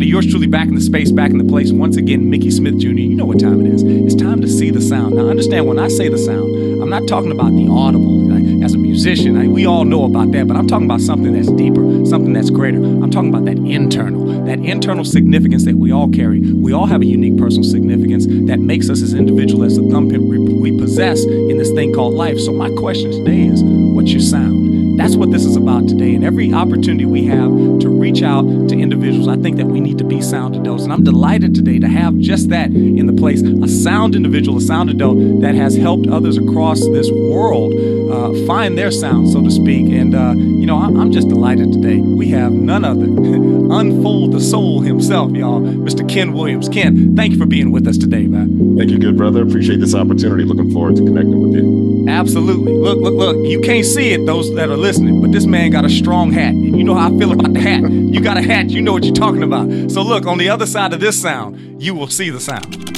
Everybody? 0.00 0.12
Yours 0.12 0.30
truly 0.30 0.46
back 0.46 0.66
in 0.66 0.74
the 0.74 0.80
space, 0.80 1.12
back 1.12 1.30
in 1.30 1.36
the 1.36 1.44
place. 1.44 1.72
Once 1.72 1.98
again, 1.98 2.30
Mickey 2.30 2.50
Smith 2.50 2.78
Jr. 2.78 2.88
You 2.88 3.14
know 3.14 3.26
what 3.26 3.38
time 3.38 3.60
it 3.60 3.70
is. 3.70 3.82
It's 3.82 4.14
time 4.14 4.40
to 4.40 4.48
see 4.48 4.70
the 4.70 4.80
sound. 4.80 5.16
Now, 5.16 5.28
understand 5.28 5.66
when 5.66 5.78
I 5.78 5.88
say 5.88 6.08
the 6.08 6.16
sound, 6.16 6.80
I'm 6.80 6.88
not 6.88 7.06
talking 7.06 7.30
about 7.30 7.50
the 7.50 7.68
audible. 7.68 8.22
Like, 8.24 8.64
as 8.64 8.72
a 8.72 8.78
musician, 8.78 9.36
I, 9.36 9.46
we 9.46 9.66
all 9.66 9.84
know 9.84 10.04
about 10.04 10.32
that, 10.32 10.48
but 10.48 10.56
I'm 10.56 10.66
talking 10.66 10.86
about 10.86 11.02
something 11.02 11.34
that's 11.34 11.50
deeper, 11.52 11.82
something 12.06 12.32
that's 12.32 12.48
greater. 12.48 12.78
I'm 12.78 13.10
talking 13.10 13.28
about 13.28 13.44
that 13.44 13.58
internal, 13.58 14.24
that 14.46 14.60
internal 14.60 15.04
significance 15.04 15.66
that 15.66 15.76
we 15.76 15.92
all 15.92 16.08
carry. 16.08 16.40
We 16.40 16.72
all 16.72 16.86
have 16.86 17.02
a 17.02 17.06
unique 17.06 17.36
personal 17.36 17.68
significance 17.68 18.24
that 18.48 18.58
makes 18.58 18.88
us 18.88 19.02
as 19.02 19.12
individual 19.12 19.64
as 19.64 19.76
the 19.76 19.82
thumbprint 19.90 20.22
we 20.24 20.78
possess 20.78 21.24
in 21.24 21.58
this 21.58 21.72
thing 21.72 21.92
called 21.92 22.14
life. 22.14 22.38
So, 22.40 22.54
my 22.54 22.70
question 22.70 23.10
today 23.10 23.42
is 23.42 23.62
what's 23.62 24.12
your 24.12 24.22
sound? 24.22 24.69
That's 25.00 25.16
what 25.16 25.30
this 25.30 25.46
is 25.46 25.56
about 25.56 25.88
today. 25.88 26.14
And 26.14 26.22
every 26.22 26.52
opportunity 26.52 27.06
we 27.06 27.24
have 27.24 27.48
to 27.78 27.88
reach 27.88 28.22
out 28.22 28.42
to 28.68 28.78
individuals, 28.78 29.28
I 29.28 29.36
think 29.38 29.56
that 29.56 29.64
we 29.64 29.80
need 29.80 29.96
to 29.96 30.04
be 30.04 30.20
sound 30.20 30.54
adults. 30.56 30.82
And 30.84 30.92
I'm 30.92 31.04
delighted 31.04 31.54
today 31.54 31.78
to 31.78 31.88
have 31.88 32.18
just 32.18 32.50
that 32.50 32.66
in 32.66 33.06
the 33.06 33.14
place 33.14 33.40
a 33.40 33.66
sound 33.66 34.14
individual, 34.14 34.58
a 34.58 34.60
sound 34.60 34.90
adult 34.90 35.40
that 35.40 35.54
has 35.54 35.74
helped 35.74 36.06
others 36.06 36.36
across 36.36 36.80
this 36.80 37.10
world 37.10 37.72
uh, 38.12 38.46
find 38.46 38.76
their 38.76 38.90
sound, 38.90 39.30
so 39.30 39.42
to 39.42 39.50
speak. 39.50 39.88
And, 39.90 40.14
uh, 40.14 40.34
you 40.60 40.66
know, 40.66 40.76
I'm, 40.76 41.10
just 41.10 41.28
delighted 41.28 41.72
today. 41.72 41.96
We 41.96 42.28
have 42.28 42.52
none 42.52 42.84
other, 42.84 43.04
unfold 43.04 44.32
the 44.32 44.40
soul 44.40 44.80
himself, 44.80 45.32
y'all, 45.32 45.60
Mr. 45.60 46.06
Ken 46.06 46.34
Williams. 46.34 46.68
Ken, 46.68 47.16
thank 47.16 47.32
you 47.32 47.38
for 47.38 47.46
being 47.46 47.72
with 47.72 47.88
us 47.88 47.96
today, 47.96 48.26
man. 48.26 48.76
Thank 48.76 48.90
you, 48.90 48.98
good 48.98 49.16
brother. 49.16 49.42
Appreciate 49.42 49.80
this 49.80 49.94
opportunity. 49.94 50.44
Looking 50.44 50.70
forward 50.70 50.96
to 50.96 51.04
connecting 51.04 51.40
with 51.40 51.54
you. 51.54 52.06
Absolutely. 52.08 52.74
Look, 52.74 52.98
look, 52.98 53.14
look. 53.14 53.36
You 53.48 53.60
can't 53.60 53.86
see 53.86 54.12
it, 54.12 54.26
those 54.26 54.54
that 54.54 54.68
are 54.68 54.76
listening, 54.76 55.22
but 55.22 55.32
this 55.32 55.46
man 55.46 55.70
got 55.70 55.86
a 55.86 55.90
strong 55.90 56.30
hat. 56.30 56.52
And 56.52 56.76
you 56.76 56.84
know 56.84 56.94
how 56.94 57.12
I 57.12 57.18
feel 57.18 57.32
about 57.32 57.54
the 57.54 57.60
hat. 57.60 57.90
You 57.90 58.20
got 58.20 58.36
a 58.36 58.42
hat, 58.42 58.68
you 58.68 58.82
know 58.82 58.92
what 58.92 59.04
you're 59.04 59.14
talking 59.14 59.42
about. 59.42 59.90
So 59.90 60.02
look, 60.02 60.26
on 60.26 60.36
the 60.36 60.50
other 60.50 60.66
side 60.66 60.92
of 60.92 61.00
this 61.00 61.20
sound, 61.20 61.82
you 61.82 61.94
will 61.94 62.08
see 62.08 62.28
the 62.28 62.40
sound. 62.40 62.90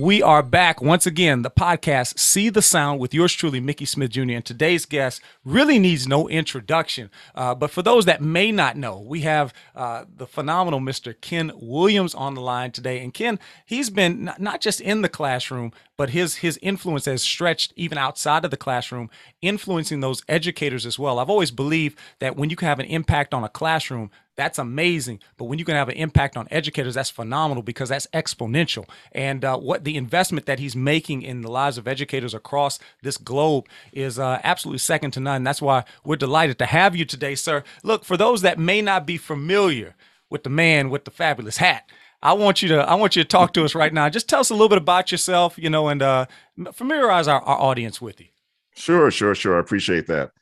We 0.00 0.22
are 0.22 0.42
back 0.42 0.80
once 0.80 1.04
again, 1.04 1.42
the 1.42 1.50
podcast 1.50 2.18
See 2.18 2.48
the 2.48 2.62
Sound 2.62 3.00
with 3.00 3.12
yours 3.12 3.34
truly, 3.34 3.60
Mickey 3.60 3.84
Smith 3.84 4.12
Jr. 4.12 4.30
And 4.30 4.44
today's 4.46 4.86
guest 4.86 5.20
really 5.44 5.78
needs 5.78 6.08
no 6.08 6.26
introduction. 6.26 7.10
Uh, 7.34 7.54
but 7.54 7.70
for 7.70 7.82
those 7.82 8.06
that 8.06 8.22
may 8.22 8.50
not 8.50 8.78
know, 8.78 8.98
we 8.98 9.20
have 9.20 9.52
uh, 9.76 10.06
the 10.16 10.26
phenomenal 10.26 10.80
Mr. 10.80 11.14
Ken 11.20 11.52
Williams 11.54 12.14
on 12.14 12.32
the 12.32 12.40
line 12.40 12.70
today. 12.72 13.00
And 13.00 13.12
Ken, 13.12 13.38
he's 13.66 13.90
been 13.90 14.32
not 14.38 14.62
just 14.62 14.80
in 14.80 15.02
the 15.02 15.08
classroom, 15.10 15.70
but 15.98 16.08
his 16.08 16.36
his 16.36 16.58
influence 16.62 17.04
has 17.04 17.20
stretched 17.20 17.74
even 17.76 17.98
outside 17.98 18.46
of 18.46 18.50
the 18.50 18.56
classroom, 18.56 19.10
influencing 19.42 20.00
those 20.00 20.22
educators 20.30 20.86
as 20.86 20.98
well. 20.98 21.18
I've 21.18 21.28
always 21.28 21.50
believed 21.50 21.98
that 22.20 22.36
when 22.36 22.48
you 22.48 22.56
can 22.56 22.68
have 22.68 22.80
an 22.80 22.86
impact 22.86 23.34
on 23.34 23.44
a 23.44 23.50
classroom, 23.50 24.10
that's 24.40 24.58
amazing. 24.58 25.20
But 25.36 25.44
when 25.44 25.58
you 25.58 25.66
can 25.66 25.74
have 25.74 25.90
an 25.90 25.96
impact 25.96 26.36
on 26.36 26.48
educators, 26.50 26.94
that's 26.94 27.10
phenomenal 27.10 27.62
because 27.62 27.90
that's 27.90 28.06
exponential. 28.14 28.88
And 29.12 29.44
uh, 29.44 29.58
what 29.58 29.84
the 29.84 29.96
investment 29.96 30.46
that 30.46 30.58
he's 30.58 30.74
making 30.74 31.20
in 31.22 31.42
the 31.42 31.50
lives 31.50 31.76
of 31.76 31.86
educators 31.86 32.32
across 32.32 32.78
this 33.02 33.18
globe 33.18 33.66
is 33.92 34.18
uh, 34.18 34.40
absolutely 34.42 34.78
second 34.78 35.10
to 35.12 35.20
none. 35.20 35.44
That's 35.44 35.60
why 35.60 35.84
we're 36.04 36.16
delighted 36.16 36.58
to 36.60 36.66
have 36.66 36.96
you 36.96 37.04
today, 37.04 37.34
sir. 37.34 37.62
Look, 37.82 38.02
for 38.02 38.16
those 38.16 38.40
that 38.40 38.58
may 38.58 38.80
not 38.80 39.06
be 39.06 39.18
familiar 39.18 39.94
with 40.30 40.42
the 40.42 40.50
man 40.50 40.88
with 40.88 41.04
the 41.04 41.10
fabulous 41.10 41.58
hat, 41.58 41.90
I 42.22 42.32
want 42.32 42.62
you 42.62 42.68
to 42.70 42.76
I 42.76 42.94
want 42.94 43.16
you 43.16 43.22
to 43.22 43.28
talk 43.28 43.52
to 43.54 43.64
us 43.64 43.74
right 43.74 43.92
now. 43.92 44.08
Just 44.08 44.28
tell 44.28 44.40
us 44.40 44.50
a 44.50 44.54
little 44.54 44.68
bit 44.68 44.78
about 44.78 45.12
yourself, 45.12 45.58
you 45.58 45.70
know, 45.70 45.88
and 45.88 46.02
uh, 46.02 46.26
familiarize 46.72 47.28
our, 47.28 47.40
our 47.42 47.58
audience 47.58 48.00
with 48.00 48.20
you. 48.20 48.26
Sure, 48.74 49.10
sure, 49.10 49.34
sure. 49.34 49.56
I 49.56 49.60
appreciate 49.60 50.06
that. 50.06 50.32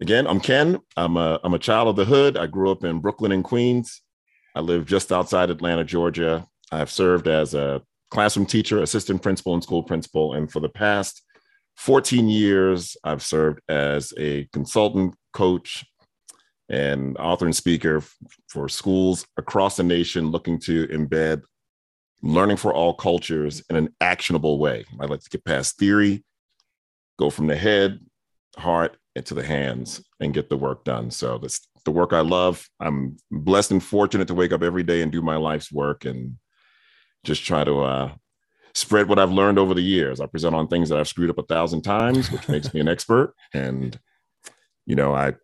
Again, 0.00 0.28
I'm 0.28 0.38
Ken. 0.38 0.78
I'm 0.96 1.16
a 1.16 1.40
I'm 1.42 1.54
a 1.54 1.58
child 1.58 1.88
of 1.88 1.96
the 1.96 2.04
hood. 2.04 2.36
I 2.36 2.46
grew 2.46 2.70
up 2.70 2.84
in 2.84 3.00
Brooklyn 3.00 3.32
and 3.32 3.42
Queens. 3.42 4.00
I 4.54 4.60
live 4.60 4.86
just 4.86 5.10
outside 5.10 5.50
Atlanta, 5.50 5.84
Georgia. 5.84 6.46
I've 6.70 6.90
served 6.90 7.26
as 7.26 7.54
a 7.54 7.82
classroom 8.10 8.46
teacher, 8.46 8.80
assistant 8.80 9.22
principal, 9.22 9.54
and 9.54 9.62
school 9.62 9.82
principal. 9.82 10.34
And 10.34 10.50
for 10.50 10.60
the 10.60 10.68
past 10.68 11.22
14 11.78 12.28
years, 12.28 12.96
I've 13.02 13.22
served 13.22 13.60
as 13.68 14.12
a 14.16 14.44
consultant, 14.52 15.16
coach, 15.32 15.84
and 16.68 17.16
author 17.18 17.46
and 17.46 17.56
speaker 17.56 18.02
for 18.48 18.68
schools 18.68 19.26
across 19.36 19.76
the 19.76 19.82
nation 19.82 20.30
looking 20.30 20.60
to 20.60 20.86
embed 20.88 21.42
learning 22.22 22.56
for 22.56 22.72
all 22.72 22.94
cultures 22.94 23.64
in 23.68 23.74
an 23.74 23.88
actionable 24.00 24.58
way. 24.60 24.84
I 25.00 25.06
like 25.06 25.20
to 25.20 25.30
get 25.30 25.44
past 25.44 25.76
theory, 25.76 26.24
go 27.18 27.30
from 27.30 27.48
the 27.48 27.56
head, 27.56 28.00
heart, 28.56 28.96
into 29.18 29.34
the 29.34 29.44
hands 29.44 30.02
and 30.20 30.34
get 30.34 30.48
the 30.48 30.56
work 30.56 30.84
done. 30.84 31.10
So 31.10 31.38
that's 31.38 31.66
the 31.84 31.90
work 31.90 32.12
I 32.12 32.20
love. 32.20 32.68
I'm 32.80 33.16
blessed 33.30 33.72
and 33.72 33.82
fortunate 33.82 34.28
to 34.28 34.34
wake 34.34 34.52
up 34.52 34.62
every 34.62 34.82
day 34.82 35.02
and 35.02 35.12
do 35.12 35.22
my 35.22 35.36
life's 35.36 35.70
work 35.70 36.04
and 36.04 36.36
just 37.24 37.44
try 37.44 37.64
to 37.64 37.80
uh, 37.80 38.12
spread 38.74 39.08
what 39.08 39.18
I've 39.18 39.32
learned 39.32 39.58
over 39.58 39.74
the 39.74 39.82
years. 39.82 40.20
I 40.20 40.26
present 40.26 40.54
on 40.54 40.68
things 40.68 40.88
that 40.88 40.98
I've 40.98 41.08
screwed 41.08 41.30
up 41.30 41.38
a 41.38 41.42
thousand 41.42 41.82
times, 41.82 42.30
which 42.30 42.48
makes 42.48 42.72
me 42.72 42.80
an 42.80 42.88
expert. 42.88 43.34
And 43.52 43.98
you 44.86 44.96
know, 44.96 45.14
I 45.14 45.34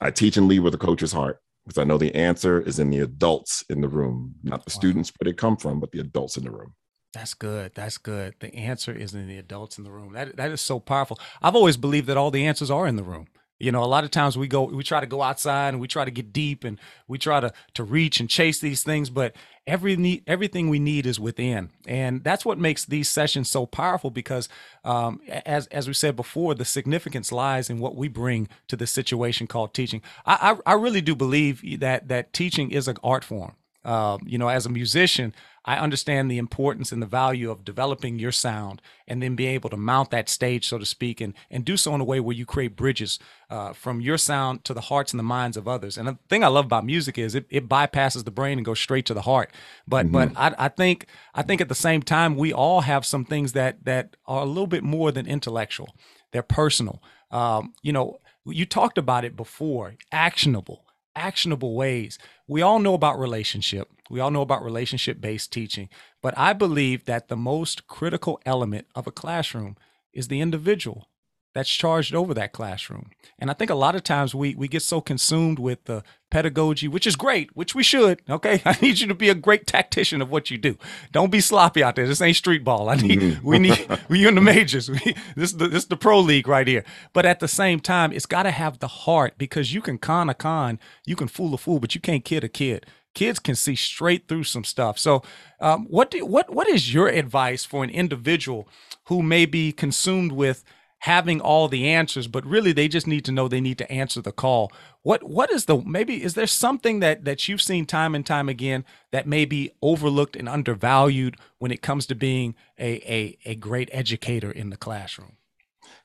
I 0.00 0.10
teach 0.10 0.36
and 0.36 0.48
lead 0.48 0.60
with 0.60 0.74
a 0.74 0.78
coach's 0.78 1.12
heart 1.12 1.38
because 1.64 1.78
I 1.78 1.84
know 1.84 1.98
the 1.98 2.14
answer 2.14 2.60
is 2.60 2.78
in 2.78 2.90
the 2.90 3.00
adults 3.00 3.64
in 3.70 3.80
the 3.80 3.88
room, 3.88 4.34
not 4.42 4.64
the 4.64 4.74
wow. 4.74 4.78
students 4.78 5.12
where 5.16 5.30
they 5.30 5.36
come 5.36 5.56
from, 5.56 5.80
but 5.80 5.92
the 5.92 6.00
adults 6.00 6.36
in 6.36 6.44
the 6.44 6.50
room. 6.50 6.74
That's 7.14 7.34
good. 7.34 7.72
That's 7.74 7.98
good. 7.98 8.34
The 8.40 8.54
answer 8.54 8.92
is 8.92 9.14
in 9.14 9.28
the 9.28 9.38
adults 9.38 9.78
in 9.78 9.84
the 9.84 9.92
room. 9.92 10.14
That 10.14 10.36
that 10.36 10.50
is 10.50 10.60
so 10.60 10.80
powerful. 10.80 11.18
I've 11.40 11.56
always 11.56 11.76
believed 11.76 12.08
that 12.08 12.16
all 12.16 12.32
the 12.32 12.46
answers 12.46 12.70
are 12.70 12.86
in 12.88 12.96
the 12.96 13.04
room. 13.04 13.28
You 13.60 13.72
know, 13.72 13.84
a 13.84 13.86
lot 13.86 14.02
of 14.04 14.10
times 14.10 14.36
we 14.36 14.48
go, 14.48 14.64
we 14.64 14.82
try 14.82 15.00
to 15.00 15.06
go 15.06 15.22
outside 15.22 15.68
and 15.68 15.80
we 15.80 15.86
try 15.88 16.04
to 16.04 16.10
get 16.10 16.32
deep 16.32 16.64
and 16.64 16.78
we 17.06 17.18
try 17.18 17.38
to 17.40 17.52
to 17.74 17.84
reach 17.84 18.18
and 18.18 18.28
chase 18.28 18.58
these 18.58 18.82
things, 18.82 19.10
but 19.10 19.36
every 19.66 19.96
need, 19.96 20.24
everything 20.26 20.68
we 20.68 20.80
need 20.80 21.06
is 21.06 21.20
within, 21.20 21.70
and 21.86 22.24
that's 22.24 22.44
what 22.44 22.58
makes 22.58 22.84
these 22.84 23.08
sessions 23.08 23.48
so 23.48 23.64
powerful. 23.64 24.10
Because, 24.10 24.48
um, 24.84 25.20
as 25.46 25.68
as 25.68 25.86
we 25.86 25.94
said 25.94 26.16
before, 26.16 26.54
the 26.54 26.64
significance 26.64 27.30
lies 27.30 27.70
in 27.70 27.78
what 27.78 27.94
we 27.94 28.08
bring 28.08 28.48
to 28.68 28.76
the 28.76 28.88
situation 28.88 29.46
called 29.46 29.72
teaching. 29.72 30.02
I 30.26 30.56
I, 30.66 30.72
I 30.72 30.74
really 30.74 31.00
do 31.00 31.14
believe 31.14 31.62
that 31.80 32.08
that 32.08 32.32
teaching 32.32 32.72
is 32.72 32.88
an 32.88 32.96
art 33.04 33.24
form. 33.24 33.54
Um, 33.84 34.20
you 34.24 34.38
know, 34.38 34.48
as 34.48 34.66
a 34.66 34.70
musician, 34.70 35.34
I 35.66 35.76
understand 35.76 36.30
the 36.30 36.36
importance 36.36 36.92
and 36.92 37.00
the 37.00 37.06
value 37.06 37.50
of 37.50 37.64
developing 37.64 38.18
your 38.18 38.32
sound 38.32 38.82
and 39.08 39.22
then 39.22 39.34
being 39.34 39.54
able 39.54 39.70
to 39.70 39.78
mount 39.78 40.10
that 40.10 40.28
stage, 40.28 40.68
so 40.68 40.76
to 40.76 40.84
speak, 40.84 41.22
and, 41.22 41.32
and 41.50 41.64
do 41.64 41.78
so 41.78 41.94
in 41.94 42.02
a 42.02 42.04
way 42.04 42.20
where 42.20 42.36
you 42.36 42.44
create 42.44 42.76
bridges 42.76 43.18
uh, 43.48 43.72
from 43.72 44.02
your 44.02 44.18
sound 44.18 44.64
to 44.64 44.74
the 44.74 44.82
hearts 44.82 45.12
and 45.12 45.18
the 45.18 45.24
minds 45.24 45.56
of 45.56 45.66
others. 45.66 45.96
And 45.96 46.06
the 46.06 46.18
thing 46.28 46.44
I 46.44 46.48
love 46.48 46.66
about 46.66 46.84
music 46.84 47.16
is 47.16 47.34
it, 47.34 47.46
it 47.48 47.66
bypasses 47.66 48.24
the 48.24 48.30
brain 48.30 48.58
and 48.58 48.64
goes 48.64 48.78
straight 48.78 49.06
to 49.06 49.14
the 49.14 49.22
heart. 49.22 49.50
But 49.88 50.06
mm-hmm. 50.06 50.34
but 50.34 50.36
I, 50.36 50.66
I 50.66 50.68
think 50.68 51.06
I 51.34 51.42
think 51.42 51.62
at 51.62 51.68
the 51.68 51.74
same 51.74 52.02
time 52.02 52.36
we 52.36 52.52
all 52.52 52.82
have 52.82 53.06
some 53.06 53.24
things 53.24 53.52
that 53.52 53.84
that 53.86 54.16
are 54.26 54.42
a 54.42 54.46
little 54.46 54.66
bit 54.66 54.84
more 54.84 55.12
than 55.12 55.26
intellectual. 55.26 55.94
They're 56.32 56.42
personal. 56.42 57.02
Um, 57.30 57.72
you 57.82 57.92
know, 57.92 58.18
you 58.44 58.66
talked 58.66 58.98
about 58.98 59.24
it 59.24 59.34
before, 59.34 59.94
actionable 60.12 60.83
actionable 61.16 61.74
ways. 61.74 62.18
We 62.46 62.62
all 62.62 62.78
know 62.78 62.94
about 62.94 63.18
relationship. 63.18 63.88
We 64.10 64.20
all 64.20 64.30
know 64.30 64.42
about 64.42 64.64
relationship 64.64 65.20
based 65.20 65.52
teaching. 65.52 65.88
But 66.22 66.36
I 66.36 66.52
believe 66.52 67.04
that 67.04 67.28
the 67.28 67.36
most 67.36 67.86
critical 67.86 68.40
element 68.44 68.86
of 68.94 69.06
a 69.06 69.12
classroom 69.12 69.76
is 70.12 70.28
the 70.28 70.40
individual 70.40 71.08
that's 71.54 71.70
charged 71.70 72.14
over 72.14 72.34
that 72.34 72.52
classroom. 72.52 73.10
And 73.38 73.50
I 73.50 73.54
think 73.54 73.70
a 73.70 73.76
lot 73.76 73.94
of 73.94 74.02
times 74.02 74.34
we 74.34 74.54
we 74.54 74.68
get 74.68 74.82
so 74.82 75.00
consumed 75.00 75.58
with 75.58 75.84
the 75.84 76.02
pedagogy, 76.30 76.88
which 76.88 77.06
is 77.06 77.14
great, 77.14 77.54
which 77.56 77.74
we 77.74 77.82
should. 77.82 78.20
Okay, 78.28 78.60
I 78.66 78.76
need 78.82 78.98
you 78.98 79.06
to 79.06 79.14
be 79.14 79.28
a 79.28 79.34
great 79.34 79.66
tactician 79.66 80.20
of 80.20 80.30
what 80.30 80.50
you 80.50 80.58
do. 80.58 80.76
Don't 81.12 81.30
be 81.30 81.40
sloppy 81.40 81.82
out 81.82 81.96
there. 81.96 82.06
This 82.06 82.20
ain't 82.20 82.36
street 82.36 82.64
ball. 82.64 82.88
I 82.88 82.96
need 82.96 83.20
mm-hmm. 83.20 83.46
we 83.46 83.58
need 83.58 83.86
we 84.08 84.26
in 84.26 84.34
the 84.34 84.40
majors. 84.40 84.90
We, 84.94 85.14
this 85.34 85.50
is 85.50 85.56
the, 85.56 85.68
this 85.68 85.82
is 85.84 85.88
the 85.88 85.96
pro 85.96 86.20
league 86.20 86.46
right 86.46 86.66
here. 86.66 86.84
But 87.12 87.24
at 87.24 87.40
the 87.40 87.48
same 87.48 87.80
time, 87.80 88.12
it's 88.12 88.26
got 88.26 88.44
to 88.44 88.50
have 88.50 88.78
the 88.78 88.88
heart 88.88 89.34
because 89.38 89.72
you 89.72 89.80
can 89.80 89.98
con 89.98 90.28
a 90.28 90.34
con, 90.34 90.78
you 91.06 91.16
can 91.16 91.28
fool 91.28 91.54
a 91.54 91.58
fool, 91.58 91.80
but 91.80 91.94
you 91.94 92.00
can't 92.00 92.24
kid 92.24 92.44
a 92.44 92.48
kid 92.48 92.86
kids 93.14 93.38
can 93.38 93.54
see 93.54 93.76
straight 93.76 94.26
through 94.26 94.42
some 94.42 94.64
stuff. 94.64 94.98
So, 94.98 95.22
um, 95.60 95.86
what 95.88 96.10
do 96.10 96.26
what 96.26 96.52
what 96.52 96.68
is 96.68 96.92
your 96.92 97.08
advice 97.08 97.64
for 97.64 97.84
an 97.84 97.90
individual 97.90 98.68
who 99.04 99.22
may 99.22 99.46
be 99.46 99.72
consumed 99.72 100.32
with 100.32 100.64
having 101.04 101.38
all 101.38 101.68
the 101.68 101.86
answers, 101.86 102.26
but 102.26 102.46
really 102.46 102.72
they 102.72 102.88
just 102.88 103.06
need 103.06 103.26
to 103.26 103.30
know 103.30 103.46
they 103.46 103.60
need 103.60 103.76
to 103.76 103.92
answer 103.92 104.22
the 104.22 104.32
call. 104.32 104.72
What 105.02 105.22
what 105.22 105.50
is 105.50 105.66
the 105.66 105.76
maybe 105.82 106.24
is 106.24 106.32
there 106.32 106.46
something 106.46 107.00
that 107.00 107.26
that 107.26 107.46
you've 107.46 107.60
seen 107.60 107.84
time 107.84 108.14
and 108.14 108.24
time 108.24 108.48
again 108.48 108.86
that 109.12 109.26
may 109.26 109.44
be 109.44 109.70
overlooked 109.82 110.34
and 110.34 110.48
undervalued 110.48 111.36
when 111.58 111.70
it 111.70 111.82
comes 111.82 112.06
to 112.06 112.14
being 112.14 112.54
a 112.78 112.92
a, 113.06 113.38
a 113.44 113.54
great 113.54 113.90
educator 113.92 114.50
in 114.50 114.70
the 114.70 114.78
classroom? 114.78 115.36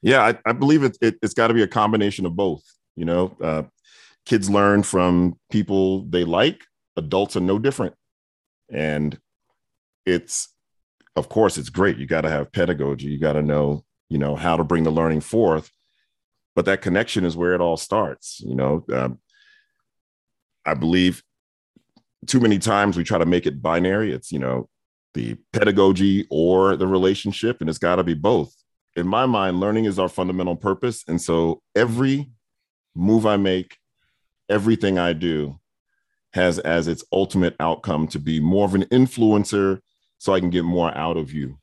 Yeah, 0.01 0.22
I, 0.22 0.38
I 0.46 0.51
believe 0.51 0.84
it, 0.84 0.98
it 1.01 1.16
has 1.22 1.34
got 1.34 1.48
to 1.48 1.54
be 1.54 1.63
a 1.63 1.68
combination 1.68 2.25
of 2.25 2.36
both. 2.36 2.63
You 2.98 3.06
know, 3.06 3.38
uh, 3.42 3.63
kids 4.25 4.50
learn 4.50 4.84
from 4.84 5.40
people 5.50 6.04
they 6.10 6.25
like. 6.25 6.62
Adults 6.98 7.38
are 7.38 7.42
no 7.42 7.57
different, 7.57 7.96
and 8.69 9.18
it's 10.06 10.50
of 11.16 11.30
course 11.30 11.57
it's 11.57 11.69
great. 11.69 11.98
You 11.98 12.06
got 12.06 12.22
to 12.22 12.30
have 12.30 12.51
pedagogy. 12.51 13.07
You 13.07 13.18
got 13.18 13.34
to 13.34 13.42
know 13.42 13.86
you 14.09 14.17
know 14.17 14.35
how 14.35 14.57
to 14.57 14.63
bring 14.63 14.83
the 14.83 14.91
learning 14.91 15.21
forth 15.21 15.71
but 16.59 16.65
that 16.65 16.81
connection 16.81 17.23
is 17.23 17.38
where 17.38 17.53
it 17.53 17.61
all 17.61 17.77
starts. 17.77 18.41
You 18.41 18.53
know, 18.53 18.85
um, 18.91 19.19
I 20.65 20.73
believe 20.73 21.23
too 22.27 22.41
many 22.41 22.59
times 22.59 22.97
we 22.97 23.06
try 23.06 23.17
to 23.17 23.25
make 23.25 23.47
it 23.47 23.61
binary. 23.61 24.11
It's, 24.11 24.29
you 24.29 24.39
know, 24.39 24.67
the 25.13 25.38
pedagogy 25.53 26.27
or 26.29 26.75
the 26.75 26.85
relationship, 26.85 27.61
and 27.61 27.69
it's 27.69 27.79
got 27.79 27.95
to 27.95 28.03
be 28.03 28.13
both. 28.13 28.53
In 28.97 29.07
my 29.07 29.25
mind, 29.25 29.61
learning 29.61 29.85
is 29.85 29.97
our 30.00 30.09
fundamental 30.09 30.57
purpose. 30.57 31.05
And 31.07 31.21
so 31.21 31.62
every 31.77 32.29
move 32.94 33.25
I 33.25 33.38
make, 33.38 33.77
everything 34.50 35.00
I 35.00 35.13
do 35.13 35.62
has 36.33 36.59
as 36.59 36.89
its 36.89 37.05
ultimate 37.13 37.55
outcome 37.62 38.05
to 38.09 38.19
be 38.19 38.41
more 38.41 38.65
of 38.65 38.75
an 38.75 38.83
influencer 38.88 39.79
so 40.17 40.33
I 40.33 40.41
can 40.41 40.50
get 40.50 40.65
more 40.65 40.94
out 40.94 41.15
of 41.15 41.31
you. 41.31 41.57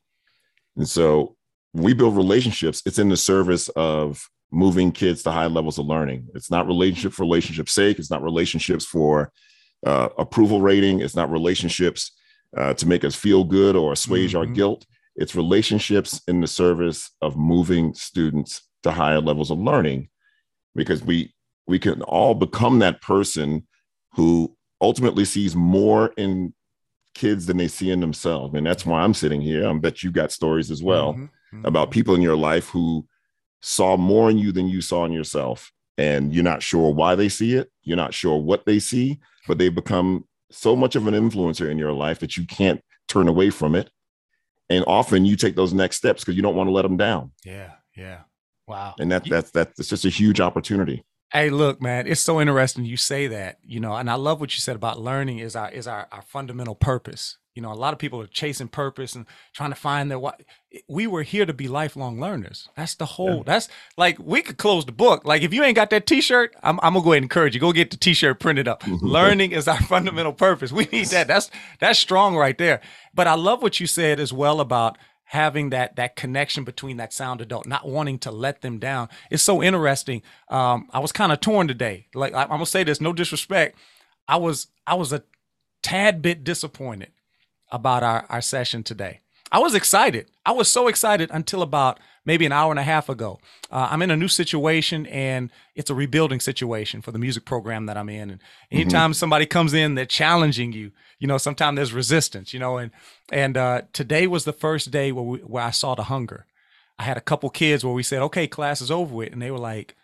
And 0.75 0.89
so 0.89 1.36
we 1.77 1.93
build 1.95 2.17
relationships, 2.17 2.83
it's 2.87 2.99
in 2.99 3.09
the 3.09 3.17
service 3.17 3.69
of 3.71 4.29
moving 4.51 4.93
kids 4.93 5.23
to 5.23 5.31
high 5.31 5.47
levels 5.47 5.79
of 5.79 5.87
learning. 5.87 6.29
It's 6.35 6.51
not 6.51 6.67
relationship 6.67 7.13
for 7.13 7.23
relationship's 7.23 7.73
sake. 7.73 7.99
It's 7.99 8.11
not 8.11 8.23
relationships 8.23 8.85
for 8.85 9.33
uh, 9.85 10.09
approval 10.19 10.61
rating. 10.61 11.01
It's 11.01 11.17
not 11.17 11.31
relationships 11.31 12.13
uh, 12.57 12.75
to 12.75 12.87
make 12.87 13.05
us 13.05 13.15
feel 13.15 13.45
good 13.45 13.77
or 13.77 13.93
assuage 13.93 14.31
mm-hmm. 14.31 14.39
our 14.39 14.47
guilt. 14.47 14.87
It's 15.17 15.35
relationships 15.35 16.21
in 16.29 16.41
the 16.41 16.47
service 16.47 17.11
of 17.21 17.37
moving 17.37 17.95
students 17.95 18.63
to 18.83 18.91
higher 18.91 19.21
levels 19.21 19.51
of 19.51 19.59
learning, 19.59 20.09
because 20.75 21.03
we 21.03 21.35
we 21.67 21.79
can 21.79 22.03
all 22.03 22.35
become 22.35 22.79
that 22.79 23.03
person 23.03 23.67
who 24.13 24.57
ultimately 24.81 25.25
sees 25.25 25.57
more 25.57 26.13
in 26.17 26.55
kids 27.15 27.47
than 27.47 27.57
they 27.57 27.69
see 27.69 27.91
in 27.91 28.01
themselves. 28.01 28.55
And 28.55 28.67
that's 28.67 28.87
why 28.87 29.01
I'm 29.01 29.15
sitting 29.15 29.41
here. 29.41 29.67
I 29.67 29.73
bet 29.75 30.03
you 30.03 30.13
got 30.13 30.31
stories 30.31 30.71
as 30.71 30.83
well 30.83 31.15
mm-hmm. 31.15 31.25
Mm-hmm. 31.57 31.67
about 31.67 31.91
people 31.91 32.15
in 32.15 32.23
your 32.23 32.37
life 32.37 32.69
who 32.69 33.07
saw 33.63 33.97
more 33.97 34.31
in 34.31 34.39
you 34.39 34.53
than 34.53 34.69
you 34.69 34.81
saw 34.81 35.05
in 35.05 35.13
yourself. 35.13 35.73
And 35.99 36.33
you're 36.33 36.45
not 36.45 36.63
sure 36.63 36.93
why 36.93 37.15
they 37.15 37.29
see 37.29 37.55
it. 37.55 37.71
You're 37.83 37.97
not 37.97 38.13
sure 38.13 38.37
what 38.37 38.67
they 38.67 38.79
see, 38.79 39.19
but 39.49 39.59
they 39.59 39.71
become 39.71 40.27
so 40.51 40.77
much 40.77 40.95
of 40.95 41.07
an 41.07 41.15
influencer 41.15 41.71
in 41.71 41.79
your 41.79 41.93
life 41.93 42.19
that 42.19 42.37
you 42.37 42.45
can't 42.45 42.83
turn 43.09 43.29
away 43.29 43.51
from 43.51 43.75
it. 43.75 43.91
And 44.69 44.85
often 44.87 45.25
you 45.25 45.37
take 45.37 45.57
those 45.57 45.73
next 45.73 45.97
steps 45.97 46.23
because 46.23 46.37
you 46.37 46.43
don't 46.43 46.55
want 46.55 46.69
to 46.69 46.73
let 46.73 46.83
them 46.83 46.97
down. 46.97 47.33
Yeah. 47.45 47.73
Yeah. 47.97 48.21
Wow. 48.67 48.95
And 48.99 49.11
that, 49.11 49.25
that's, 49.25 49.51
that's 49.53 49.89
just 49.89 50.05
a 50.05 50.11
huge 50.11 50.41
opportunity. 50.41 51.05
Hey, 51.33 51.51
look, 51.51 51.81
man, 51.81 52.07
it's 52.07 52.21
so 52.21 52.41
interesting 52.41 52.85
you 52.85 52.97
say 52.97 53.27
that, 53.29 53.59
you 53.63 53.81
know, 53.81 53.95
and 53.95 54.11
I 54.11 54.15
love 54.15 54.39
what 54.41 54.55
you 54.55 54.61
said 54.61 54.77
about 54.77 55.01
learning 55.01 55.39
is 55.39 55.57
our 55.57 55.71
is 55.71 55.87
our, 55.87 56.07
our 56.13 56.23
fundamental 56.23 56.75
purpose. 56.75 57.39
You 57.57 57.63
know, 57.63 57.73
a 57.73 57.75
lot 57.75 57.95
of 57.95 57.99
people 57.99 58.21
are 58.21 58.27
chasing 58.27 58.69
purpose 58.69 59.15
and 59.15 59.25
trying 59.55 59.71
to 59.71 59.77
find 59.77 60.11
their 60.11 60.19
what 60.19 60.43
we 60.89 61.07
were 61.07 61.23
here 61.23 61.47
to 61.47 61.55
be 61.55 61.69
lifelong 61.69 62.21
learners. 62.21 62.69
That's 62.77 62.95
the 62.95 63.07
whole 63.07 63.39
yeah. 63.39 63.43
that's 63.47 63.69
like 63.97 64.19
we 64.19 64.43
could 64.43 64.59
close 64.59 64.85
the 64.85 64.93
book. 64.93 65.25
Like 65.25 65.41
if 65.41 65.55
you 65.55 65.65
ain't 65.65 65.75
got 65.75 65.89
that 65.91 66.07
t-shirt, 66.07 66.55
I'm, 66.63 66.79
I'm 66.83 66.93
gonna 66.93 67.03
go 67.03 67.13
ahead 67.13 67.19
and 67.19 67.25
encourage 67.25 67.55
you. 67.55 67.61
Go 67.61 67.73
get 67.73 67.91
the 67.91 67.97
t-shirt 67.97 68.41
printed 68.41 68.69
up. 68.69 68.85
Learning 68.87 69.53
is 69.53 69.67
our 69.67 69.81
fundamental 69.83 70.35
purpose. 70.35 70.71
We 70.71 70.85
need 70.93 71.07
that. 71.07 71.29
That's 71.29 71.51
that's 71.81 71.99
strong 71.99 72.37
right 72.37 72.59
there. 72.59 72.83
But 73.15 73.27
I 73.27 73.35
love 73.35 73.63
what 73.63 73.81
you 73.81 73.87
said 73.87 74.21
as 74.21 74.35
well 74.35 74.61
about 74.61 74.99
having 75.25 75.71
that 75.71 75.97
that 75.97 76.15
connection 76.15 76.63
between 76.63 76.99
that 76.99 77.15
sound 77.15 77.41
adult, 77.41 77.67
not 77.67 77.89
wanting 77.89 78.19
to 78.19 78.31
let 78.31 78.61
them 78.61 78.79
down. 78.79 79.09
It's 79.31 79.43
so 79.43 79.63
interesting. 79.63 80.21
Um, 80.49 80.91
I 80.93 80.99
was 80.99 81.11
kind 81.11 81.33
of 81.33 81.41
torn 81.41 81.69
today. 81.69 82.09
Like 82.15 82.35
I, 82.35 82.43
I'm 82.43 82.49
gonna 82.49 82.67
say 82.67 82.85
this, 82.85 83.01
no 83.01 83.15
disrespect. 83.15 83.79
I 84.29 84.37
was 84.37 84.67
I 84.87 84.95
was 84.95 85.15
a 85.15 85.23
tad 85.83 86.21
bit 86.21 86.45
disappointed 86.45 87.13
about 87.71 88.03
our 88.03 88.27
our 88.29 88.41
session 88.41 88.83
today. 88.83 89.21
I 89.53 89.61
was 89.61 89.75
excited. 89.75 90.31
I 90.45 90.53
was 90.53 90.69
so 90.69 90.89
excited 90.89 91.31
until 91.33 91.63
about 91.63 92.01
maybe 92.25 92.45
an 92.45 92.53
hour 92.53 92.73
and 92.73 92.81
a 92.81 92.83
half 92.83 93.09
ago. 93.09 93.39
Uh, 93.71 93.89
I'm 93.91 94.03
in 94.03 94.11
a 94.11 94.17
new 94.17 94.29
situation 94.29 95.07
and 95.07 95.51
it's 95.77 95.89
a 95.89 95.95
rebuilding 95.95 96.41
situation 96.41 97.01
for 97.01 97.13
the 97.13 97.19
music 97.19 97.45
program 97.45 97.87
that 97.87 97.97
I'm 97.97 98.09
in. 98.09 98.31
And 98.31 98.41
mm-hmm. 98.41 98.77
anytime 98.77 99.13
mm-hmm. 99.13 99.17
somebody 99.17 99.47
comes 99.47 99.73
in, 99.73 99.95
they're 99.95 100.05
challenging 100.05 100.73
you. 100.73 100.91
You 101.21 101.29
know, 101.29 101.39
sometimes 101.39 101.77
there's 101.77 101.93
resistance. 101.93 102.53
You 102.53 102.61
know, 102.61 102.77
and 102.77 102.91
and 103.31 103.57
uh, 103.57 103.83
today 103.93 104.27
was 104.27 104.45
the 104.45 104.53
first 104.53 104.91
day 104.91 105.13
where 105.13 105.25
we, 105.25 105.39
where 105.39 105.65
I 105.65 105.71
saw 105.71 105.95
the 105.95 106.05
hunger. 106.05 106.47
I 106.99 107.05
had 107.05 107.17
a 107.17 107.23
couple 107.23 107.49
kids 107.51 107.85
where 107.85 107.95
we 107.95 108.03
said, 108.03 108.23
"Okay, 108.23 108.47
class 108.47 108.81
is 108.81 108.91
over 108.91 109.15
with," 109.15 109.33
and 109.33 109.41
they 109.41 109.51
were 109.51 109.59
like, 109.59 109.95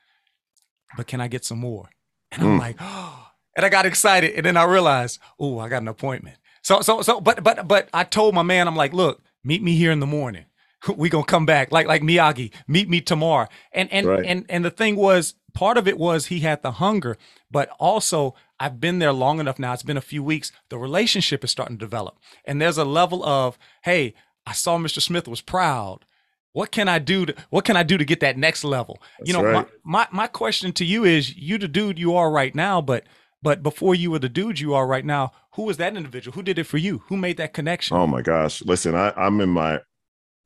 "But 0.97 1.07
can 1.07 1.21
I 1.21 1.29
get 1.29 1.45
some 1.45 1.59
more?" 1.59 1.91
And 2.31 2.43
I'm 2.43 2.57
mm. 2.57 2.61
like, 2.61 2.77
"Oh!" 2.81 3.19
And 3.55 3.67
I 3.67 3.69
got 3.69 3.85
excited, 3.85 4.33
and 4.35 4.47
then 4.47 4.57
I 4.57 4.65
realized, 4.65 5.19
"Oh, 5.39 5.59
I 5.59 5.69
got 5.69 5.83
an 5.83 5.89
appointment." 5.89 6.39
So 6.63 6.81
so 6.81 7.03
so, 7.03 7.21
but 7.21 7.43
but 7.43 7.67
but 7.69 7.89
I 7.93 8.05
told 8.05 8.35
my 8.35 8.43
man, 8.43 8.69
I'm 8.69 8.77
like, 8.77 8.93
"Look, 8.93 9.23
meet 9.45 9.63
me 9.63 9.77
here 9.77 9.91
in 9.91 10.01
the 10.01 10.07
morning." 10.07 10.47
we 10.97 11.09
gonna 11.09 11.25
come 11.25 11.47
back 11.47 11.73
like 11.73 11.87
like 11.87 12.03
Miyagi. 12.03 12.53
Meet 12.67 12.89
me 12.89 13.01
tomorrow. 13.01 13.49
And 13.73 13.93
and 13.93 14.07
right. 14.07 14.25
and 14.25 14.47
and 14.49 14.65
the 14.65 14.71
thing 14.71 14.97
was, 14.97 15.35
part 15.55 15.77
of 15.77 15.87
it 15.87 15.99
was 15.99 16.27
he 16.27 16.41
had 16.41 16.63
the 16.63 16.73
hunger, 16.73 17.17
but 17.51 17.69
also 17.79 18.35
I've 18.59 18.81
been 18.81 18.99
there 18.99 19.13
long 19.13 19.41
enough 19.41 19.59
now. 19.59 19.73
It's 19.73 19.83
been 19.83 19.97
a 19.97 20.01
few 20.01 20.23
weeks. 20.23 20.53
The 20.69 20.79
relationship 20.79 21.45
is 21.45 21.51
starting 21.51 21.79
to 21.79 21.85
develop, 21.85 22.19
and 22.45 22.61
there's 22.61 22.79
a 22.79 22.85
level 22.85 23.25
of 23.25 23.59
hey, 23.83 24.15
I 24.47 24.53
saw 24.53 24.79
Mr. 24.79 25.01
Smith 25.01 25.29
was 25.29 25.41
proud. 25.41 26.05
What 26.53 26.71
can 26.71 26.89
I 26.89 26.99
do 26.99 27.27
to 27.27 27.35
what 27.51 27.65
can 27.65 27.77
I 27.77 27.83
do 27.83 27.97
to 27.97 28.05
get 28.05 28.21
that 28.21 28.37
next 28.37 28.65
level? 28.65 29.01
That's 29.19 29.29
you 29.29 29.35
know, 29.35 29.43
right. 29.43 29.67
my, 29.85 30.09
my 30.09 30.09
my 30.13 30.27
question 30.27 30.73
to 30.75 30.85
you 30.85 31.05
is 31.05 31.35
you 31.37 31.59
the 31.59 31.69
dude 31.69 31.99
you 31.99 32.17
are 32.17 32.31
right 32.31 32.55
now, 32.55 32.81
but 32.81 33.05
but 33.43 33.63
before 33.63 33.95
you 33.95 34.11
were 34.11 34.19
the 34.19 34.29
dude 34.29 34.61
you 34.61 34.75
are 34.75 34.87
right 34.87 35.05
now, 35.05 35.33
who 35.55 35.65
was 35.65 35.77
that 35.79 35.97
individual? 35.97 36.35
Who 36.35 36.43
did 36.43 36.59
it 36.59 36.65
for 36.65 36.79
you? 36.79 37.03
Who 37.09 37.17
made 37.17 37.37
that 37.39 37.53
connection? 37.53 37.97
Oh 37.97 38.07
my 38.07 38.23
gosh. 38.23 38.63
Listen, 38.63 38.95
I, 38.95 39.13
I'm 39.17 39.41
in 39.41 39.49
my 39.49 39.81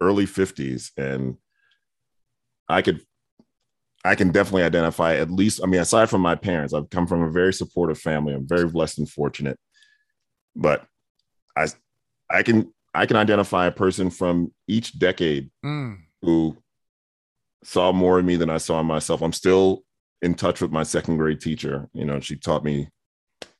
early 0.00 0.26
50s 0.26 0.90
and 0.96 1.36
i 2.68 2.82
could 2.82 3.00
i 4.04 4.14
can 4.14 4.30
definitely 4.30 4.62
identify 4.62 5.16
at 5.16 5.30
least 5.30 5.60
i 5.62 5.66
mean 5.66 5.80
aside 5.80 6.10
from 6.10 6.20
my 6.20 6.34
parents 6.34 6.74
i've 6.74 6.90
come 6.90 7.06
from 7.06 7.22
a 7.22 7.30
very 7.30 7.52
supportive 7.52 7.98
family 7.98 8.34
i'm 8.34 8.46
very 8.46 8.68
blessed 8.68 8.98
and 8.98 9.08
fortunate 9.08 9.58
but 10.54 10.86
i 11.56 11.66
i 12.30 12.42
can 12.42 12.72
i 12.94 13.06
can 13.06 13.16
identify 13.16 13.66
a 13.66 13.72
person 13.72 14.10
from 14.10 14.52
each 14.68 14.98
decade 14.98 15.50
mm. 15.64 15.96
who 16.22 16.56
saw 17.64 17.90
more 17.90 18.18
in 18.18 18.26
me 18.26 18.36
than 18.36 18.50
i 18.50 18.58
saw 18.58 18.80
in 18.80 18.86
myself 18.86 19.22
i'm 19.22 19.32
still 19.32 19.82
in 20.22 20.34
touch 20.34 20.60
with 20.60 20.70
my 20.70 20.82
second 20.82 21.16
grade 21.16 21.40
teacher 21.40 21.88
you 21.92 22.04
know 22.04 22.20
she 22.20 22.36
taught 22.36 22.64
me 22.64 22.88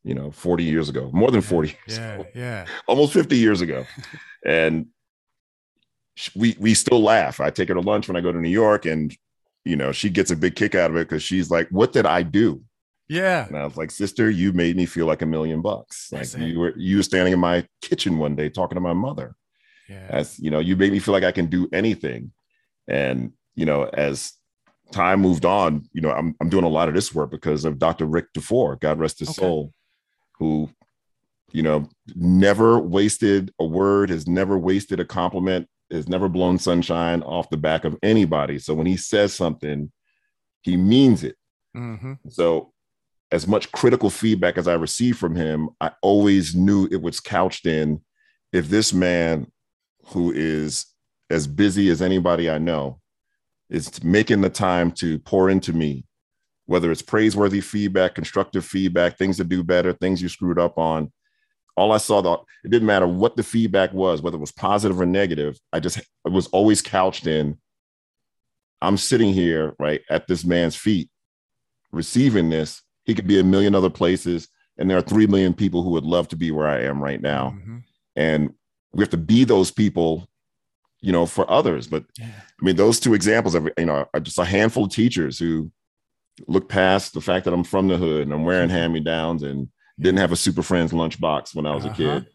you 0.05 0.15
know 0.15 0.31
40 0.31 0.65
years 0.65 0.89
ago 0.89 1.11
more 1.13 1.31
than 1.31 1.41
40 1.41 1.77
yeah 1.89 2.23
yeah 2.35 2.67
almost 2.87 3.13
50 3.13 3.37
years 3.37 3.61
ago 3.61 3.85
and 4.47 4.87
we 6.35 6.57
we 6.59 6.75
still 6.75 7.03
laugh. 7.03 7.41
I 7.41 7.51
take 7.51 7.69
her 7.69 7.75
to 7.75 7.81
lunch 7.81 8.09
when 8.09 8.17
I 8.17 8.21
go 8.21 8.33
to 8.33 8.41
New 8.41 8.49
York, 8.49 8.87
and 8.87 9.15
you 9.65 9.77
know 9.77 9.93
she 9.93 10.09
gets 10.11 10.31
a 10.31 10.37
big 10.37 10.57
kick 10.57 10.75
out 10.75 10.91
of 10.91 10.97
it 10.97 11.09
because 11.09 11.23
she's 11.23 11.51
like, 11.51 11.69
"What 11.69 11.93
did 11.93 12.07
I 12.07 12.23
do?" 12.23 12.63
Yeah, 13.09 13.47
and 13.47 13.57
I 13.57 13.65
was 13.65 13.77
like, 13.77 13.91
"Sister, 13.91 14.31
you 14.31 14.53
made 14.53 14.77
me 14.77 14.87
feel 14.87 15.07
like 15.07 15.23
a 15.23 15.27
million 15.27 15.63
bucks. 15.63 16.11
Like 16.13 16.33
you 16.37 16.59
were 16.59 16.75
you 16.77 16.99
were 16.99 17.03
standing 17.03 17.33
in 17.33 17.41
my 17.41 17.67
kitchen 17.83 18.19
one 18.19 18.35
day 18.35 18.49
talking 18.49 18.77
to 18.77 18.81
my 18.81 18.95
mother. 18.95 19.37
Yeah, 19.89 20.07
as 20.09 20.39
you 20.39 20.51
know, 20.51 20.59
you 20.59 20.77
made 20.77 20.93
me 20.93 20.99
feel 20.99 21.13
like 21.13 21.25
I 21.25 21.33
can 21.33 21.47
do 21.47 21.69
anything." 21.73 22.33
And 22.89 23.33
you 23.55 23.67
know, 23.67 23.85
as 23.85 24.33
time 24.93 25.21
moved 25.21 25.45
on, 25.45 25.89
you 25.93 26.01
know, 26.01 26.11
I'm 26.11 26.35
I'm 26.41 26.49
doing 26.49 26.65
a 26.65 26.69
lot 26.69 26.89
of 26.89 26.95
this 26.95 27.15
work 27.15 27.31
because 27.31 27.65
of 27.65 27.79
Dr. 27.79 28.07
Rick 28.07 28.33
DuFour, 28.35 28.81
God 28.81 28.99
rest 28.99 29.19
his 29.19 29.31
okay. 29.31 29.43
soul, 29.43 29.73
who 30.39 30.71
you 31.53 31.63
know 31.63 31.89
never 32.15 32.79
wasted 32.79 33.53
a 33.59 33.65
word, 33.65 34.11
has 34.11 34.27
never 34.27 34.59
wasted 34.59 35.01
a 35.01 35.05
compliment 35.05 35.69
has 35.91 36.09
never 36.09 36.29
blown 36.29 36.59
sunshine 36.59 37.23
off 37.23 37.51
the 37.51 37.57
back 37.57 37.85
of 37.85 37.97
anybody. 38.03 38.59
So 38.59 38.75
when 38.75 38.87
he 38.87 38.97
says 38.97 39.35
something, 39.35 39.93
he 40.63 40.77
means 40.77 41.23
it. 41.23 41.37
Mm-hmm. 41.77 42.15
So 42.29 42.73
as 43.31 43.47
much 43.47 43.71
critical 43.73 44.11
feedback 44.11 44.59
as 44.59 44.69
I 44.69 44.75
received 44.75 45.19
from 45.19 45.35
him, 45.35 45.71
I 45.81 45.93
always 46.03 46.55
knew 46.55 46.89
it 46.91 47.03
was 47.03 47.21
couched 47.21 47.67
in 47.67 48.01
if 48.53 48.69
this 48.69 48.93
man 48.93 49.51
who 50.07 50.33
is 50.33 50.87
as 51.31 51.47
busy 51.47 51.89
as 51.91 52.03
anybody 52.03 52.49
I 52.49 52.59
know 52.59 53.01
is 53.71 54.03
making 54.03 54.41
the 54.41 54.51
time 54.51 54.91
to 54.93 55.19
pour 55.21 55.51
into 55.51 55.73
me, 55.73 56.05
whether 56.67 56.91
it's 56.91 57.03
praiseworthy 57.03 57.61
feedback, 57.61 58.15
constructive 58.15 58.65
feedback, 58.65 59.19
things 59.19 59.37
to 59.39 59.45
do 59.45 59.63
better, 59.63 59.93
things 59.93 60.23
you 60.23 60.29
screwed 60.29 60.59
up 60.59 60.79
on, 60.79 61.11
all 61.77 61.93
I 61.93 61.99
saw 61.99 62.23
that 62.23 62.41
it 62.65 62.71
didn't 62.71 62.87
matter 62.87 63.07
what 63.07 63.37
the 63.37 63.43
feedback 63.43 63.93
was, 63.93 64.23
whether 64.23 64.37
it 64.37 64.41
was 64.41 64.53
positive 64.53 65.01
or 65.01 65.07
negative. 65.07 65.59
I 65.73 65.81
just 65.81 65.99
it 65.99 66.33
was 66.33 66.47
always 66.49 66.83
couched 66.83 67.27
in. 67.27 67.59
I'm 68.81 68.97
sitting 68.97 69.33
here 69.33 69.75
right 69.79 70.01
at 70.11 70.27
this 70.27 70.45
man's 70.45 70.77
feet, 70.77 71.11
receiving 71.93 72.51
this. 72.51 72.83
He 73.05 73.15
could 73.15 73.27
be 73.27 73.39
a 73.39 73.45
million 73.45 73.75
other 73.75 73.91
places, 73.91 74.49
and 74.79 74.91
there 74.91 74.99
are 74.99 75.03
three 75.03 75.27
million 75.27 75.55
people 75.55 75.83
who 75.83 75.91
would 75.91 76.05
love 76.05 76.29
to 76.29 76.37
be 76.37 76.51
where 76.51 76.67
I 76.67 76.83
am 76.83 77.03
right 77.03 77.21
now. 77.21 77.51
Mm-hmm. 77.57 77.79
And 78.17 78.55
we 78.93 79.03
have 79.03 79.11
to 79.11 79.19
be 79.19 79.45
those 79.45 79.71
people, 79.71 80.27
you 81.01 81.13
know, 81.13 81.27
for 81.27 81.51
others. 81.51 81.87
But 81.87 82.05
yeah. 82.19 82.27
I 82.27 82.65
mean, 82.65 82.77
those 82.77 83.01
two 83.01 83.15
examples 83.15 83.55
of 83.55 83.69
you 83.79 83.87
know 83.87 84.09
are 84.13 84.21
just 84.21 84.39
a 84.39 84.45
handful 84.45 84.85
of 84.85 84.91
teachers 84.91 85.39
who 85.39 85.71
look 86.47 86.69
past 86.69 87.15
the 87.15 87.21
fact 87.21 87.45
that 87.45 87.55
I'm 87.55 87.65
from 87.65 87.89
the 87.89 87.97
hood 87.97 88.23
and 88.23 88.33
I'm 88.33 88.45
wearing 88.45 88.69
mm-hmm. 88.69 88.77
hand 88.77 88.93
me 88.93 89.01
downs 89.01 89.43
and 89.43 89.69
didn't 89.99 90.19
have 90.19 90.33
a 90.33 90.37
Super 90.37 90.63
Friends 90.63 90.93
lunchbox 90.93 91.55
when 91.55 91.67
I 91.67 91.75
was 91.75 91.85
uh-huh. 91.85 91.95
a 91.95 91.97
kid. 91.97 92.27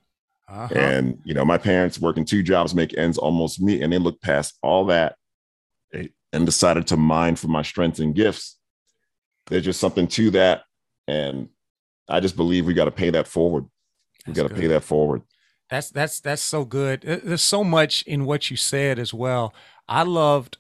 Uh-huh. 0.50 0.68
And, 0.76 1.20
you 1.24 1.34
know, 1.34 1.46
my 1.46 1.58
parents 1.58 2.00
working 2.00 2.26
two 2.26 2.44
jobs 2.44 2.76
make 2.76 2.98
ends 2.98 3.18
almost 3.18 3.62
meet, 3.62 3.82
and 3.82 3.94
they 3.94 4.00
look 4.00 4.22
past 4.22 4.58
all 4.62 4.86
that. 4.86 5.16
And 6.34 6.46
decided 6.46 6.88
to 6.88 6.98
mine 6.98 7.36
for 7.36 7.50
my 7.50 7.62
strengths 7.62 8.00
and 8.00 8.16
gifts, 8.16 8.58
there's 9.48 9.66
just 9.66 9.82
something 9.82 10.08
to 10.08 10.32
that. 10.32 10.64
And 11.06 11.50
I 12.08 12.22
just 12.22 12.38
believe 12.38 12.66
we 12.66 12.74
got 12.74 12.86
to 12.86 12.92
pay 12.92 13.10
that 13.10 13.28
forward. 13.28 13.66
We 14.26 14.32
got 14.32 14.48
to 14.48 14.56
pay 14.56 14.68
that 14.68 14.86
forward. 14.86 15.24
That's 15.72 15.90
that's 15.90 16.20
that's 16.20 16.42
so 16.42 16.66
good. 16.66 17.02
There's 17.02 17.42
so 17.42 17.64
much 17.64 18.04
in 18.04 18.26
what 18.26 18.52
you 18.52 18.58
said 18.58 19.00
as 19.00 19.14
well. 19.14 19.54
I 19.88 20.04
loved 20.04 20.58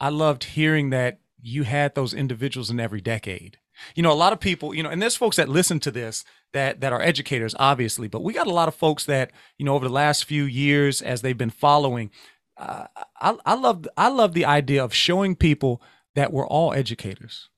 I 0.00 0.10
loved 0.10 0.44
hearing 0.44 0.90
that 0.90 1.18
you 1.42 1.64
had 1.64 1.94
those 1.96 2.14
individuals 2.14 2.70
in 2.70 2.78
every 2.78 3.00
decade. 3.00 3.58
You 3.96 4.04
know, 4.04 4.12
a 4.12 4.14
lot 4.14 4.32
of 4.32 4.38
people, 4.38 4.72
you 4.72 4.84
know, 4.84 4.90
and 4.90 5.02
there's 5.02 5.16
folks 5.16 5.36
that 5.36 5.48
listen 5.48 5.80
to 5.80 5.90
this 5.90 6.24
that 6.52 6.80
that 6.80 6.92
are 6.92 7.02
educators, 7.02 7.56
obviously, 7.58 8.06
but 8.06 8.22
we 8.22 8.32
got 8.32 8.46
a 8.46 8.52
lot 8.52 8.68
of 8.68 8.76
folks 8.76 9.04
that, 9.06 9.32
you 9.58 9.66
know, 9.66 9.74
over 9.74 9.88
the 9.88 9.92
last 9.92 10.24
few 10.24 10.44
years 10.44 11.02
as 11.02 11.20
they've 11.20 11.36
been 11.36 11.50
following, 11.50 12.12
uh, 12.56 12.86
I, 13.20 13.36
I 13.44 13.54
love 13.54 13.88
I 13.96 14.06
love 14.06 14.34
the 14.34 14.44
idea 14.44 14.84
of 14.84 14.94
showing 14.94 15.34
people 15.34 15.82
that 16.14 16.32
we're 16.32 16.46
all 16.46 16.72
educators. 16.72 17.48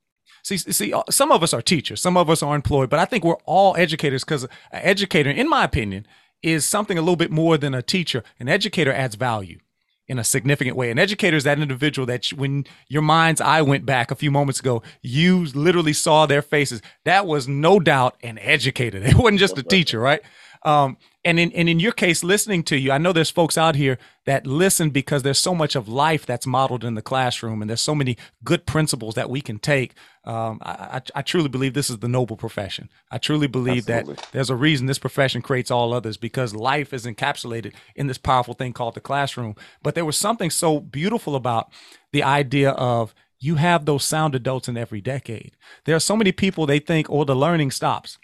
See, 0.42 0.56
see, 0.56 0.94
uh, 0.94 1.02
some 1.10 1.30
of 1.30 1.42
us 1.42 1.52
are 1.52 1.60
teachers, 1.60 2.00
some 2.00 2.16
of 2.16 2.30
us 2.30 2.42
are 2.42 2.54
employed, 2.54 2.88
but 2.88 3.00
I 3.00 3.04
think 3.04 3.22
we're 3.22 3.34
all 3.44 3.76
educators 3.76 4.24
because 4.24 4.44
an 4.44 4.50
educator, 4.72 5.28
in 5.28 5.46
my 5.46 5.62
opinion, 5.62 6.06
is 6.46 6.64
something 6.64 6.96
a 6.96 7.00
little 7.00 7.16
bit 7.16 7.32
more 7.32 7.58
than 7.58 7.74
a 7.74 7.82
teacher. 7.82 8.22
An 8.38 8.48
educator 8.48 8.92
adds 8.92 9.16
value 9.16 9.58
in 10.06 10.16
a 10.16 10.22
significant 10.22 10.76
way. 10.76 10.92
An 10.92 10.98
educator 10.98 11.36
is 11.36 11.42
that 11.42 11.58
individual 11.58 12.06
that 12.06 12.26
when 12.26 12.64
your 12.88 13.02
mind's 13.02 13.40
eye 13.40 13.62
went 13.62 13.84
back 13.84 14.12
a 14.12 14.14
few 14.14 14.30
moments 14.30 14.60
ago, 14.60 14.80
you 15.02 15.46
literally 15.46 15.92
saw 15.92 16.24
their 16.24 16.42
faces. 16.42 16.80
That 17.04 17.26
was 17.26 17.48
no 17.48 17.80
doubt 17.80 18.16
an 18.22 18.38
educator. 18.38 18.98
It 19.04 19.16
wasn't 19.16 19.40
just 19.40 19.58
a 19.58 19.64
teacher, 19.64 19.98
right? 19.98 20.22
Um, 20.62 20.98
and 21.26 21.40
in 21.40 21.52
and 21.52 21.68
in 21.68 21.80
your 21.80 21.92
case, 21.92 22.23
listening 22.23 22.62
to 22.64 22.78
you, 22.78 22.92
I 22.92 22.99
know 22.99 23.12
there's 23.12 23.30
folks 23.30 23.59
out 23.59 23.75
here 23.75 23.99
that 24.26 24.47
listen 24.47 24.90
because 24.90 25.25
there's 25.25 25.40
so 25.40 25.54
much 25.54 25.75
of 25.75 25.88
life 25.88 26.25
that's 26.25 26.47
modeled 26.47 26.85
in 26.85 26.95
the 26.95 27.02
classroom, 27.02 27.61
and 27.61 27.68
there's 27.68 27.80
so 27.80 27.97
many 27.97 28.16
good 28.45 28.64
principles 28.64 29.16
that 29.16 29.28
we 29.28 29.40
can 29.40 29.59
take. 29.59 29.95
Um, 30.25 30.61
I, 30.62 30.71
I, 30.71 31.02
I, 31.16 31.23
truly 31.23 31.49
believe 31.49 31.75
this 31.75 31.90
is 31.90 31.99
the 31.99 32.09
noble 32.09 32.37
profession. 32.37 32.88
I 33.11 33.18
truly 33.18 33.47
believe 33.47 33.88
Absolutely. 33.88 34.14
that 34.14 34.28
there's 34.33 34.50
a 34.50 34.56
reason 34.56 34.87
this 34.87 34.99
profession 34.99 35.42
creates 35.42 35.71
all 35.71 35.92
others 35.92 36.16
because 36.16 36.54
life 36.54 36.92
is 36.92 37.06
encapsulated 37.06 37.75
in 37.95 38.06
this 38.06 38.18
powerful 38.18 38.54
thing 38.54 38.73
called 38.73 38.95
the 38.95 39.00
classroom. 39.00 39.54
But 39.83 39.95
there 39.95 40.04
was 40.04 40.16
something 40.16 40.50
so 40.50 40.80
beautiful 40.80 41.37
about 41.37 41.71
the 42.12 42.23
idea 42.23 42.71
of 42.71 43.14
you 43.38 43.56
have 43.56 43.85
those 43.85 44.04
sound 44.04 44.35
adults 44.35 44.68
in 44.68 44.76
every 44.76 45.00
decade. 45.00 45.56
There 45.85 45.97
are 45.97 46.00
so 46.00 46.16
many 46.16 46.33
people 46.33 46.66
they 46.66 46.78
think, 46.78 47.09
oh, 47.11 47.25
the 47.25 47.37
learning 47.37 47.73
stops 47.73 48.18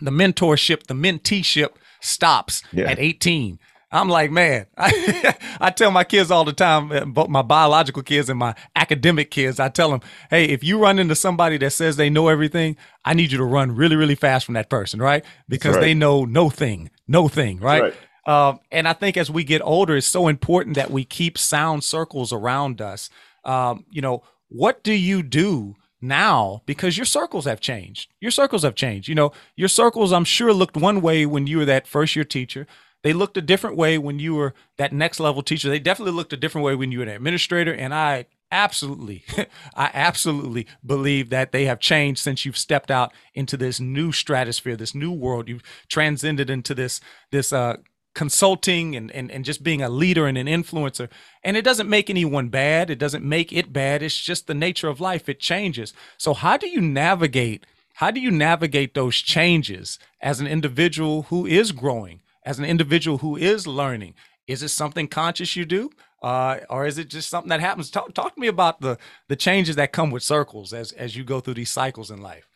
the 0.00 0.10
mentorship, 0.10 0.86
the 0.86 0.94
menteeship 0.94 1.70
stops 2.00 2.62
yeah. 2.72 2.90
at 2.90 2.98
18. 2.98 3.58
I'm 3.92 4.08
like, 4.08 4.30
man, 4.30 4.66
I, 4.76 5.36
I, 5.60 5.70
tell 5.70 5.90
my 5.90 6.04
kids 6.04 6.30
all 6.30 6.44
the 6.44 6.52
time, 6.52 6.90
uh, 6.90 7.04
both 7.04 7.28
my 7.28 7.42
biological 7.42 8.02
kids 8.02 8.28
and 8.28 8.38
my 8.38 8.54
academic 8.74 9.30
kids, 9.30 9.60
I 9.60 9.68
tell 9.68 9.90
them, 9.90 10.00
hey, 10.28 10.46
if 10.46 10.64
you 10.64 10.78
run 10.78 10.98
into 10.98 11.14
somebody 11.14 11.56
that 11.58 11.70
says 11.70 11.96
they 11.96 12.10
know 12.10 12.28
everything, 12.28 12.76
I 13.04 13.14
need 13.14 13.30
you 13.30 13.38
to 13.38 13.44
run 13.44 13.74
really, 13.74 13.96
really 13.96 14.16
fast 14.16 14.44
from 14.44 14.54
that 14.54 14.68
person, 14.68 15.00
right? 15.00 15.24
Because 15.48 15.76
right. 15.76 15.80
they 15.80 15.94
know 15.94 16.24
no 16.24 16.50
thing, 16.50 16.90
no 17.06 17.28
thing, 17.28 17.60
right? 17.60 17.82
right. 17.82 17.94
Um, 18.26 18.58
and 18.72 18.88
I 18.88 18.92
think 18.92 19.16
as 19.16 19.30
we 19.30 19.44
get 19.44 19.62
older, 19.62 19.96
it's 19.96 20.06
so 20.06 20.26
important 20.26 20.74
that 20.74 20.90
we 20.90 21.04
keep 21.04 21.38
sound 21.38 21.84
circles 21.84 22.32
around 22.32 22.80
us. 22.80 23.08
Um, 23.44 23.84
you 23.90 24.02
know, 24.02 24.24
what 24.48 24.82
do 24.82 24.92
you 24.92 25.22
do 25.22 25.76
now 26.00 26.62
because 26.66 26.96
your 26.96 27.06
circles 27.06 27.44
have 27.44 27.60
changed. 27.60 28.12
Your 28.20 28.30
circles 28.30 28.62
have 28.62 28.74
changed. 28.74 29.08
You 29.08 29.14
know, 29.14 29.32
your 29.56 29.68
circles, 29.68 30.12
I'm 30.12 30.24
sure, 30.24 30.52
looked 30.52 30.76
one 30.76 31.00
way 31.00 31.26
when 31.26 31.46
you 31.46 31.58
were 31.58 31.64
that 31.64 31.86
first 31.86 32.16
year 32.16 32.24
teacher. 32.24 32.66
They 33.02 33.12
looked 33.12 33.36
a 33.36 33.42
different 33.42 33.76
way 33.76 33.98
when 33.98 34.18
you 34.18 34.34
were 34.34 34.54
that 34.78 34.92
next 34.92 35.20
level 35.20 35.42
teacher. 35.42 35.68
They 35.68 35.78
definitely 35.78 36.14
looked 36.14 36.32
a 36.32 36.36
different 36.36 36.64
way 36.64 36.74
when 36.74 36.90
you 36.90 36.98
were 36.98 37.04
an 37.04 37.10
administrator. 37.10 37.72
And 37.72 37.94
I 37.94 38.26
absolutely, 38.50 39.24
I 39.74 39.90
absolutely 39.94 40.66
believe 40.84 41.30
that 41.30 41.52
they 41.52 41.66
have 41.66 41.78
changed 41.78 42.20
since 42.20 42.44
you've 42.44 42.58
stepped 42.58 42.90
out 42.90 43.12
into 43.34 43.56
this 43.56 43.78
new 43.78 44.12
stratosphere, 44.12 44.76
this 44.76 44.94
new 44.94 45.12
world. 45.12 45.48
You've 45.48 45.62
transcended 45.88 46.50
into 46.50 46.74
this 46.74 47.00
this 47.30 47.52
uh, 47.52 47.76
consulting 48.16 48.96
and, 48.96 49.12
and, 49.12 49.30
and 49.30 49.44
just 49.44 49.62
being 49.62 49.82
a 49.82 49.90
leader 49.90 50.26
and 50.26 50.38
an 50.38 50.46
influencer. 50.46 51.08
And 51.44 51.54
it 51.54 51.62
doesn't 51.62 51.88
make 51.88 52.08
anyone 52.08 52.48
bad. 52.48 52.88
It 52.88 52.98
doesn't 52.98 53.22
make 53.22 53.52
it 53.52 53.74
bad. 53.74 54.02
It's 54.02 54.18
just 54.18 54.46
the 54.46 54.54
nature 54.54 54.88
of 54.88 55.02
life. 55.02 55.28
It 55.28 55.38
changes. 55.38 55.92
So 56.16 56.32
how 56.32 56.56
do 56.56 56.66
you 56.66 56.80
navigate? 56.80 57.66
How 57.94 58.10
do 58.10 58.18
you 58.18 58.30
navigate 58.30 58.94
those 58.94 59.16
changes 59.16 59.98
as 60.22 60.40
an 60.40 60.46
individual 60.46 61.24
who 61.24 61.44
is 61.46 61.72
growing, 61.72 62.22
as 62.42 62.58
an 62.58 62.64
individual 62.64 63.18
who 63.18 63.36
is 63.36 63.66
learning? 63.66 64.14
Is 64.46 64.62
it 64.62 64.68
something 64.70 65.08
conscious 65.08 65.54
you 65.54 65.66
do? 65.66 65.90
Uh, 66.22 66.60
or 66.70 66.86
is 66.86 66.96
it 66.96 67.08
just 67.08 67.28
something 67.28 67.50
that 67.50 67.60
happens? 67.60 67.90
Talk, 67.90 68.14
talk 68.14 68.34
to 68.34 68.40
me 68.40 68.46
about 68.48 68.80
the 68.80 68.96
the 69.28 69.36
changes 69.36 69.76
that 69.76 69.92
come 69.92 70.10
with 70.10 70.22
circles 70.22 70.72
as 70.72 70.92
as 70.92 71.14
you 71.14 71.22
go 71.22 71.40
through 71.40 71.54
these 71.54 71.70
cycles 71.70 72.10
in 72.10 72.22
life. 72.22 72.48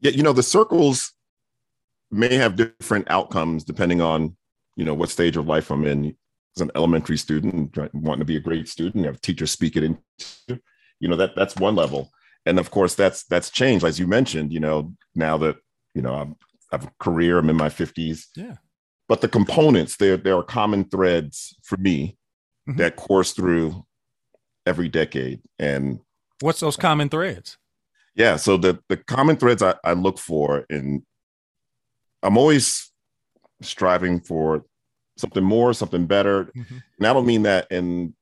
Yeah, 0.00 0.12
you 0.12 0.22
know, 0.22 0.32
the 0.32 0.42
circles 0.42 1.12
may 2.10 2.34
have 2.36 2.56
different 2.56 3.10
outcomes 3.10 3.64
depending 3.64 4.00
on 4.00 4.34
you 4.76 4.84
know 4.84 4.94
what 4.94 5.10
stage 5.10 5.36
of 5.36 5.46
life 5.46 5.70
I'm 5.70 5.86
in. 5.86 6.16
As 6.54 6.60
an 6.60 6.70
elementary 6.74 7.16
student, 7.16 7.74
wanting 7.94 8.18
to 8.18 8.26
be 8.26 8.36
a 8.36 8.40
great 8.40 8.68
student, 8.68 9.06
have 9.06 9.22
teachers 9.22 9.50
speak 9.50 9.74
it 9.74 9.84
into, 9.84 10.60
you 11.00 11.08
know 11.08 11.16
that 11.16 11.34
that's 11.34 11.56
one 11.56 11.74
level, 11.74 12.10
and 12.44 12.58
of 12.58 12.70
course 12.70 12.94
that's 12.94 13.24
that's 13.24 13.50
changed 13.50 13.84
as 13.84 13.98
you 13.98 14.06
mentioned. 14.06 14.52
You 14.52 14.60
know 14.60 14.92
now 15.14 15.38
that 15.38 15.56
you 15.94 16.02
know 16.02 16.14
I'm, 16.14 16.36
I 16.70 16.76
have 16.76 16.86
a 16.86 16.92
career, 17.00 17.38
I'm 17.38 17.48
in 17.48 17.56
my 17.56 17.70
50s. 17.70 18.26
Yeah. 18.36 18.56
But 19.08 19.22
the 19.22 19.28
components 19.28 19.96
there 19.96 20.16
there 20.18 20.36
are 20.36 20.42
common 20.42 20.84
threads 20.84 21.56
for 21.62 21.78
me 21.78 22.18
mm-hmm. 22.68 22.78
that 22.78 22.96
course 22.96 23.32
through 23.32 23.84
every 24.66 24.88
decade. 24.88 25.40
And 25.58 26.00
what's 26.40 26.60
those 26.60 26.76
common 26.76 27.08
threads? 27.08 27.58
Yeah, 28.14 28.36
so 28.36 28.56
the 28.56 28.78
the 28.88 28.98
common 28.98 29.36
threads 29.36 29.62
I, 29.62 29.74
I 29.84 29.94
look 29.94 30.18
for, 30.18 30.66
and 30.68 31.02
I'm 32.22 32.36
always 32.36 32.91
striving 33.62 34.20
for 34.20 34.64
something 35.16 35.44
more, 35.44 35.72
something 35.74 36.06
better. 36.06 36.44
Mm-hmm. 36.44 36.78
And 36.98 37.06
I 37.06 37.12
don't 37.12 37.26
mean 37.26 37.42
that 37.42 37.66
in 37.70 38.14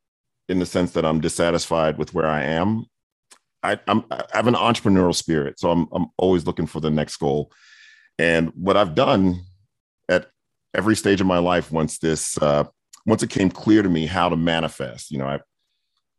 in 0.49 0.59
the 0.59 0.67
sense 0.67 0.93
that 0.93 1.05
I'm 1.05 1.21
dissatisfied 1.21 1.97
with 1.97 2.13
where 2.13 2.27
I 2.27 2.43
am. 2.43 2.87
I, 3.63 3.79
I'm 3.87 4.05
I 4.11 4.25
have 4.33 4.47
an 4.47 4.55
entrepreneurial 4.55 5.15
spirit, 5.15 5.61
so 5.61 5.71
I'm 5.71 5.87
I'm 5.93 6.07
always 6.17 6.47
looking 6.47 6.67
for 6.67 6.81
the 6.81 6.91
next 6.91 7.17
goal. 7.19 7.53
And 8.19 8.51
what 8.55 8.77
I've 8.77 8.95
done 8.95 9.41
at 10.09 10.29
every 10.75 10.97
stage 10.97 11.21
of 11.21 11.27
my 11.27 11.39
life, 11.39 11.71
once 11.71 11.99
this 11.99 12.37
uh, 12.39 12.65
once 13.07 13.23
it 13.23 13.31
came 13.31 13.51
clear 13.51 13.83
to 13.83 13.89
me 13.89 14.07
how 14.07 14.29
to 14.29 14.37
manifest, 14.37 15.11
you 15.11 15.19
know, 15.19 15.27
I 15.27 15.41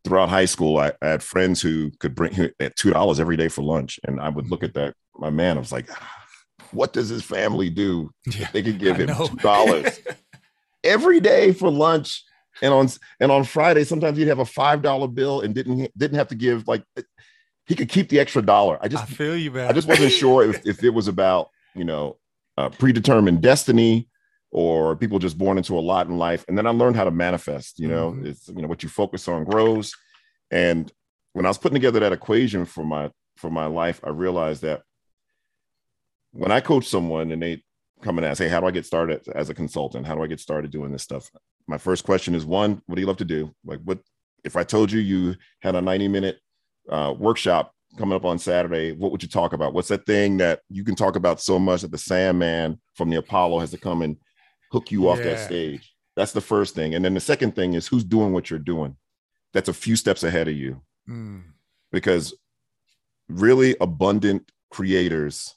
throughout 0.03 0.29
high 0.29 0.45
school, 0.45 0.79
I, 0.79 0.93
I 1.01 1.07
had 1.07 1.23
friends 1.23 1.61
who 1.61 1.91
could 1.99 2.15
bring 2.15 2.51
at 2.59 2.75
two 2.75 2.91
dollars 2.91 3.19
every 3.19 3.37
day 3.37 3.49
for 3.49 3.63
lunch, 3.63 3.99
and 4.03 4.19
I 4.19 4.29
would 4.29 4.49
look 4.49 4.63
at 4.63 4.73
that. 4.75 4.93
My 5.17 5.29
man, 5.29 5.57
I 5.57 5.59
was 5.59 5.71
like, 5.71 5.89
what 6.71 6.93
does 6.93 7.09
his 7.09 7.23
family 7.23 7.69
do? 7.69 8.11
Yeah, 8.25 8.49
they 8.53 8.63
could 8.63 8.79
give 8.79 8.95
I 8.95 9.03
him 9.03 9.27
two 9.27 9.35
dollars 9.37 9.99
every 10.83 11.19
day 11.19 11.53
for 11.53 11.69
lunch, 11.69 12.23
and 12.61 12.73
on 12.73 12.89
and 13.19 13.31
on 13.31 13.43
Friday, 13.43 13.83
sometimes 13.83 14.17
he'd 14.17 14.27
have 14.27 14.39
a 14.39 14.45
five 14.45 14.81
dollar 14.81 15.07
bill 15.07 15.41
and 15.41 15.53
didn't 15.53 15.91
didn't 15.97 16.17
have 16.17 16.29
to 16.29 16.35
give 16.35 16.67
like 16.67 16.83
he 17.65 17.75
could 17.75 17.89
keep 17.89 18.09
the 18.09 18.19
extra 18.19 18.41
dollar. 18.41 18.77
I 18.81 18.87
just 18.87 19.03
I 19.03 19.07
feel 19.07 19.35
you, 19.35 19.51
man. 19.51 19.69
I 19.69 19.73
just 19.73 19.87
wasn't 19.87 20.11
sure 20.11 20.43
if, 20.43 20.65
if 20.65 20.83
it 20.83 20.89
was 20.89 21.07
about 21.07 21.49
you 21.75 21.83
know 21.83 22.17
uh, 22.57 22.69
predetermined 22.69 23.41
destiny 23.41 24.09
or 24.51 24.95
people 24.97 25.19
just 25.19 25.37
born 25.37 25.57
into 25.57 25.77
a 25.77 25.79
lot 25.79 26.07
in 26.07 26.17
life. 26.17 26.43
And 26.47 26.57
then 26.57 26.67
I 26.67 26.71
learned 26.71 26.97
how 26.97 27.05
to 27.05 27.11
manifest. 27.11 27.79
You 27.79 27.87
know, 27.87 28.11
mm-hmm. 28.11 28.27
it's 28.27 28.47
you 28.49 28.61
know 28.61 28.67
what 28.67 28.83
you 28.83 28.89
focus 28.89 29.27
on 29.27 29.45
grows. 29.45 29.95
And 30.49 30.91
when 31.33 31.45
I 31.45 31.49
was 31.49 31.57
putting 31.57 31.75
together 31.75 32.01
that 32.01 32.13
equation 32.13 32.65
for 32.65 32.83
my 32.83 33.11
for 33.37 33.49
my 33.49 33.65
life, 33.65 34.01
I 34.03 34.09
realized 34.09 34.63
that 34.63 34.83
when 36.31 36.51
I 36.51 36.59
coach 36.59 36.87
someone 36.87 37.31
and 37.31 37.41
they 37.41 37.63
come 38.01 38.17
and 38.17 38.25
ask, 38.25 38.41
Hey, 38.41 38.49
how 38.49 38.59
do 38.59 38.67
I 38.67 38.71
get 38.71 38.85
started 38.85 39.27
as 39.35 39.49
a 39.49 39.53
consultant? 39.53 40.07
How 40.07 40.15
do 40.15 40.23
I 40.23 40.27
get 40.27 40.39
started 40.39 40.71
doing 40.71 40.91
this 40.91 41.03
stuff? 41.03 41.29
My 41.67 41.77
first 41.77 42.03
question 42.03 42.35
is 42.35 42.45
one, 42.45 42.81
what 42.85 42.95
do 42.95 43.01
you 43.01 43.07
love 43.07 43.17
to 43.17 43.25
do? 43.25 43.53
Like, 43.65 43.79
what 43.83 43.99
if 44.43 44.55
I 44.55 44.63
told 44.63 44.91
you 44.91 44.99
you 44.99 45.35
had 45.59 45.75
a 45.75 45.81
90 45.81 46.07
minute 46.07 46.39
uh, 46.89 47.13
workshop 47.17 47.73
coming 47.97 48.15
up 48.15 48.25
on 48.25 48.39
Saturday, 48.39 48.93
what 48.93 49.11
would 49.11 49.21
you 49.21 49.29
talk 49.29 49.53
about? 49.53 49.73
What's 49.73 49.89
that 49.89 50.05
thing 50.05 50.37
that 50.37 50.61
you 50.69 50.83
can 50.83 50.95
talk 50.95 51.15
about 51.15 51.41
so 51.41 51.59
much 51.59 51.81
that 51.81 51.91
the 51.91 51.97
Sandman 51.97 52.79
from 52.95 53.09
the 53.09 53.17
Apollo 53.17 53.59
has 53.59 53.71
to 53.71 53.77
come 53.77 54.01
and 54.01 54.17
hook 54.71 54.91
you 54.91 55.09
off 55.09 55.19
that 55.19 55.39
stage? 55.39 55.93
That's 56.15 56.31
the 56.31 56.41
first 56.41 56.75
thing. 56.75 56.95
And 56.95 57.03
then 57.03 57.13
the 57.13 57.19
second 57.19 57.55
thing 57.55 57.73
is 57.73 57.87
who's 57.87 58.03
doing 58.03 58.33
what 58.33 58.49
you're 58.49 58.59
doing? 58.59 58.95
That's 59.53 59.69
a 59.69 59.73
few 59.73 59.95
steps 59.95 60.23
ahead 60.23 60.47
of 60.47 60.55
you. 60.55 60.81
Mm. 61.07 61.43
Because 61.91 62.33
really 63.27 63.75
abundant 63.81 64.49
creators 64.71 65.55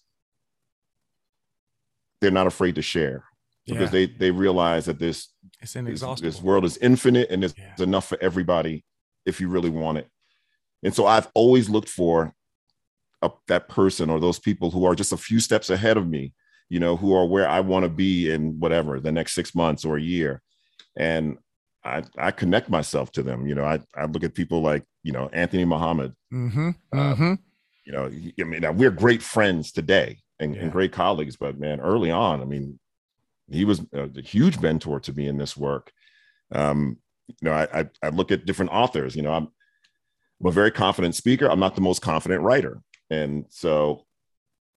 they're 2.25 2.33
not 2.33 2.47
afraid 2.47 2.75
to 2.77 2.83
share 2.83 3.25
because 3.67 3.93
yeah. 3.93 4.07
they 4.07 4.07
they 4.07 4.31
realize 4.31 4.87
that 4.87 4.99
this 4.99 5.29
it's 5.61 5.77
inexhaustible. 5.77 6.27
This, 6.27 6.37
this 6.37 6.43
world 6.43 6.65
is 6.65 6.79
infinite 6.79 7.31
and 7.31 7.43
there's 7.43 7.55
yeah. 7.57 7.75
enough 7.85 8.09
for 8.09 8.19
everybody 8.21 8.83
if 9.27 9.41
you 9.41 9.49
really 9.49 9.71
want 9.71 9.99
it. 9.99 10.09
And 10.83 10.95
so 10.95 11.07
I've 11.07 11.29
always 11.35 11.69
looked 11.69 11.89
for 11.89 12.35
a, 13.23 13.31
that 13.49 13.69
person 13.69 14.09
or 14.09 14.21
those 14.21 14.39
people 14.39 14.71
who 14.71 14.87
are 14.87 14.95
just 14.95 15.13
a 15.13 15.19
few 15.19 15.39
steps 15.39 15.69
ahead 15.69 15.99
of 15.99 16.07
me, 16.09 16.33
you 16.69 16.81
know, 16.81 16.97
who 16.97 17.15
are 17.15 17.27
where 17.27 17.49
I 17.49 17.61
want 17.61 17.85
to 17.85 17.89
be 17.91 18.31
in 18.31 18.59
whatever 18.59 19.01
the 19.01 19.13
next 19.13 19.35
six 19.35 19.55
months 19.55 19.85
or 19.85 19.97
a 19.97 20.03
year. 20.03 20.43
And 20.97 21.39
I, 21.85 22.05
I 22.17 22.31
connect 22.31 22.71
myself 22.71 23.13
to 23.13 23.23
them. 23.23 23.47
You 23.47 23.55
know, 23.55 23.65
I, 23.65 23.81
I 23.95 24.07
look 24.07 24.25
at 24.25 24.35
people 24.35 24.63
like, 24.63 24.85
you 25.03 25.13
know, 25.13 25.29
Anthony 25.33 25.65
Muhammad. 25.67 26.15
Mm-hmm. 26.33 26.71
Mm-hmm. 26.95 27.35
You 27.85 27.93
know, 27.93 28.05
I 28.07 28.45
mean, 28.45 28.77
we're 28.77 28.91
great 28.91 29.23
friends 29.23 29.71
today 29.71 30.24
and, 30.41 30.55
Yeah. 30.55 30.63
and 30.63 30.73
great 30.73 30.93
colleagues, 30.93 31.37
but 31.37 31.59
man, 31.59 31.81
early 31.81 32.11
on, 32.11 32.41
I 32.41 32.45
mean, 32.45 32.79
he 33.51 33.65
was 33.65 33.83
a, 33.93 34.09
huge 34.23 34.59
mentor 34.61 35.01
to 35.01 35.13
me 35.13 35.29
in 35.29 35.37
this 35.37 35.57
work. 35.57 35.93
Um, 36.53 36.99
you 37.29 37.49
know, 37.49 37.53
I, 37.53 37.81
I, 37.81 37.89
I 38.03 38.09
look 38.09 38.33
at 38.33 38.47
different 38.47 38.73
authors, 38.73 39.15
you 39.17 39.23
know, 39.23 39.33
I'm, 39.33 39.49
I'm 40.41 40.47
a 40.49 40.53
very 40.53 40.71
confident 40.71 41.15
speaker. 41.15 41.49
I'm 41.49 41.61
not 41.61 41.75
the 41.75 41.81
most 41.81 42.03
confident 42.03 42.43
writer. 42.43 42.83
And 43.09 43.47
so, 43.49 44.05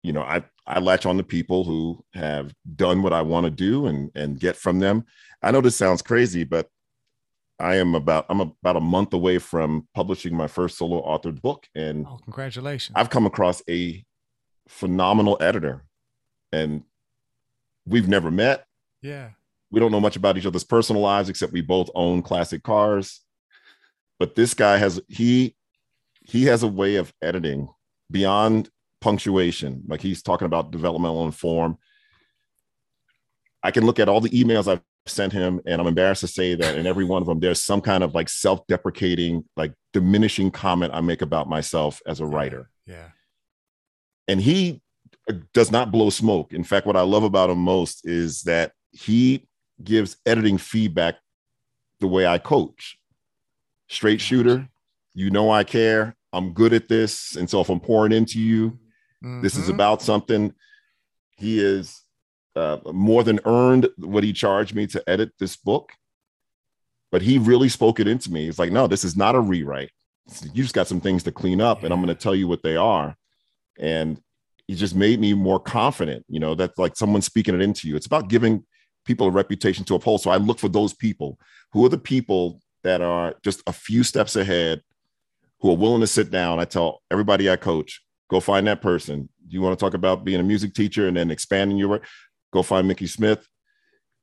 you 0.03 0.13
know, 0.13 0.23
I, 0.23 0.45
I 0.67 0.81
latch 0.81 1.07
on 1.07 1.17
to 1.17 1.23
people 1.25 1.65
who 1.65 2.05
have 2.13 2.53
done 2.77 3.03
what 3.03 3.13
I 3.13 3.23
want 3.23 3.45
to 3.45 3.51
do 3.51 3.87
and, 3.87 4.11
and 4.15 4.39
get 4.39 4.57
from 4.57 4.79
them. 4.79 5.05
I 5.43 5.51
know 5.51 5.61
this 5.61 5.77
sounds 5.77 6.03
crazy, 6.03 6.45
but 6.45 6.69
I 7.59 7.77
am 7.77 7.95
about, 7.95 8.27
I'm 8.29 8.41
about 8.41 8.77
a 8.77 8.81
month 8.81 9.15
away 9.15 9.39
from 9.39 9.89
publishing 9.95 10.37
my 10.37 10.47
first 10.47 10.77
solo 10.77 11.03
authored 11.03 11.41
book. 11.41 11.67
And 11.75 12.07
Oh, 12.07 12.19
congratulations. 12.23 12.93
I've 12.95 13.11
come 13.11 13.27
across 13.27 13.63
a 13.69 14.05
phenomenal 14.69 15.37
editor 15.41 15.85
and 16.53 16.83
we've 17.87 18.09
never 18.09 18.31
met. 18.31 18.67
yeah. 19.03 19.31
We 19.69 19.81
don't 19.81 19.91
know 19.91 20.01
much 20.01 20.15
about 20.15 20.39
each 20.39 20.47
other's 20.47 20.65
personal 20.65 21.03
lives 21.03 21.29
except 21.29 21.53
we 21.53 21.61
both 21.61 21.91
own 21.95 22.23
classic 22.23 22.63
cars. 22.63 23.21
But 24.19 24.37
this 24.37 24.55
guy 24.55 24.77
has 24.79 25.01
he 25.09 25.57
he 26.23 26.45
has 26.45 26.63
a 26.63 26.69
way 26.69 26.97
of 26.97 27.13
editing 27.21 27.69
beyond 28.11 28.71
punctuation. 29.01 29.83
Like 29.89 30.01
he's 30.01 30.23
talking 30.23 30.47
about 30.47 30.71
developmental 30.71 31.25
and 31.25 31.35
form. 31.35 31.79
I 33.63 33.73
can 33.73 33.85
look 33.85 33.99
at 33.99 34.09
all 34.09 34.21
the 34.21 34.31
emails 34.31 34.71
I've 34.71 34.83
sent 35.07 35.33
him 35.33 35.61
and 35.67 35.81
I'm 35.81 35.89
embarrassed 35.89 36.21
to 36.21 36.29
say 36.29 36.55
that 36.55 36.77
in 36.77 36.87
every 36.87 37.05
one 37.05 37.21
of 37.21 37.27
them 37.27 37.41
there's 37.41 37.63
some 37.63 37.81
kind 37.81 38.05
of 38.05 38.15
like 38.15 38.29
self-deprecating, 38.29 39.45
like 39.57 39.75
diminishing 39.93 40.53
comment 40.53 40.95
I 40.95 41.01
make 41.01 41.23
about 41.23 41.49
myself 41.49 42.01
as 42.07 42.21
a 42.21 42.27
writer 42.27 42.71
Yeah. 42.87 43.09
And 44.29 44.41
he 44.41 44.81
uh, 45.29 45.35
does 45.53 45.71
not 45.71 45.91
blow 45.93 46.11
smoke. 46.11 46.53
In 46.53 46.65
fact, 46.65 46.87
what 46.87 46.97
I 46.97 47.03
love 47.03 47.23
about 47.23 47.51
him 47.51 47.59
most 47.59 48.07
is 48.07 48.43
that 48.43 48.73
he 48.93 49.47
gives 49.83 50.17
editing 50.27 50.59
feedback 50.59 51.17
the 52.01 52.07
way 52.07 52.27
I 52.27 52.39
coach. 52.39 52.99
Straight 53.89 54.21
shooter, 54.21 54.69
you 55.15 55.31
know 55.31 55.51
I 55.51 55.65
care. 55.65 56.17
I'm 56.33 56.53
good 56.53 56.73
at 56.73 56.89
this, 56.89 57.37
and 57.37 57.49
so 57.49 57.61
if 57.61 57.69
I'm 57.71 57.81
pouring 57.81 58.13
into 58.13 58.41
you, 58.41 58.79
this 59.43 59.57
is 59.57 59.69
Mhm. 59.69 59.75
about 59.75 60.03
something. 60.03 60.55
He 61.39 61.61
is 61.61 62.03
uh, 62.55 62.79
more 62.93 63.23
than 63.23 63.39
earned 63.45 63.89
what 63.99 64.25
he 64.25 64.33
charged 64.33 64.75
me 64.75 64.87
to 64.87 65.03
edit 65.07 65.31
this 65.39 65.57
book, 65.57 65.93
but 67.13 67.21
he 67.23 67.37
really 67.39 67.69
spoke 67.69 68.01
it 68.01 68.09
into 68.09 68.33
me. 68.33 68.49
It's 68.49 68.59
like, 68.59 68.73
no, 68.73 68.87
this 68.87 69.05
is 69.05 69.15
not 69.17 69.35
a 69.35 69.41
rewrite. 69.41 69.91
You 70.43 70.63
just 70.63 70.75
got 70.75 70.89
some 70.89 71.01
things 71.01 71.23
to 71.25 71.33
clean 71.33 71.61
up, 71.61 71.83
and 71.85 71.93
I'm 71.93 72.01
going 72.03 72.15
to 72.15 72.21
tell 72.23 72.35
you 72.35 72.49
what 72.49 72.63
they 72.63 72.77
are. 72.77 73.15
And 73.79 74.21
he 74.67 74.75
just 74.75 74.95
made 74.95 75.21
me 75.21 75.35
more 75.35 75.61
confident. 75.61 76.25
You 76.29 76.41
know, 76.41 76.55
that's 76.55 76.79
like 76.79 76.97
someone 76.97 77.23
speaking 77.23 77.55
it 77.55 77.61
into 77.61 77.89
you. 77.89 77.97
It's 77.97 78.07
about 78.07 78.29
giving 78.29 78.65
people 79.05 79.29
a 79.29 79.31
reputation 79.31 79.85
to 79.85 79.95
uphold. 79.95 80.21
So 80.21 80.31
I 80.31 80.37
look 80.37 80.59
for 80.59 80.69
those 80.69 80.93
people. 80.93 81.39
Who 81.73 81.85
are 81.87 81.89
the 81.89 81.99
people 81.99 82.61
that 82.83 83.01
are 83.01 83.35
just 83.43 83.63
a 83.67 83.73
few 83.73 84.03
steps 84.03 84.37
ahead, 84.37 84.83
who 85.61 85.71
are 85.71 85.77
willing 85.77 86.01
to 86.01 86.07
sit 86.07 86.31
down? 86.31 86.59
I 86.59 86.65
tell 86.65 87.03
everybody 87.11 87.51
I 87.51 87.57
coach, 87.57 88.03
go 88.29 88.41
find 88.41 88.67
that 88.67 88.83
person. 88.83 89.29
You 89.49 89.61
want 89.61 89.79
to 89.79 89.85
talk 89.85 89.95
about 89.95 90.25
being 90.25 90.41
a 90.41 90.45
music 90.45 90.75
teacher 90.75 91.07
and 91.07 91.17
then 91.17 91.31
expanding 91.31 91.77
your 91.77 91.89
work? 91.89 92.07
Go 92.53 92.63
find 92.63 92.89
Mickey 92.89 93.07
Smith. 93.07 93.47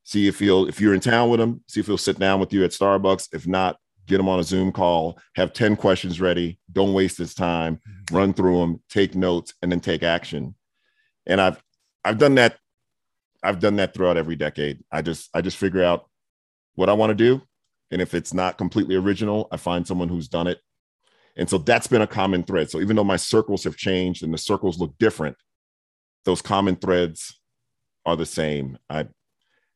See 0.04 0.28
if 0.28 0.40
he'll, 0.40 0.68
if 0.68 0.82
you're 0.82 0.94
in 0.94 1.00
town 1.00 1.30
with 1.30 1.40
him, 1.40 1.64
see 1.68 1.80
if 1.80 1.86
he'll 1.86 1.98
sit 1.98 2.20
down 2.20 2.42
with 2.42 2.52
you 2.52 2.66
at 2.66 2.72
Starbucks. 2.72 3.30
If 3.34 3.48
not, 3.48 3.78
get 4.08 4.18
them 4.18 4.30
on 4.30 4.40
a 4.40 4.44
Zoom 4.44 4.72
call, 4.72 5.18
have 5.36 5.54
10 5.54 5.76
questions 5.76 6.20
ready. 6.20 6.60
Don't 6.72 6.94
waste 6.94 7.18
this 7.18 7.34
time, 7.34 7.78
mm-hmm. 7.78 8.16
run 8.16 8.34
through 8.34 8.60
them, 8.60 8.82
take 8.90 9.16
notes, 9.16 9.54
and 9.62 9.72
then 9.72 9.80
take 9.80 10.04
action. 10.04 10.56
And 11.26 11.40
I've 11.40 11.62
I've 12.04 12.18
done 12.18 12.36
that. 12.36 12.58
I've 13.42 13.60
done 13.60 13.78
that 13.78 13.94
throughout 13.94 14.18
every 14.18 14.36
decade. 14.36 14.84
I 14.92 15.02
just 15.02 15.30
I 15.34 15.42
just 15.42 15.58
figure 15.58 15.84
out 15.84 16.10
what 16.76 16.90
I 16.90 16.94
want 16.94 17.12
to 17.12 17.16
do. 17.16 17.42
And 17.92 18.02
if 18.02 18.14
it's 18.14 18.34
not 18.34 18.58
completely 18.58 18.96
original, 18.96 19.48
I 19.52 19.58
find 19.58 19.86
someone 19.86 20.10
who's 20.10 20.28
done 20.28 20.48
it. 20.48 20.60
And 21.38 21.50
so 21.50 21.58
that's 21.58 21.88
been 21.88 22.02
a 22.02 22.08
common 22.08 22.44
thread. 22.44 22.70
So 22.70 22.80
even 22.80 22.96
though 22.96 23.04
my 23.04 23.16
circles 23.16 23.64
have 23.64 23.78
changed 23.78 24.24
and 24.24 24.34
the 24.34 24.38
circles 24.38 24.80
look 24.80 24.98
different, 24.98 25.38
those 26.26 26.42
common 26.42 26.76
threads 26.76 27.40
are 28.06 28.16
the 28.16 28.26
same. 28.26 28.78
I 28.90 29.08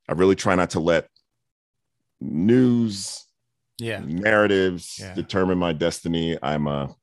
I 0.09 0.13
really 0.13 0.35
try 0.35 0.55
not 0.55 0.71
to 0.71 0.79
let 0.79 1.09
news, 2.19 3.25
Yeah. 3.79 4.01
narratives 4.05 4.97
Yeah. 4.99 5.13
determine 5.13 5.57
my 5.57 5.73
destiny. 5.73 6.37
I'm 6.41 6.67
a 6.67 6.95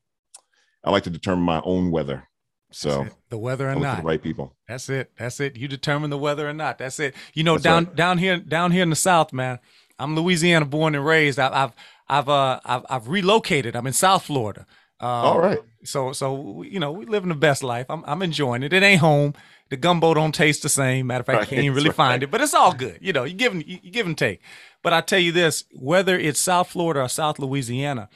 I 0.84 0.90
like 0.90 1.04
to 1.04 1.10
determine 1.10 1.44
my 1.44 1.60
own 1.64 1.90
weather. 1.90 2.28
So 2.70 3.06
the 3.30 3.38
weather 3.38 3.70
or 3.70 3.76
not. 3.76 3.98
the 3.98 4.02
right 4.02 4.20
people. 4.22 4.56
That's 4.68 4.88
it. 4.88 5.12
That's 5.16 5.38
it. 5.40 5.56
You 5.56 5.68
determine 5.68 6.10
the 6.10 6.18
weather 6.18 6.48
or 6.48 6.52
not. 6.52 6.78
That's 6.78 6.98
it. 6.98 7.14
You 7.32 7.44
know, 7.44 7.54
That's 7.54 7.62
down 7.64 7.84
right. 7.84 7.94
down 7.96 8.18
here 8.18 8.36
down 8.38 8.72
here 8.72 8.82
in 8.82 8.90
the 8.90 8.96
South, 8.96 9.32
man. 9.32 9.60
I'm 9.98 10.16
Louisiana 10.16 10.64
born 10.64 10.94
and 10.96 11.06
raised. 11.06 11.38
I, 11.38 11.64
I've 11.64 11.72
I've 12.08 12.28
uh 12.28 12.60
I've, 12.64 12.84
I've 12.90 13.08
relocated. 13.08 13.76
I'm 13.76 13.86
in 13.86 13.92
South 13.92 14.24
Florida. 14.24 14.66
Uh, 15.00 15.06
All 15.06 15.40
right. 15.40 15.58
So 15.84 16.12
so 16.12 16.62
you 16.62 16.80
know 16.80 16.92
we 16.92 17.06
living 17.06 17.28
the 17.28 17.34
best 17.34 17.62
life. 17.62 17.86
I'm 17.88 18.04
I'm 18.06 18.22
enjoying 18.22 18.62
it. 18.62 18.72
It 18.72 18.82
ain't 18.82 19.00
home. 19.00 19.34
The 19.70 19.76
gumbo 19.76 20.14
don't 20.14 20.34
taste 20.34 20.62
the 20.62 20.68
same. 20.68 21.08
Matter 21.08 21.20
of 21.20 21.26
fact, 21.26 21.38
Right, 21.38 21.50
you 21.50 21.56
can't 21.56 21.64
even 21.64 21.74
really 21.76 21.88
that's 21.88 21.96
find 21.96 22.22
it. 22.22 22.30
But 22.30 22.40
it's 22.40 22.54
all 22.54 22.72
good. 22.72 22.98
You 23.00 23.12
know, 23.12 23.24
you 23.24 23.34
give 23.34 23.52
and 23.52 23.66
you 23.66 23.78
you 23.82 23.90
give 23.90 24.06
and 24.06 24.16
take. 24.16 24.40
But 24.82 24.92
I 24.92 25.00
tell 25.00 25.18
you 25.18 25.32
this: 25.32 25.64
whether 25.72 26.18
it's 26.18 26.40
South 26.40 26.68
Florida 26.70 27.00
or 27.02 27.08
South 27.08 27.38
Louisiana, 27.38 28.08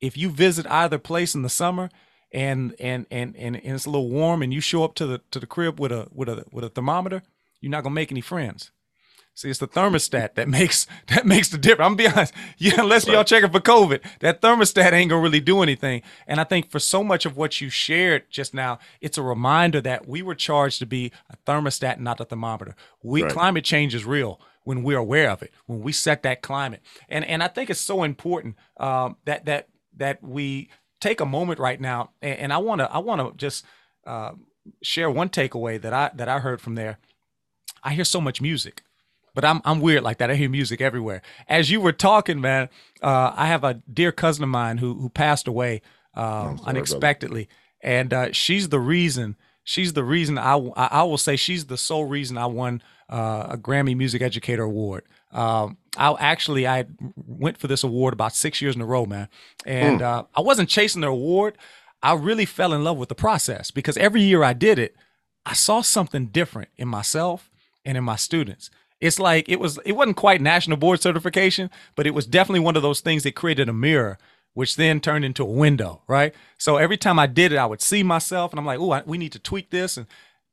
if 0.00 0.16
you 0.16 0.30
visit 0.30 0.66
either 0.68 0.98
place 0.98 1.34
in 1.34 1.42
the 1.42 1.48
summer 1.48 1.90
and 2.32 2.74
and 2.78 3.06
and 3.10 3.34
and, 3.36 3.56
and 3.56 3.74
it's 3.74 3.86
a 3.86 3.90
little 3.90 4.10
warm 4.10 4.42
and 4.42 4.52
you 4.52 4.60
show 4.60 4.84
up 4.84 4.94
to 4.96 5.06
the 5.06 5.20
to 5.30 5.40
the 5.40 5.46
crib 5.46 5.80
with 5.80 5.92
a 5.92 6.08
with 6.12 6.28
a 6.28 6.44
with 6.52 6.64
a 6.64 6.68
thermometer, 6.68 7.22
you're 7.60 7.70
not 7.70 7.82
gonna 7.82 7.94
make 7.94 8.12
any 8.12 8.20
friends. 8.20 8.70
See, 9.36 9.50
it's 9.50 9.58
the 9.58 9.68
thermostat 9.68 10.34
that 10.36 10.48
makes 10.48 10.86
that 11.08 11.26
makes 11.26 11.50
the 11.50 11.58
difference. 11.58 11.86
I'm 11.86 11.96
gonna 11.96 12.08
be 12.08 12.16
honest. 12.16 12.32
Yeah, 12.58 12.80
unless 12.80 13.06
y'all 13.06 13.22
checking 13.22 13.50
for 13.50 13.60
COVID, 13.60 14.02
that 14.20 14.40
thermostat 14.40 14.92
ain't 14.92 15.10
gonna 15.10 15.20
really 15.22 15.40
do 15.40 15.62
anything. 15.62 16.00
And 16.26 16.40
I 16.40 16.44
think 16.44 16.70
for 16.70 16.78
so 16.78 17.04
much 17.04 17.26
of 17.26 17.36
what 17.36 17.60
you 17.60 17.68
shared 17.68 18.30
just 18.30 18.54
now, 18.54 18.78
it's 19.02 19.18
a 19.18 19.22
reminder 19.22 19.82
that 19.82 20.08
we 20.08 20.22
were 20.22 20.34
charged 20.34 20.78
to 20.78 20.86
be 20.86 21.12
a 21.30 21.36
thermostat, 21.46 22.00
not 22.00 22.18
a 22.18 22.24
thermometer. 22.24 22.74
We 23.02 23.24
Right. 23.24 23.32
climate 23.32 23.64
change 23.64 23.94
is 23.94 24.06
real 24.06 24.40
when 24.64 24.82
we're 24.82 24.96
aware 24.98 25.30
of 25.30 25.42
it, 25.42 25.52
when 25.66 25.80
we 25.82 25.92
set 25.92 26.22
that 26.22 26.40
climate. 26.40 26.80
And 27.10 27.22
and 27.26 27.42
I 27.42 27.48
think 27.48 27.68
it's 27.68 27.80
so 27.80 28.04
important 28.04 28.56
um, 28.78 29.18
that 29.26 29.44
that 29.44 29.68
that 29.98 30.22
we 30.22 30.70
take 30.98 31.20
a 31.20 31.26
moment 31.26 31.60
right 31.60 31.80
now. 31.80 32.10
And, 32.22 32.38
and 32.38 32.52
I 32.54 32.58
wanna 32.58 32.88
I 32.90 32.98
wanna 33.00 33.32
just 33.36 33.66
uh, 34.06 34.32
share 34.82 35.10
one 35.10 35.28
takeaway 35.28 35.78
that 35.82 35.92
I 35.92 36.10
that 36.14 36.30
I 36.30 36.38
heard 36.38 36.62
from 36.62 36.74
there. 36.74 36.96
I 37.82 37.92
hear 37.92 38.04
so 38.04 38.22
much 38.22 38.40
music 38.40 38.82
but 39.36 39.44
I'm 39.44 39.60
I'm 39.66 39.80
weird 39.80 40.02
like 40.02 40.16
that. 40.18 40.30
I 40.30 40.34
hear 40.34 40.48
music 40.48 40.80
everywhere. 40.80 41.20
As 41.46 41.70
you 41.70 41.78
were 41.78 41.92
talking, 41.92 42.40
man, 42.40 42.70
uh, 43.02 43.34
I 43.36 43.46
have 43.46 43.64
a 43.64 43.74
dear 43.74 44.10
cousin 44.10 44.42
of 44.42 44.48
mine 44.48 44.78
who 44.78 44.94
who 44.94 45.10
passed 45.10 45.46
away 45.46 45.82
um, 46.14 46.56
sorry, 46.56 46.70
unexpectedly, 46.70 47.48
and 47.82 48.12
uh, 48.12 48.32
she's 48.32 48.70
the 48.70 48.80
reason. 48.80 49.36
She's 49.62 49.92
the 49.92 50.04
reason 50.04 50.38
I, 50.38 50.54
I 50.54 51.02
will 51.02 51.18
say 51.18 51.36
she's 51.36 51.66
the 51.66 51.76
sole 51.76 52.06
reason 52.06 52.38
I 52.38 52.46
won 52.46 52.82
uh, 53.10 53.48
a 53.50 53.58
Grammy 53.58 53.96
Music 53.96 54.22
Educator 54.22 54.62
Award. 54.62 55.02
Um, 55.32 55.76
I 55.98 56.14
actually 56.18 56.66
I 56.66 56.86
went 57.14 57.58
for 57.58 57.66
this 57.66 57.84
award 57.84 58.14
about 58.14 58.34
six 58.34 58.62
years 58.62 58.74
in 58.74 58.80
a 58.80 58.86
row, 58.86 59.04
man, 59.04 59.28
and 59.66 60.00
uh, 60.00 60.24
I 60.34 60.40
wasn't 60.40 60.70
chasing 60.70 61.02
the 61.02 61.08
award. 61.08 61.58
I 62.02 62.14
really 62.14 62.46
fell 62.46 62.72
in 62.72 62.84
love 62.84 62.96
with 62.96 63.10
the 63.10 63.14
process 63.14 63.70
because 63.70 63.98
every 63.98 64.22
year 64.22 64.42
I 64.42 64.54
did 64.54 64.78
it, 64.78 64.96
I 65.44 65.52
saw 65.52 65.82
something 65.82 66.28
different 66.28 66.70
in 66.76 66.88
myself 66.88 67.50
and 67.84 67.98
in 67.98 68.04
my 68.04 68.16
students. 68.16 68.70
It's 69.00 69.18
like 69.18 69.48
it 69.48 69.60
was 69.60 69.78
it 69.84 69.92
wasn't 69.92 70.16
quite 70.16 70.40
national 70.40 70.76
board 70.76 71.00
certification, 71.00 71.70
but 71.94 72.06
it 72.06 72.14
was 72.14 72.26
definitely 72.26 72.60
one 72.60 72.76
of 72.76 72.82
those 72.82 73.00
things 73.00 73.22
that 73.24 73.34
created 73.34 73.68
a 73.68 73.72
mirror, 73.72 74.18
which 74.54 74.76
then 74.76 75.00
turned 75.00 75.24
into 75.24 75.42
a 75.42 75.46
window, 75.46 76.02
right? 76.08 76.34
So 76.58 76.76
every 76.76 76.96
time 76.96 77.18
I 77.18 77.26
did 77.26 77.52
it, 77.52 77.58
I 77.58 77.66
would 77.66 77.82
see 77.82 78.02
myself 78.02 78.52
and 78.52 78.58
I'm 78.58 78.66
like, 78.66 78.80
oh, 78.80 79.02
we 79.06 79.18
need 79.18 79.32
to 79.32 79.38
tweak 79.38 79.70
this. 79.70 79.96
And 79.96 80.06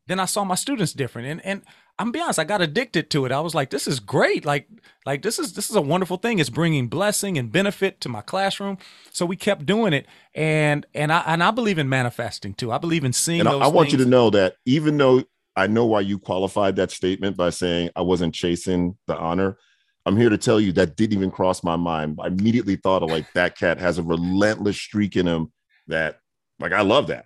then 0.08 0.20
I 0.20 0.26
saw 0.26 0.44
my 0.44 0.56
students 0.56 0.94
different. 0.94 1.28
And 1.28 1.46
and 1.46 1.62
I'm 2.00 2.12
be 2.12 2.20
honest, 2.20 2.40
I 2.40 2.44
got 2.44 2.62
addicted 2.62 3.12
to 3.12 3.26
it. 3.26 3.32
I 3.32 3.40
was 3.40 3.54
like, 3.54 3.70
this 3.70 3.88
is 3.88 4.00
great. 4.00 4.46
Like, 4.46 4.68
like 5.06 5.22
this 5.22 5.38
is 5.38 5.54
this 5.54 5.70
is 5.70 5.76
a 5.76 5.82
wonderful 5.82 6.18
thing. 6.18 6.40
It's 6.40 6.50
bringing 6.50 6.88
blessing 6.88 7.38
and 7.38 7.52
benefit 7.52 8.02
to 8.02 8.10
my 8.10 8.22
classroom. 8.22 8.80
So 9.12 9.28
we 9.28 9.36
kept 9.36 9.66
doing 9.66 9.94
it, 9.94 10.08
and 10.34 10.88
and 10.96 11.14
I 11.14 11.20
and 11.28 11.44
I 11.44 11.52
believe 11.52 11.78
in 11.78 11.88
manifesting 11.88 12.56
too. 12.56 12.72
I 12.72 12.80
believe 12.80 13.04
in 13.04 13.14
seeing 13.14 13.42
And. 13.42 13.64
I 13.64 13.68
want 13.68 13.92
you 13.92 14.00
to 14.00 14.06
know 14.06 14.32
that 14.32 14.56
even 14.66 14.98
though 14.98 15.24
I 15.56 15.68
know 15.68 15.86
why 15.86 16.02
you 16.02 16.20
qualified 16.20 16.76
that 16.78 16.92
statement 16.92 17.38
by 17.38 17.52
saying 17.52 17.92
I 17.96 18.02
wasn't 18.02 18.34
chasing 18.34 18.98
the 19.08 19.18
honor, 19.18 19.58
I'm 20.06 20.18
here 20.18 20.30
to 20.30 20.38
tell 20.38 20.60
you 20.60 20.74
that 20.74 20.96
didn't 20.96 21.18
even 21.18 21.32
cross 21.32 21.64
my 21.64 21.76
mind. 21.76 22.20
I 22.22 22.28
immediately 22.28 22.76
thought 22.76 23.04
of 23.04 23.10
like 23.10 23.32
that 23.34 23.58
cat 23.58 23.80
has 23.80 23.98
a 23.98 24.04
relentless 24.04 24.78
streak 24.78 25.16
in 25.16 25.28
him 25.28 25.52
that 25.88 26.20
like 26.60 26.74
I 26.74 26.82
love 26.82 27.08
that. 27.08 27.26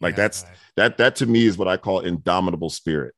Like 0.00 0.12
Yeah, 0.12 0.22
that's 0.22 0.42
right. 0.44 0.52
that 0.76 0.98
that 0.98 1.16
to 1.16 1.26
me 1.26 1.46
is 1.46 1.58
what 1.58 1.68
I 1.68 1.76
call 1.76 2.00
indomitable 2.00 2.70
spirit. 2.70 3.14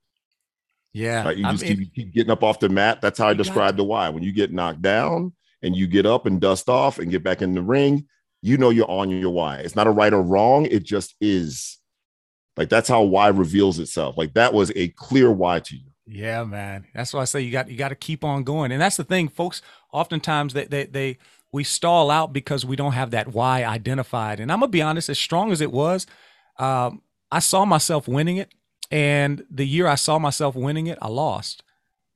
yeah. 0.93 1.25
Like 1.25 1.39
you 1.39 1.45
just 1.45 1.65
keep, 1.65 1.95
keep 1.95 2.13
getting 2.13 2.31
up 2.31 2.43
off 2.43 2.61
the 2.61 2.69
mat. 2.69 3.01
That's 3.01 3.19
how 3.19 3.29
I 3.29 3.35
describe 3.35 3.77
the 3.77 3.85
why. 3.85 4.09
When 4.11 4.23
you 4.23 4.33
get 4.33 4.53
knocked 4.53 4.83
down, 4.83 5.33
and 5.63 5.77
you 5.77 5.87
get 5.87 6.07
up 6.07 6.27
and 6.27 6.41
dust 6.41 6.69
off 6.69 6.99
and 6.99 7.11
get 7.11 7.23
back 7.23 7.43
in 7.43 7.55
the 7.55 7.63
ring, 7.63 8.07
you 8.43 8.57
know 8.57 8.71
you're 8.71 8.91
on 8.91 9.11
your 9.11 9.31
why. 9.31 9.57
It's 9.57 9.77
not 9.77 9.87
a 9.87 9.91
right 9.91 10.13
or 10.13 10.23
wrong, 10.23 10.67
it 10.67 10.85
just 10.85 11.15
is. 11.21 11.79
Like 12.57 12.69
that's 12.69 12.89
how 12.89 13.03
why 13.03 13.29
reveals 13.29 13.79
itself. 13.79 14.19
Like 14.19 14.35
that 14.35 14.53
was 14.53 14.73
a 14.77 14.89
clear 14.89 15.31
why 15.31 15.61
to 15.61 15.77
you. 15.77 15.91
Yeah, 16.07 16.45
man. 16.45 16.87
That's 16.95 17.15
why 17.15 17.21
I 17.21 17.25
say 17.25 17.41
you 17.41 17.53
got 17.53 17.71
you 17.71 17.77
got 17.77 17.91
to 17.91 17.95
keep 17.95 18.25
on 18.25 18.43
going. 18.43 18.73
And 18.73 18.81
that's 18.81 18.97
the 18.97 19.05
thing, 19.05 19.29
folks. 19.29 19.63
Oftentimes 19.93 20.53
they 20.55 20.65
they 20.65 20.87
they 20.87 21.19
we 21.53 21.65
stall 21.65 22.11
out 22.11 22.33
because 22.33 22.65
we 22.65 22.77
don't 22.77 22.93
have 22.93 23.13
that 23.13 23.29
why 23.29 23.65
identified. 23.65 24.41
And 24.41 24.51
I'm 24.51 24.61
gonna 24.61 24.71
be 24.71 24.83
honest, 24.83 25.09
as 25.09 25.19
strong 25.19 25.53
as 25.53 25.61
it 25.61 25.73
was, 25.73 26.07
um, 26.59 27.03
I 27.31 27.39
saw 27.39 27.65
myself 27.65 28.09
winning 28.09 28.37
it. 28.37 28.53
And 28.91 29.45
the 29.49 29.67
year 29.67 29.87
I 29.87 29.95
saw 29.95 30.19
myself 30.19 30.57
winning 30.57 30.89
it, 30.89 30.99
I 31.01 31.09
lost. 31.09 31.63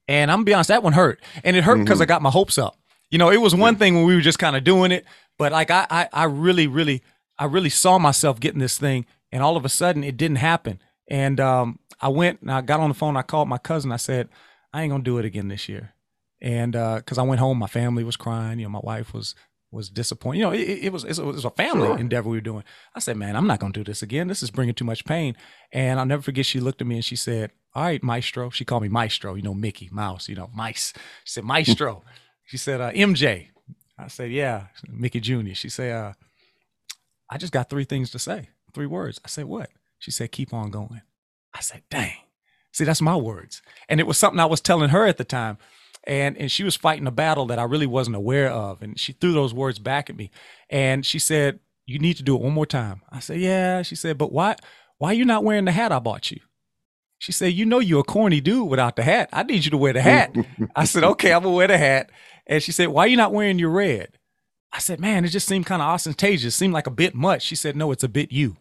And 0.08 0.30
I'm 0.30 0.38
gonna 0.38 0.44
be 0.44 0.54
honest, 0.54 0.68
that 0.68 0.82
one 0.82 0.92
hurt. 0.92 1.20
And 1.44 1.56
it 1.56 1.64
hurt 1.64 1.78
because 1.78 1.98
mm-hmm. 1.98 2.02
I 2.02 2.06
got 2.06 2.22
my 2.22 2.30
hopes 2.30 2.58
up. 2.58 2.78
You 3.10 3.18
know, 3.18 3.30
it 3.30 3.40
was 3.40 3.54
one 3.54 3.76
thing 3.76 3.94
when 3.94 4.04
we 4.04 4.14
were 4.16 4.20
just 4.20 4.40
kind 4.40 4.56
of 4.56 4.64
doing 4.64 4.90
it, 4.90 5.04
but 5.38 5.52
like 5.52 5.70
I, 5.70 5.86
I 5.88 6.08
I 6.12 6.24
really, 6.24 6.66
really, 6.66 7.02
I 7.38 7.44
really 7.44 7.70
saw 7.70 7.98
myself 7.98 8.40
getting 8.40 8.58
this 8.58 8.76
thing, 8.76 9.06
and 9.34 9.42
all 9.42 9.56
of 9.58 9.64
a 9.64 9.68
sudden 9.68 10.04
it 10.04 10.16
didn't 10.16 10.36
happen. 10.36 10.80
And 11.08 11.40
um, 11.40 11.80
I 12.00 12.08
went 12.08 12.40
and 12.40 12.50
I 12.50 12.62
got 12.62 12.80
on 12.80 12.88
the 12.88 12.94
phone. 12.94 13.16
I 13.16 13.22
called 13.22 13.48
my 13.48 13.58
cousin. 13.58 13.92
I 13.92 13.96
said, 13.96 14.28
I 14.72 14.82
ain't 14.82 14.90
gonna 14.90 15.02
do 15.02 15.18
it 15.18 15.26
again 15.26 15.48
this 15.48 15.68
year. 15.68 15.92
And 16.40 16.72
because 16.72 17.18
uh, 17.18 17.22
I 17.22 17.24
went 17.24 17.40
home, 17.40 17.58
my 17.58 17.66
family 17.66 18.04
was 18.04 18.16
crying. 18.16 18.60
You 18.60 18.66
know, 18.66 18.70
my 18.70 18.80
wife 18.82 19.12
was 19.12 19.34
was 19.70 19.90
disappointed. 19.90 20.38
You 20.38 20.44
know, 20.44 20.52
it, 20.52 20.60
it, 20.60 20.92
was 20.92 21.04
it 21.04 21.18
was 21.18 21.44
a 21.44 21.50
family 21.50 21.88
sure. 21.88 21.98
endeavor 21.98 22.30
we 22.30 22.36
were 22.36 22.42
doing. 22.42 22.64
I 22.94 23.00
said, 23.00 23.16
man, 23.16 23.34
I'm 23.34 23.48
not 23.48 23.58
gonna 23.58 23.72
do 23.72 23.84
this 23.84 24.02
again. 24.02 24.28
This 24.28 24.42
is 24.42 24.50
bringing 24.50 24.74
too 24.74 24.84
much 24.84 25.04
pain. 25.04 25.36
And 25.72 25.98
I'll 25.98 26.06
never 26.06 26.22
forget. 26.22 26.46
She 26.46 26.60
looked 26.60 26.80
at 26.80 26.86
me 26.86 26.94
and 26.94 27.04
she 27.04 27.16
said, 27.16 27.50
"All 27.74 27.82
right, 27.82 28.02
Maestro." 28.02 28.50
She 28.50 28.64
called 28.64 28.84
me 28.84 28.88
Maestro. 28.88 29.34
You 29.34 29.42
know, 29.42 29.54
Mickey 29.54 29.88
Mouse. 29.90 30.28
You 30.28 30.36
know, 30.36 30.50
Mice. 30.54 30.92
She 31.24 31.32
said, 31.32 31.44
Maestro. 31.44 32.04
she 32.44 32.56
said, 32.56 32.80
uh, 32.80 32.92
MJ. 32.92 33.48
I 33.98 34.08
said, 34.08 34.30
yeah, 34.32 34.66
Mickey 34.88 35.20
Jr. 35.20 35.54
She 35.54 35.68
said, 35.68 35.92
uh, 35.92 36.12
I 37.30 37.38
just 37.38 37.52
got 37.52 37.70
three 37.70 37.84
things 37.84 38.10
to 38.10 38.18
say, 38.18 38.48
three 38.74 38.86
words. 38.86 39.20
I 39.24 39.28
said, 39.28 39.46
what? 39.46 39.70
She 39.98 40.10
said, 40.10 40.32
keep 40.32 40.52
on 40.52 40.70
going. 40.70 41.02
I 41.54 41.60
said, 41.60 41.82
dang. 41.90 42.16
See, 42.72 42.84
that's 42.84 43.00
my 43.00 43.16
words. 43.16 43.62
And 43.88 44.00
it 44.00 44.06
was 44.06 44.18
something 44.18 44.40
I 44.40 44.46
was 44.46 44.60
telling 44.60 44.90
her 44.90 45.06
at 45.06 45.16
the 45.16 45.24
time. 45.24 45.58
And 46.06 46.36
and 46.36 46.50
she 46.50 46.64
was 46.64 46.76
fighting 46.76 47.06
a 47.06 47.12
battle 47.12 47.46
that 47.46 47.58
I 47.58 47.62
really 47.62 47.86
wasn't 47.86 48.16
aware 48.16 48.50
of. 48.50 48.82
And 48.82 48.98
she 48.98 49.12
threw 49.12 49.32
those 49.32 49.54
words 49.54 49.78
back 49.78 50.10
at 50.10 50.16
me. 50.16 50.30
And 50.68 51.06
she 51.06 51.18
said, 51.18 51.60
You 51.86 51.98
need 51.98 52.16
to 52.18 52.22
do 52.22 52.34
it 52.34 52.42
one 52.42 52.52
more 52.52 52.66
time. 52.66 53.00
I 53.10 53.20
said, 53.20 53.40
Yeah. 53.40 53.82
She 53.82 53.94
said, 53.94 54.18
But 54.18 54.32
why 54.32 54.56
why 54.98 55.10
are 55.10 55.14
you 55.14 55.24
not 55.24 55.44
wearing 55.44 55.64
the 55.64 55.72
hat 55.72 55.92
I 55.92 56.00
bought 56.00 56.30
you? 56.30 56.40
She 57.18 57.32
said, 57.32 57.54
You 57.54 57.64
know 57.64 57.78
you're 57.78 58.00
a 58.00 58.04
corny 58.04 58.40
dude 58.40 58.68
without 58.68 58.96
the 58.96 59.02
hat. 59.02 59.30
I 59.32 59.44
need 59.44 59.64
you 59.64 59.70
to 59.70 59.78
wear 59.78 59.94
the 59.94 60.02
hat. 60.02 60.34
I 60.76 60.84
said, 60.84 61.04
Okay, 61.04 61.32
I'm 61.32 61.42
gonna 61.44 61.54
wear 61.54 61.68
the 61.68 61.78
hat. 61.78 62.10
And 62.46 62.62
she 62.62 62.72
said, 62.72 62.88
Why 62.88 63.04
are 63.04 63.08
you 63.08 63.16
not 63.16 63.32
wearing 63.32 63.58
your 63.58 63.70
red? 63.70 64.18
I 64.72 64.80
said, 64.80 65.00
Man, 65.00 65.24
it 65.24 65.28
just 65.28 65.48
seemed 65.48 65.64
kind 65.64 65.80
of 65.80 65.88
ostentatious. 65.88 66.44
It 66.44 66.50
seemed 66.50 66.74
like 66.74 66.88
a 66.88 66.90
bit 66.90 67.14
much. 67.14 67.42
She 67.42 67.54
said, 67.56 67.76
No, 67.76 67.92
it's 67.92 68.04
a 68.04 68.08
bit 68.08 68.30
you. 68.32 68.56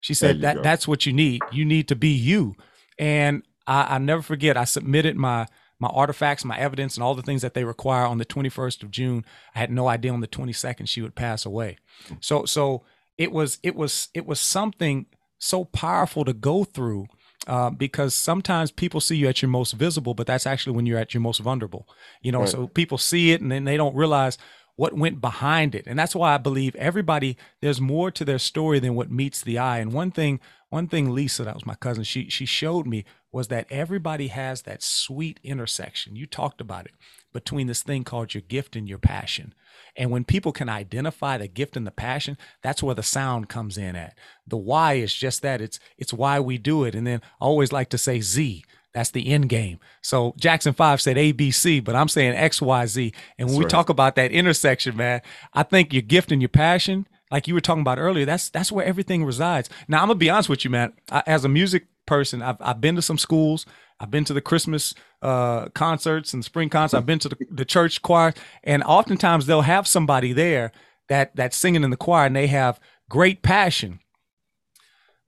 She 0.00 0.14
said 0.14 0.40
that 0.42 0.56
go. 0.56 0.62
that's 0.62 0.86
what 0.86 1.06
you 1.06 1.12
need. 1.12 1.42
You 1.52 1.64
need 1.64 1.88
to 1.88 1.96
be 1.96 2.10
you. 2.10 2.54
And 2.98 3.42
I, 3.66 3.96
I 3.96 3.98
never 3.98 4.22
forget. 4.22 4.56
I 4.56 4.64
submitted 4.64 5.16
my 5.16 5.46
my 5.78 5.88
artifacts, 5.88 6.44
my 6.44 6.58
evidence, 6.58 6.96
and 6.96 7.04
all 7.04 7.14
the 7.14 7.22
things 7.22 7.42
that 7.42 7.52
they 7.52 7.64
require 7.64 8.06
on 8.06 8.16
the 8.16 8.24
21st 8.24 8.82
of 8.82 8.90
June. 8.90 9.26
I 9.54 9.58
had 9.58 9.70
no 9.70 9.88
idea 9.88 10.12
on 10.12 10.20
the 10.20 10.28
22nd 10.28 10.88
she 10.88 11.02
would 11.02 11.14
pass 11.14 11.44
away. 11.44 11.78
So 12.20 12.44
so 12.44 12.84
it 13.18 13.32
was 13.32 13.58
it 13.62 13.74
was 13.74 14.08
it 14.14 14.26
was 14.26 14.40
something 14.40 15.06
so 15.38 15.64
powerful 15.64 16.24
to 16.24 16.32
go 16.32 16.64
through 16.64 17.06
uh, 17.46 17.70
because 17.70 18.14
sometimes 18.14 18.70
people 18.70 19.00
see 19.00 19.16
you 19.16 19.28
at 19.28 19.40
your 19.40 19.48
most 19.48 19.72
visible, 19.72 20.14
but 20.14 20.26
that's 20.26 20.46
actually 20.46 20.74
when 20.74 20.86
you're 20.86 20.98
at 20.98 21.14
your 21.14 21.20
most 21.20 21.38
vulnerable. 21.38 21.88
You 22.22 22.32
know, 22.32 22.40
right. 22.40 22.48
so 22.48 22.66
people 22.66 22.98
see 22.98 23.32
it 23.32 23.40
and 23.40 23.52
then 23.52 23.64
they 23.64 23.76
don't 23.76 23.94
realize 23.94 24.38
what 24.76 24.94
went 24.94 25.20
behind 25.20 25.74
it. 25.74 25.86
And 25.86 25.98
that's 25.98 26.14
why 26.14 26.34
I 26.34 26.38
believe 26.38 26.74
everybody 26.76 27.36
there's 27.60 27.80
more 27.80 28.10
to 28.12 28.24
their 28.24 28.38
story 28.38 28.78
than 28.78 28.94
what 28.94 29.10
meets 29.10 29.42
the 29.42 29.58
eye. 29.58 29.78
And 29.78 29.92
one 29.92 30.10
thing, 30.10 30.38
one 30.68 30.86
thing 30.86 31.12
Lisa, 31.12 31.44
that 31.44 31.54
was 31.54 31.66
my 31.66 31.74
cousin, 31.74 32.04
she 32.04 32.28
she 32.28 32.46
showed 32.46 32.86
me 32.86 33.04
was 33.32 33.48
that 33.48 33.66
everybody 33.70 34.28
has 34.28 34.62
that 34.62 34.82
sweet 34.82 35.40
intersection. 35.42 36.16
You 36.16 36.26
talked 36.26 36.60
about 36.60 36.86
it 36.86 36.92
between 37.32 37.66
this 37.66 37.82
thing 37.82 38.04
called 38.04 38.32
your 38.32 38.42
gift 38.42 38.76
and 38.76 38.88
your 38.88 38.98
passion. 38.98 39.54
And 39.96 40.10
when 40.10 40.24
people 40.24 40.52
can 40.52 40.68
identify 40.68 41.38
the 41.38 41.48
gift 41.48 41.76
and 41.76 41.86
the 41.86 41.90
passion, 41.90 42.38
that's 42.62 42.82
where 42.82 42.94
the 42.94 43.02
sound 43.02 43.48
comes 43.48 43.76
in 43.76 43.96
at. 43.96 44.16
The 44.46 44.56
why 44.56 44.94
is 44.94 45.14
just 45.14 45.42
that. 45.42 45.60
It's 45.60 45.78
it's 45.98 46.12
why 46.12 46.40
we 46.40 46.58
do 46.58 46.84
it. 46.84 46.94
And 46.94 47.06
then 47.06 47.20
I 47.40 47.44
always 47.44 47.72
like 47.72 47.88
to 47.90 47.98
say 47.98 48.20
Z. 48.20 48.64
That's 48.96 49.10
the 49.10 49.28
end 49.28 49.50
game. 49.50 49.78
So 50.00 50.32
Jackson 50.38 50.72
5 50.72 51.02
said 51.02 51.18
ABC, 51.18 51.84
but 51.84 51.94
I'm 51.94 52.08
saying 52.08 52.32
XYZ. 52.34 53.12
And 53.36 53.46
when 53.46 53.48
that's 53.48 53.58
we 53.58 53.64
right. 53.64 53.70
talk 53.70 53.90
about 53.90 54.16
that 54.16 54.32
intersection, 54.32 54.96
man, 54.96 55.20
I 55.52 55.64
think 55.64 55.92
your 55.92 56.00
gift 56.00 56.32
and 56.32 56.40
your 56.40 56.48
passion, 56.48 57.06
like 57.30 57.46
you 57.46 57.52
were 57.52 57.60
talking 57.60 57.82
about 57.82 57.98
earlier, 57.98 58.24
that's 58.24 58.48
that's 58.48 58.72
where 58.72 58.86
everything 58.86 59.22
resides. 59.22 59.68
Now 59.86 60.00
I'm 60.00 60.08
gonna 60.08 60.14
be 60.14 60.30
honest 60.30 60.48
with 60.48 60.64
you, 60.64 60.70
man. 60.70 60.94
I, 61.10 61.22
as 61.26 61.44
a 61.44 61.48
music 61.50 61.88
person, 62.06 62.40
I've 62.40 62.56
I've 62.58 62.80
been 62.80 62.96
to 62.96 63.02
some 63.02 63.18
schools. 63.18 63.66
I've 64.00 64.10
been 64.10 64.24
to 64.24 64.32
the 64.32 64.40
Christmas 64.40 64.94
uh, 65.20 65.68
concerts 65.74 66.32
and 66.32 66.42
spring 66.42 66.70
concerts. 66.70 66.98
I've 66.98 67.04
been 67.04 67.18
to 67.18 67.28
the, 67.28 67.36
the 67.50 67.66
church 67.66 68.00
choir, 68.00 68.32
and 68.64 68.82
oftentimes 68.82 69.44
they'll 69.44 69.60
have 69.60 69.86
somebody 69.86 70.32
there 70.32 70.72
that 71.10 71.36
that's 71.36 71.58
singing 71.58 71.84
in 71.84 71.90
the 71.90 71.98
choir, 71.98 72.24
and 72.24 72.34
they 72.34 72.46
have 72.46 72.80
great 73.10 73.42
passion, 73.42 74.00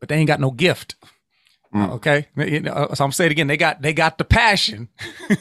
but 0.00 0.08
they 0.08 0.16
ain't 0.16 0.28
got 0.28 0.40
no 0.40 0.52
gift. 0.52 0.96
Mm. 1.74 1.90
Okay, 1.96 2.26
so 2.94 3.04
I'm 3.04 3.12
saying 3.12 3.28
it 3.28 3.32
again. 3.32 3.46
They 3.46 3.58
got 3.58 3.82
they 3.82 3.92
got 3.92 4.16
the 4.16 4.24
passion, 4.24 4.88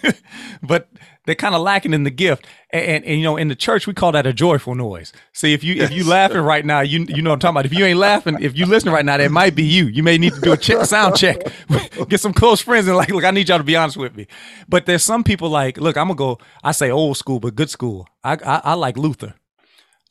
but 0.61 0.89
they're 1.25 1.35
kind 1.35 1.55
of 1.55 1.61
lacking 1.61 1.93
in 1.93 2.03
the 2.03 2.09
gift. 2.09 2.45
And, 2.71 2.85
and, 2.85 3.05
and, 3.05 3.17
you 3.17 3.23
know, 3.23 3.37
in 3.37 3.47
the 3.47 3.55
church, 3.55 3.87
we 3.87 3.93
call 3.93 4.11
that 4.11 4.27
a 4.27 4.33
joyful 4.33 4.75
noise. 4.75 5.13
See, 5.31 5.53
if 5.53 5.63
you 5.63 5.75
yes. 5.75 5.89
if 5.89 5.95
you 5.95 6.03
laughing 6.03 6.41
right 6.41 6.65
now, 6.65 6.81
you 6.81 7.05
you 7.07 7.21
know 7.21 7.29
what 7.29 7.35
I'm 7.35 7.39
talking 7.39 7.55
about. 7.55 7.65
If 7.65 7.73
you 7.73 7.85
ain't 7.85 7.99
laughing, 7.99 8.37
if 8.41 8.57
you 8.57 8.65
listening 8.65 8.93
right 8.93 9.05
now, 9.05 9.15
that 9.15 9.31
might 9.31 9.55
be 9.55 9.63
you. 9.63 9.85
You 9.85 10.03
may 10.03 10.17
need 10.17 10.33
to 10.33 10.41
do 10.41 10.51
a 10.51 10.57
check, 10.57 10.83
sound 10.85 11.15
check, 11.15 11.43
get 12.09 12.19
some 12.19 12.33
close 12.33 12.59
friends, 12.59 12.87
and 12.87 12.97
like, 12.97 13.09
look, 13.09 13.23
I 13.23 13.31
need 13.31 13.47
y'all 13.47 13.57
to 13.57 13.63
be 13.63 13.77
honest 13.77 13.95
with 13.95 14.15
me. 14.17 14.27
But 14.67 14.85
there's 14.85 15.03
some 15.03 15.23
people 15.23 15.49
like, 15.49 15.77
look, 15.77 15.95
I'm 15.95 16.07
gonna 16.07 16.15
go. 16.15 16.39
I 16.61 16.73
say 16.73 16.91
old 16.91 17.15
school, 17.15 17.39
but 17.39 17.55
good 17.55 17.69
school. 17.69 18.05
I 18.21 18.33
I, 18.33 18.61
I 18.65 18.73
like 18.73 18.97
Luther. 18.97 19.35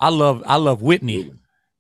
I 0.01 0.09
love 0.09 0.43
I 0.47 0.57
love 0.57 0.81
Whitney. 0.81 1.33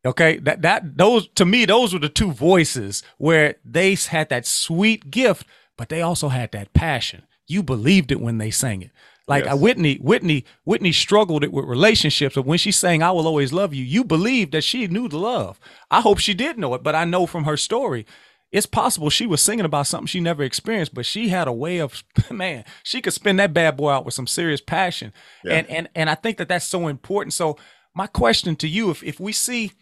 Okay, 0.06 0.38
that 0.38 0.62
that 0.62 0.96
those 0.96 1.28
to 1.34 1.44
me 1.44 1.64
those 1.64 1.92
were 1.92 1.98
the 1.98 2.08
two 2.08 2.32
voices 2.32 3.02
where 3.18 3.56
they 3.64 3.94
had 3.94 4.28
that 4.28 4.46
sweet 4.46 5.10
gift, 5.10 5.46
but 5.76 5.88
they 5.88 6.00
also 6.00 6.28
had 6.28 6.52
that 6.52 6.72
passion. 6.72 7.24
You 7.48 7.62
believed 7.62 8.12
it 8.12 8.20
when 8.20 8.38
they 8.38 8.50
sang 8.50 8.82
it. 8.82 8.90
Like 9.28 9.44
uh, 9.44 9.50
yes. 9.54 9.58
Whitney, 9.58 9.96
Whitney, 9.96 10.44
Whitney 10.64 10.92
struggled 10.92 11.42
it 11.42 11.52
with 11.52 11.64
relationships, 11.64 12.36
but 12.36 12.46
when 12.46 12.58
she 12.58 12.70
sang 12.70 13.02
"I 13.02 13.10
Will 13.10 13.26
Always 13.26 13.52
Love 13.52 13.74
You," 13.74 13.82
you 13.82 14.04
believed 14.04 14.52
that 14.52 14.62
she 14.62 14.86
knew 14.86 15.08
the 15.08 15.18
love. 15.18 15.58
I 15.90 16.00
hope 16.00 16.18
she 16.18 16.34
did 16.34 16.58
know 16.58 16.74
it, 16.74 16.84
but 16.84 16.94
I 16.94 17.04
know 17.04 17.26
from 17.26 17.44
her 17.44 17.56
story, 17.56 18.06
it's 18.52 18.66
possible 18.66 19.10
she 19.10 19.26
was 19.26 19.42
singing 19.42 19.64
about 19.64 19.88
something 19.88 20.06
she 20.06 20.20
never 20.20 20.44
experienced, 20.44 20.94
but 20.94 21.06
she 21.06 21.28
had 21.28 21.48
a 21.48 21.52
way 21.52 21.78
of 21.78 22.04
man, 22.30 22.64
she 22.84 23.02
could 23.02 23.12
spin 23.12 23.36
that 23.36 23.52
bad 23.52 23.76
boy 23.76 23.90
out 23.90 24.04
with 24.04 24.14
some 24.14 24.28
serious 24.28 24.60
passion, 24.60 25.12
yeah. 25.42 25.54
and 25.54 25.70
and 25.70 25.88
and 25.96 26.08
I 26.08 26.14
think 26.14 26.38
that 26.38 26.48
that's 26.48 26.66
so 26.66 26.86
important. 26.86 27.32
So 27.32 27.58
my 27.94 28.06
question 28.06 28.54
to 28.56 28.68
you, 28.68 28.90
if 28.90 29.02
if 29.02 29.18
we 29.18 29.32
see 29.32 29.72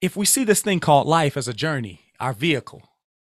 if 0.00 0.16
we 0.16 0.26
see 0.26 0.44
this 0.44 0.62
thing 0.62 0.80
called 0.80 1.06
life 1.06 1.36
as 1.36 1.48
a 1.48 1.54
journey, 1.54 2.00
our 2.18 2.32
vehicle, 2.32 2.82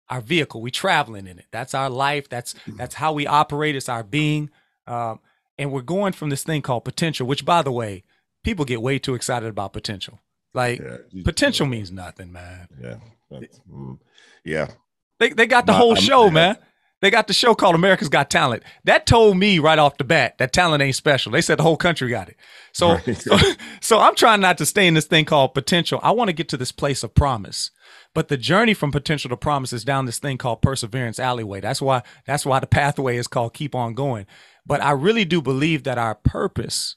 our 0.10 0.22
vehicle, 0.22 0.62
we 0.62 0.72
traveling 0.72 1.28
in 1.28 1.40
it. 1.40 1.46
That's 1.52 1.74
our 1.74 1.90
life. 1.90 2.30
That's 2.30 2.54
mm-hmm. 2.54 2.78
that's 2.78 2.96
how 2.96 3.14
we 3.14 3.26
operate. 3.26 3.76
It's 3.76 3.90
our 3.90 4.04
being, 4.04 4.50
um, 4.88 5.20
and 5.58 5.72
we're 5.72 5.82
going 5.82 6.14
from 6.14 6.30
this 6.30 6.44
thing 6.44 6.62
called 6.62 6.86
potential. 6.86 7.28
Which, 7.28 7.46
by 7.46 7.62
the 7.62 7.72
way, 7.72 8.04
people 8.44 8.66
get 8.66 8.82
way 8.82 9.00
too 9.00 9.16
excited 9.16 9.50
about 9.50 9.74
potential. 9.74 10.20
Like 10.54 10.80
yeah, 10.80 11.24
potential 11.24 11.66
means 11.66 11.92
nothing, 11.92 12.32
man. 12.32 12.68
Yeah, 12.82 12.98
mm, 13.72 14.00
yeah. 14.44 14.68
They 15.20 15.30
they 15.30 15.48
got 15.48 15.66
the 15.66 15.72
My, 15.72 15.78
whole 15.78 15.96
show, 15.96 16.28
I'm, 16.28 16.34
man. 16.34 16.58
They 17.06 17.12
got 17.12 17.28
the 17.28 17.34
show 17.34 17.54
called 17.54 17.76
America's 17.76 18.10
Got 18.10 18.32
Talent. 18.32 18.64
That 18.86 19.06
told 19.06 19.38
me 19.38 19.60
right 19.60 19.78
off 19.78 19.98
the 19.98 20.04
bat 20.04 20.40
that 20.40 20.52
talent 20.52 20.82
ain't 20.82 20.96
special. 20.96 21.32
They 21.32 21.42
said 21.42 21.60
the 21.60 21.64
whole 21.64 21.78
country 21.78 22.10
got 22.10 22.30
it. 22.30 22.36
So, 22.72 22.94
right. 22.94 23.16
so, 23.22 23.38
so 23.80 24.00
I'm 24.00 24.16
trying 24.16 24.42
not 24.42 24.58
to 24.58 24.66
stay 24.66 24.88
in 24.88 24.96
this 24.96 25.06
thing 25.06 25.26
called 25.26 25.54
potential. 25.54 26.00
I 26.02 26.10
want 26.10 26.30
to 26.30 26.34
get 26.34 26.50
to 26.50 26.58
this 26.58 26.72
place 26.72 27.04
of 27.04 27.14
promise. 27.14 27.70
But 28.16 28.30
the 28.30 28.38
journey 28.38 28.74
from 28.74 28.92
potential 28.92 29.30
to 29.30 29.38
promise 29.38 29.72
is 29.72 29.86
down 29.86 30.08
this 30.08 30.18
thing 30.18 30.40
called 30.40 30.64
perseverance 30.64 31.20
alleyway. 31.20 31.62
That's 31.62 31.80
why 31.80 32.02
that's 32.26 32.44
why 32.44 32.60
the 32.60 32.66
pathway 32.66 33.18
is 33.18 33.28
called 33.28 33.54
keep 33.54 33.76
on 33.76 33.94
going. 33.94 34.26
But 34.66 34.82
I 34.82 34.90
really 34.90 35.26
do 35.26 35.44
believe 35.44 35.84
that 35.84 36.00
our 36.00 36.16
purpose 36.16 36.96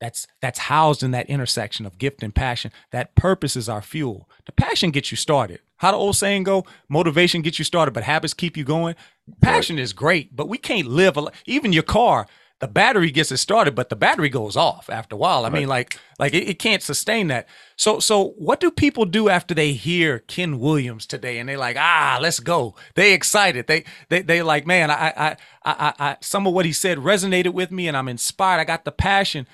that's 0.00 0.26
that's 0.42 0.58
housed 0.58 1.02
in 1.02 1.12
that 1.12 1.30
intersection 1.30 1.86
of 1.86 1.98
gift 1.98 2.24
and 2.24 2.34
passion. 2.34 2.72
That 2.90 3.14
purpose 3.14 3.54
is 3.54 3.68
our 3.68 3.82
fuel. 3.82 4.28
The 4.46 4.52
passion 4.52 4.90
gets 4.90 5.12
you 5.12 5.16
started. 5.16 5.60
How 5.76 5.92
the 5.92 5.96
old 5.96 6.16
saying 6.16 6.44
go? 6.44 6.64
Motivation 6.88 7.42
gets 7.42 7.58
you 7.58 7.64
started, 7.64 7.92
but 7.92 8.04
habits 8.04 8.34
keep 8.34 8.56
you 8.56 8.64
going. 8.64 8.96
Passion 9.40 9.76
right. 9.76 9.82
is 9.82 9.92
great, 9.92 10.34
but 10.34 10.48
we 10.48 10.58
can't 10.58 10.86
live. 10.86 11.16
A, 11.16 11.30
even 11.46 11.72
your 11.72 11.82
car, 11.82 12.26
the 12.60 12.68
battery 12.68 13.10
gets 13.10 13.32
it 13.32 13.38
started, 13.38 13.74
but 13.74 13.88
the 13.88 13.96
battery 13.96 14.28
goes 14.28 14.56
off 14.56 14.90
after 14.90 15.16
a 15.16 15.18
while. 15.18 15.40
I 15.44 15.48
right. 15.48 15.60
mean, 15.60 15.68
like 15.68 15.98
like 16.18 16.34
it, 16.34 16.48
it, 16.48 16.58
can't 16.58 16.82
sustain 16.82 17.28
that. 17.28 17.48
So 17.76 18.00
so 18.00 18.34
what 18.36 18.60
do 18.60 18.70
people 18.70 19.06
do 19.06 19.28
after 19.28 19.54
they 19.54 19.72
hear 19.72 20.18
Ken 20.20 20.58
Williams 20.58 21.06
today 21.06 21.38
and 21.38 21.48
they're 21.48 21.58
like, 21.58 21.76
ah, 21.78 22.18
let's 22.20 22.40
go. 22.40 22.74
They 22.94 23.12
excited. 23.12 23.66
They 23.66 23.84
they 24.08 24.22
they 24.22 24.42
like, 24.42 24.66
man, 24.66 24.90
I 24.90 25.12
I 25.16 25.26
I 25.26 25.36
I, 25.64 25.94
I 25.98 26.16
some 26.20 26.46
of 26.46 26.52
what 26.52 26.66
he 26.66 26.72
said 26.72 26.98
resonated 26.98 27.54
with 27.54 27.70
me 27.70 27.88
and 27.88 27.96
I'm 27.96 28.08
inspired. 28.08 28.60
I 28.60 28.64
got 28.64 28.84
the 28.84 28.92
passion 28.92 29.46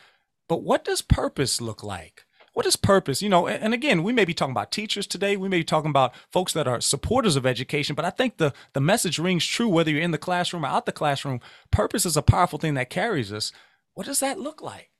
but 0.50 0.64
what 0.64 0.84
does 0.84 1.00
purpose 1.00 1.60
look 1.60 1.84
like? 1.84 2.24
What 2.52 2.66
is 2.66 2.76
purpose? 2.76 3.22
You 3.22 3.28
know, 3.28 3.46
and 3.46 3.72
again, 3.72 4.02
we 4.02 4.12
may 4.12 4.24
be 4.24 4.34
talking 4.34 4.52
about 4.52 4.72
teachers 4.72 5.06
today. 5.06 5.36
We 5.36 5.48
may 5.48 5.58
be 5.58 5.64
talking 5.64 5.90
about 5.90 6.14
folks 6.32 6.52
that 6.54 6.66
are 6.66 6.80
supporters 6.80 7.36
of 7.36 7.46
education, 7.46 7.94
but 7.94 8.04
I 8.04 8.10
think 8.10 8.38
the 8.38 8.52
the 8.72 8.80
message 8.80 9.18
rings 9.18 9.46
true 9.46 9.68
whether 9.68 9.90
you're 9.90 10.00
in 10.00 10.10
the 10.10 10.18
classroom 10.18 10.64
or 10.64 10.68
out 10.68 10.86
the 10.86 10.92
classroom. 10.92 11.40
Purpose 11.70 12.04
is 12.04 12.16
a 12.16 12.22
powerful 12.22 12.58
thing 12.58 12.74
that 12.74 12.90
carries 12.90 13.32
us. 13.32 13.52
What 13.94 14.06
does 14.06 14.20
that 14.20 14.38
look 14.38 14.60
like? 14.62 14.90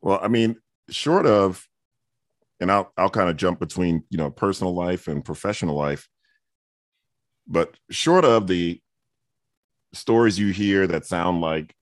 Well, 0.00 0.18
I 0.22 0.28
mean, 0.28 0.56
short 0.88 1.26
of, 1.26 1.68
and 2.58 2.72
I'll 2.72 2.92
I'll 2.96 3.10
kind 3.10 3.30
of 3.30 3.36
jump 3.36 3.60
between 3.60 4.04
you 4.10 4.18
know 4.18 4.30
personal 4.30 4.74
life 4.74 5.06
and 5.06 5.24
professional 5.24 5.76
life, 5.76 6.08
but 7.46 7.76
short 7.90 8.24
of 8.24 8.48
the 8.48 8.80
stories 9.92 10.38
you 10.38 10.52
hear 10.52 10.86
that 10.86 11.06
sound 11.06 11.40
like 11.40 11.74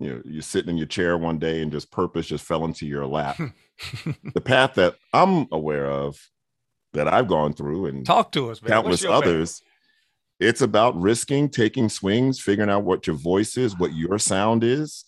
you 0.00 0.08
know 0.08 0.22
you're 0.24 0.42
sitting 0.42 0.70
in 0.70 0.76
your 0.76 0.86
chair 0.86 1.16
one 1.16 1.38
day 1.38 1.62
and 1.62 1.72
just 1.72 1.90
purpose 1.90 2.26
just 2.26 2.44
fell 2.44 2.64
into 2.64 2.86
your 2.86 3.06
lap 3.06 3.36
hmm. 3.36 3.46
The 4.34 4.40
path 4.40 4.74
that 4.74 4.94
i'm 5.12 5.46
aware 5.52 5.90
of 5.90 6.18
that 6.92 7.08
i've 7.08 7.28
gone 7.28 7.52
through 7.52 7.86
and 7.86 8.04
talk 8.04 8.32
to 8.32 8.50
us 8.50 8.62
man. 8.62 8.70
countless 8.70 9.04
others 9.04 9.62
it's 10.40 10.60
about 10.60 10.98
risking 11.00 11.48
taking 11.48 11.88
swings 11.88 12.40
figuring 12.40 12.70
out 12.70 12.84
what 12.84 13.06
your 13.06 13.16
voice 13.16 13.56
is 13.56 13.78
what 13.78 13.94
your 13.94 14.18
sound 14.18 14.64
is 14.64 15.04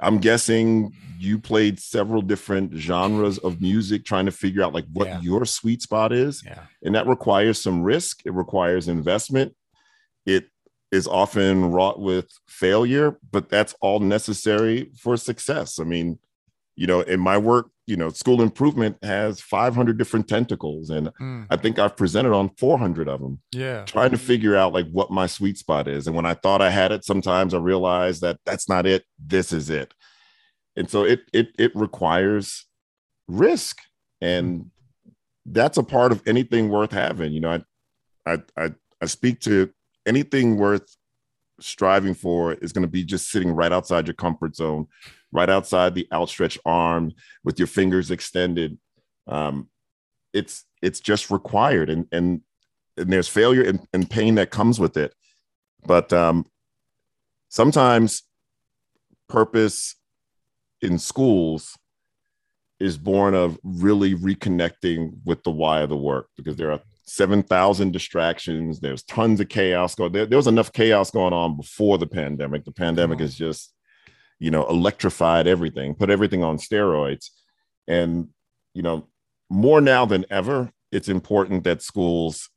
i'm 0.00 0.18
guessing 0.18 0.92
you 1.18 1.38
played 1.38 1.78
several 1.78 2.22
different 2.22 2.72
genres 2.74 3.38
of 3.38 3.60
music 3.60 4.04
trying 4.04 4.26
to 4.26 4.32
figure 4.32 4.62
out 4.62 4.72
like 4.72 4.86
what 4.92 5.08
yeah. 5.08 5.20
your 5.20 5.44
sweet 5.44 5.82
spot 5.82 6.12
is 6.12 6.42
yeah. 6.44 6.64
and 6.82 6.94
that 6.94 7.06
requires 7.06 7.60
some 7.60 7.82
risk 7.82 8.20
it 8.24 8.32
requires 8.32 8.88
investment 8.88 9.54
it 10.26 10.46
is 10.92 11.08
often 11.08 11.72
wrought 11.72 11.98
with 11.98 12.28
failure, 12.46 13.18
but 13.32 13.48
that's 13.48 13.74
all 13.80 13.98
necessary 13.98 14.90
for 14.96 15.16
success. 15.16 15.80
I 15.80 15.84
mean, 15.84 16.18
you 16.76 16.86
know, 16.86 17.00
in 17.00 17.18
my 17.18 17.38
work, 17.38 17.70
you 17.92 17.98
know, 17.98 18.08
school 18.08 18.40
improvement 18.40 18.96
has 19.02 19.38
500 19.38 19.98
different 19.98 20.26
tentacles, 20.26 20.88
and 20.88 21.08
mm. 21.20 21.46
I 21.50 21.58
think 21.58 21.78
I've 21.78 21.94
presented 21.94 22.32
on 22.32 22.48
400 22.56 23.06
of 23.06 23.20
them. 23.20 23.42
Yeah, 23.52 23.84
trying 23.84 24.12
to 24.12 24.16
figure 24.16 24.56
out 24.56 24.72
like 24.72 24.88
what 24.90 25.10
my 25.10 25.26
sweet 25.26 25.58
spot 25.58 25.86
is, 25.86 26.06
and 26.06 26.16
when 26.16 26.24
I 26.24 26.32
thought 26.32 26.62
I 26.62 26.70
had 26.70 26.90
it, 26.90 27.04
sometimes 27.04 27.52
I 27.52 27.58
realized 27.58 28.22
that 28.22 28.38
that's 28.46 28.66
not 28.66 28.86
it. 28.86 29.04
This 29.18 29.52
is 29.52 29.68
it, 29.68 29.92
and 30.74 30.88
so 30.88 31.04
it 31.04 31.20
it 31.34 31.48
it 31.58 31.76
requires 31.76 32.64
risk, 33.28 33.82
and 34.22 34.70
that's 35.44 35.76
a 35.76 35.82
part 35.82 36.12
of 36.12 36.22
anything 36.26 36.70
worth 36.70 36.92
having. 36.92 37.34
You 37.34 37.40
know, 37.40 37.60
I 38.26 38.32
I 38.32 38.38
I, 38.56 38.70
I 39.02 39.04
speak 39.04 39.40
to 39.40 39.70
anything 40.06 40.56
worth 40.56 40.96
striving 41.62 42.14
for 42.14 42.54
is 42.54 42.72
going 42.72 42.82
to 42.82 42.88
be 42.88 43.04
just 43.04 43.30
sitting 43.30 43.52
right 43.52 43.72
outside 43.72 44.06
your 44.06 44.14
comfort 44.14 44.56
zone, 44.56 44.86
right 45.30 45.50
outside 45.50 45.94
the 45.94 46.08
outstretched 46.12 46.58
arm 46.64 47.12
with 47.44 47.58
your 47.58 47.68
fingers 47.68 48.10
extended. 48.10 48.78
Um, 49.26 49.68
it's 50.32 50.64
it's 50.80 51.00
just 51.00 51.30
required, 51.30 51.90
and 51.90 52.06
and 52.12 52.40
and 52.96 53.12
there's 53.12 53.28
failure 53.28 53.62
and, 53.62 53.86
and 53.92 54.08
pain 54.08 54.34
that 54.36 54.50
comes 54.50 54.78
with 54.78 54.96
it. 54.96 55.14
But 55.84 56.12
um, 56.12 56.46
sometimes 57.48 58.22
purpose 59.28 59.96
in 60.80 60.98
schools 60.98 61.76
is 62.80 62.98
born 62.98 63.34
of 63.34 63.58
really 63.62 64.14
reconnecting 64.14 65.12
with 65.24 65.42
the 65.44 65.50
why 65.50 65.80
of 65.80 65.88
the 65.88 65.96
work 65.96 66.28
because 66.36 66.56
there 66.56 66.72
are 66.72 66.80
7,000 67.04 67.92
distractions. 67.92 68.80
There's 68.80 69.02
tons 69.02 69.40
of 69.40 69.48
chaos 69.48 69.94
going. 69.94 70.12
There, 70.12 70.26
there, 70.26 70.38
was 70.38 70.46
enough 70.46 70.72
chaos 70.72 71.10
going 71.10 71.32
on 71.32 71.56
before 71.56 71.98
the 71.98 72.06
pandemic. 72.06 72.64
The 72.64 72.72
pandemic 72.72 73.20
has 73.20 73.34
just, 73.34 73.72
you 74.38 74.50
know, 74.50 74.66
electrified 74.68 75.46
everything, 75.46 75.94
put 75.94 76.10
everything 76.10 76.42
on 76.42 76.58
steroids. 76.58 77.30
And, 77.88 78.28
you 78.74 78.82
know, 78.82 79.08
more 79.50 79.80
now 79.80 80.04
than 80.04 80.24
ever, 80.30 80.70
it's 80.90 81.08
important 81.08 81.64
that 81.64 81.82
schools 81.82 82.48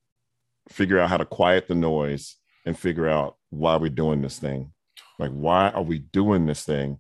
figure 0.70 1.00
out 1.00 1.10
how 1.10 1.18
to 1.18 1.26
quiet 1.26 1.68
the 1.68 1.76
noise 1.76 2.36
and 2.66 2.78
figure 2.78 3.08
out 3.08 3.38
why 3.50 3.78
we're 3.78 3.90
doing 3.90 4.22
this 4.22 4.40
thing. 4.40 4.72
Like, 5.20 5.32
why 5.32 5.70
are 5.70 5.84
we 5.84 6.00
doing 6.00 6.46
this 6.46 6.64
thing? 6.64 7.00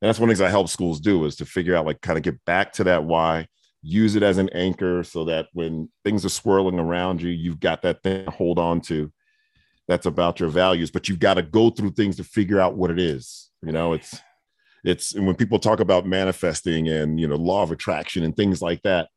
And 0.00 0.08
that's 0.08 0.18
one 0.18 0.30
of 0.30 0.36
the 0.36 0.42
things 0.42 0.48
I 0.48 0.50
help 0.50 0.68
schools 0.68 1.00
do 1.00 1.24
is 1.24 1.36
to 1.36 1.46
figure 1.46 1.74
out, 1.74 1.86
like, 1.86 2.00
kind 2.00 2.18
of 2.18 2.22
get 2.22 2.44
back 2.44 2.72
to 2.74 2.84
that 2.84 3.04
why 3.04 3.48
use 3.86 4.16
it 4.16 4.22
as 4.22 4.36
an 4.38 4.48
anchor 4.50 5.04
so 5.04 5.24
that 5.24 5.46
when 5.52 5.88
things 6.04 6.24
are 6.24 6.30
swirling 6.30 6.78
around 6.78 7.22
you, 7.22 7.30
you've 7.30 7.60
got 7.60 7.82
that 7.82 8.02
thing 8.02 8.24
to 8.24 8.30
hold 8.32 8.58
on 8.58 8.80
to 8.80 9.12
that's 9.86 10.06
about 10.06 10.40
your 10.40 10.48
values, 10.48 10.90
but 10.90 11.08
you've 11.08 11.20
got 11.20 11.34
to 11.34 11.42
go 11.42 11.70
through 11.70 11.92
things 11.92 12.16
to 12.16 12.24
figure 12.24 12.60
out 12.60 12.76
what 12.76 12.90
it 12.90 12.98
is. 12.98 13.50
You 13.62 13.70
know, 13.70 13.92
it's 13.92 14.18
it's 14.84 15.14
and 15.14 15.26
when 15.26 15.36
people 15.36 15.60
talk 15.60 15.78
about 15.78 16.06
manifesting 16.06 16.88
and 16.88 17.20
you 17.20 17.28
know 17.28 17.36
law 17.36 17.62
of 17.62 17.70
attraction 17.70 18.24
and 18.24 18.36
things 18.36 18.60
like 18.60 18.82
that, 18.82 19.08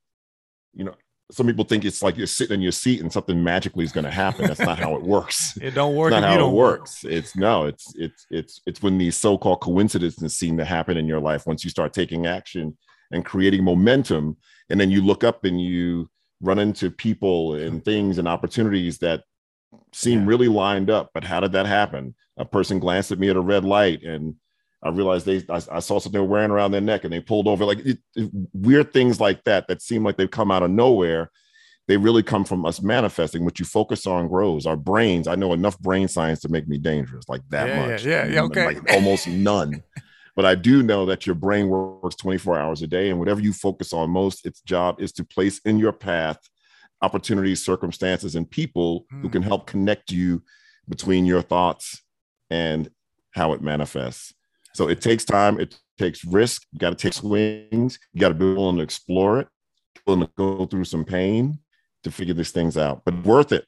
you 0.73 0.83
know, 0.83 0.93
some 1.31 1.47
people 1.47 1.65
think 1.65 1.85
it's 1.85 2.03
like 2.03 2.17
you're 2.17 2.27
sitting 2.27 2.55
in 2.55 2.61
your 2.61 2.71
seat 2.71 3.01
and 3.01 3.11
something 3.11 3.43
magically 3.43 3.83
is 3.83 3.91
going 3.91 4.05
to 4.05 4.11
happen. 4.11 4.45
That's 4.45 4.59
not 4.59 4.77
how 4.77 4.95
it 4.95 5.01
works. 5.01 5.57
It 5.61 5.73
don't 5.73 5.95
work. 5.95 6.11
It's 6.11 6.21
not 6.21 6.29
how 6.29 6.47
it 6.47 6.51
works. 6.51 7.03
Work. 7.03 7.13
It's 7.13 7.35
no. 7.35 7.65
It's 7.65 7.91
it's 7.95 8.25
it's 8.29 8.61
it's 8.67 8.83
when 8.83 8.99
these 8.99 9.17
so-called 9.17 9.61
coincidences 9.61 10.37
seem 10.37 10.57
to 10.57 10.65
happen 10.65 10.95
in 10.95 11.07
your 11.07 11.19
life 11.19 11.47
once 11.47 11.63
you 11.63 11.71
start 11.71 11.93
taking 11.93 12.27
action 12.27 12.77
and 13.11 13.25
creating 13.25 13.63
momentum 13.63 14.37
and 14.69 14.79
then 14.79 14.91
you 14.91 15.01
look 15.03 15.23
up 15.23 15.45
and 15.45 15.61
you 15.61 16.09
run 16.41 16.59
into 16.59 16.89
people 16.89 17.55
and 17.55 17.83
things 17.83 18.17
and 18.17 18.27
opportunities 18.27 18.99
that 18.99 19.23
seem 19.93 20.21
yeah. 20.21 20.25
really 20.27 20.47
lined 20.47 20.89
up. 20.89 21.11
But 21.13 21.23
how 21.23 21.39
did 21.39 21.51
that 21.53 21.65
happen? 21.65 22.15
A 22.37 22.45
person 22.45 22.79
glanced 22.79 23.11
at 23.11 23.19
me 23.19 23.29
at 23.29 23.35
a 23.35 23.41
red 23.41 23.65
light 23.65 24.03
and 24.03 24.35
i 24.81 24.87
realized 24.87 25.25
they 25.25 25.43
i, 25.49 25.61
I 25.71 25.79
saw 25.79 25.99
something 25.99 26.13
they 26.13 26.19
were 26.19 26.25
wearing 26.25 26.51
around 26.51 26.71
their 26.71 26.79
neck 26.79 27.03
and 27.03 27.11
they 27.11 27.19
pulled 27.19 27.47
over. 27.47 27.65
Like 27.65 27.79
it, 27.79 27.99
it, 28.15 28.29
weird 28.53 28.93
things 28.93 29.19
like 29.19 29.43
that 29.43 29.67
that 29.67 29.81
seem 29.81 30.03
like 30.03 30.17
they've 30.17 30.31
come 30.31 30.51
out 30.51 30.63
of 30.63 30.71
nowhere. 30.71 31.31
They 31.87 31.97
really 31.97 32.21
come 32.21 32.45
from 32.45 32.65
us 32.65 32.81
manifesting. 32.81 33.43
What 33.43 33.57
you 33.57 33.65
focus 33.65 34.05
on 34.05 34.27
grows. 34.27 34.65
Our 34.65 34.77
brains 34.77 35.27
i 35.27 35.35
know 35.35 35.51
enough 35.51 35.77
brain 35.79 36.07
science 36.07 36.39
to 36.41 36.49
make 36.49 36.67
me 36.67 36.77
dangerous 36.77 37.27
like 37.27 37.41
that 37.49 37.67
yeah, 37.67 37.85
much. 37.87 38.05
yeah, 38.05 38.25
yeah, 38.27 38.41
okay. 38.43 38.65
like 38.65 38.93
almost 38.93 39.27
none 39.27 39.83
but 40.39 40.45
I 40.45 40.55
do 40.55 40.81
know 40.81 41.05
that 41.07 41.25
your 41.25 41.35
brain 41.35 41.67
works 41.67 42.15
24 42.15 42.57
hours 42.57 42.81
a 42.81 42.87
day, 42.87 43.09
and 43.09 43.19
whatever 43.19 43.41
you 43.41 43.51
focus 43.51 43.91
on 43.91 44.09
most, 44.09 44.45
its 44.45 44.61
job 44.61 45.01
is 45.01 45.11
to 45.11 45.25
place 45.25 45.59
in 45.65 45.77
your 45.77 45.91
path 45.91 46.39
opportunities, 47.01 47.61
circumstances, 47.61 48.35
and 48.35 48.49
people 48.49 49.05
mm. 49.13 49.21
who 49.21 49.27
can 49.27 49.41
hmm. 49.41 49.49
help 49.49 49.67
connect 49.67 50.13
you 50.13 50.41
between 50.87 51.25
your 51.25 51.41
thoughts 51.41 52.01
and 52.49 52.89
how 53.31 53.51
it 53.51 53.61
manifests. 53.61 54.33
So 54.75 54.87
it 54.87 55.01
takes 55.01 55.25
time, 55.25 55.59
it 55.59 55.77
takes 55.97 56.23
risk. 56.23 56.63
You 56.71 56.79
got 56.79 56.91
to 56.91 56.95
take 56.95 57.15
swings, 57.15 57.99
you 58.13 58.21
got 58.21 58.29
to 58.29 58.33
be 58.33 58.45
willing 58.45 58.77
to 58.77 58.81
explore 58.81 59.41
it, 59.41 59.49
willing 60.07 60.25
to 60.25 60.31
go 60.37 60.65
through 60.67 60.85
some 60.85 61.03
pain 61.03 61.59
to 62.05 62.11
figure 62.11 62.33
these 62.33 62.51
things 62.51 62.77
out, 62.77 63.01
but 63.03 63.25
worth 63.25 63.51
it. 63.51 63.65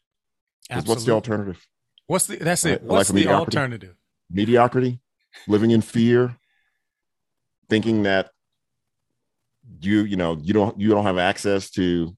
What's 0.85 1.03
the 1.03 1.11
alternative? 1.11 1.67
What's 2.07 2.27
the 2.27 2.37
that's 2.37 2.63
it? 2.63 2.81
What's 2.81 3.11
like 3.11 3.25
the 3.25 3.29
alternative? 3.29 3.97
Mediocrity, 4.29 5.01
living 5.49 5.71
in 5.71 5.81
fear, 5.81 6.37
thinking 7.71 8.03
that 8.03 8.31
you 9.79 10.01
you 10.01 10.17
know 10.17 10.37
you 10.43 10.53
don't 10.53 10.77
you 10.77 10.89
don't 10.89 11.05
have 11.05 11.17
access 11.17 11.69
to 11.69 12.13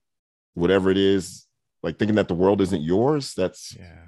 whatever 0.56 0.89
it 0.89 0.98
is 0.98 1.46
like 1.84 2.00
thinking 2.00 2.16
that 2.16 2.28
the 2.28 2.34
world 2.34 2.60
isn't 2.60 2.82
yours 2.82 3.36
that's 3.36 3.76
yeah. 3.80 4.00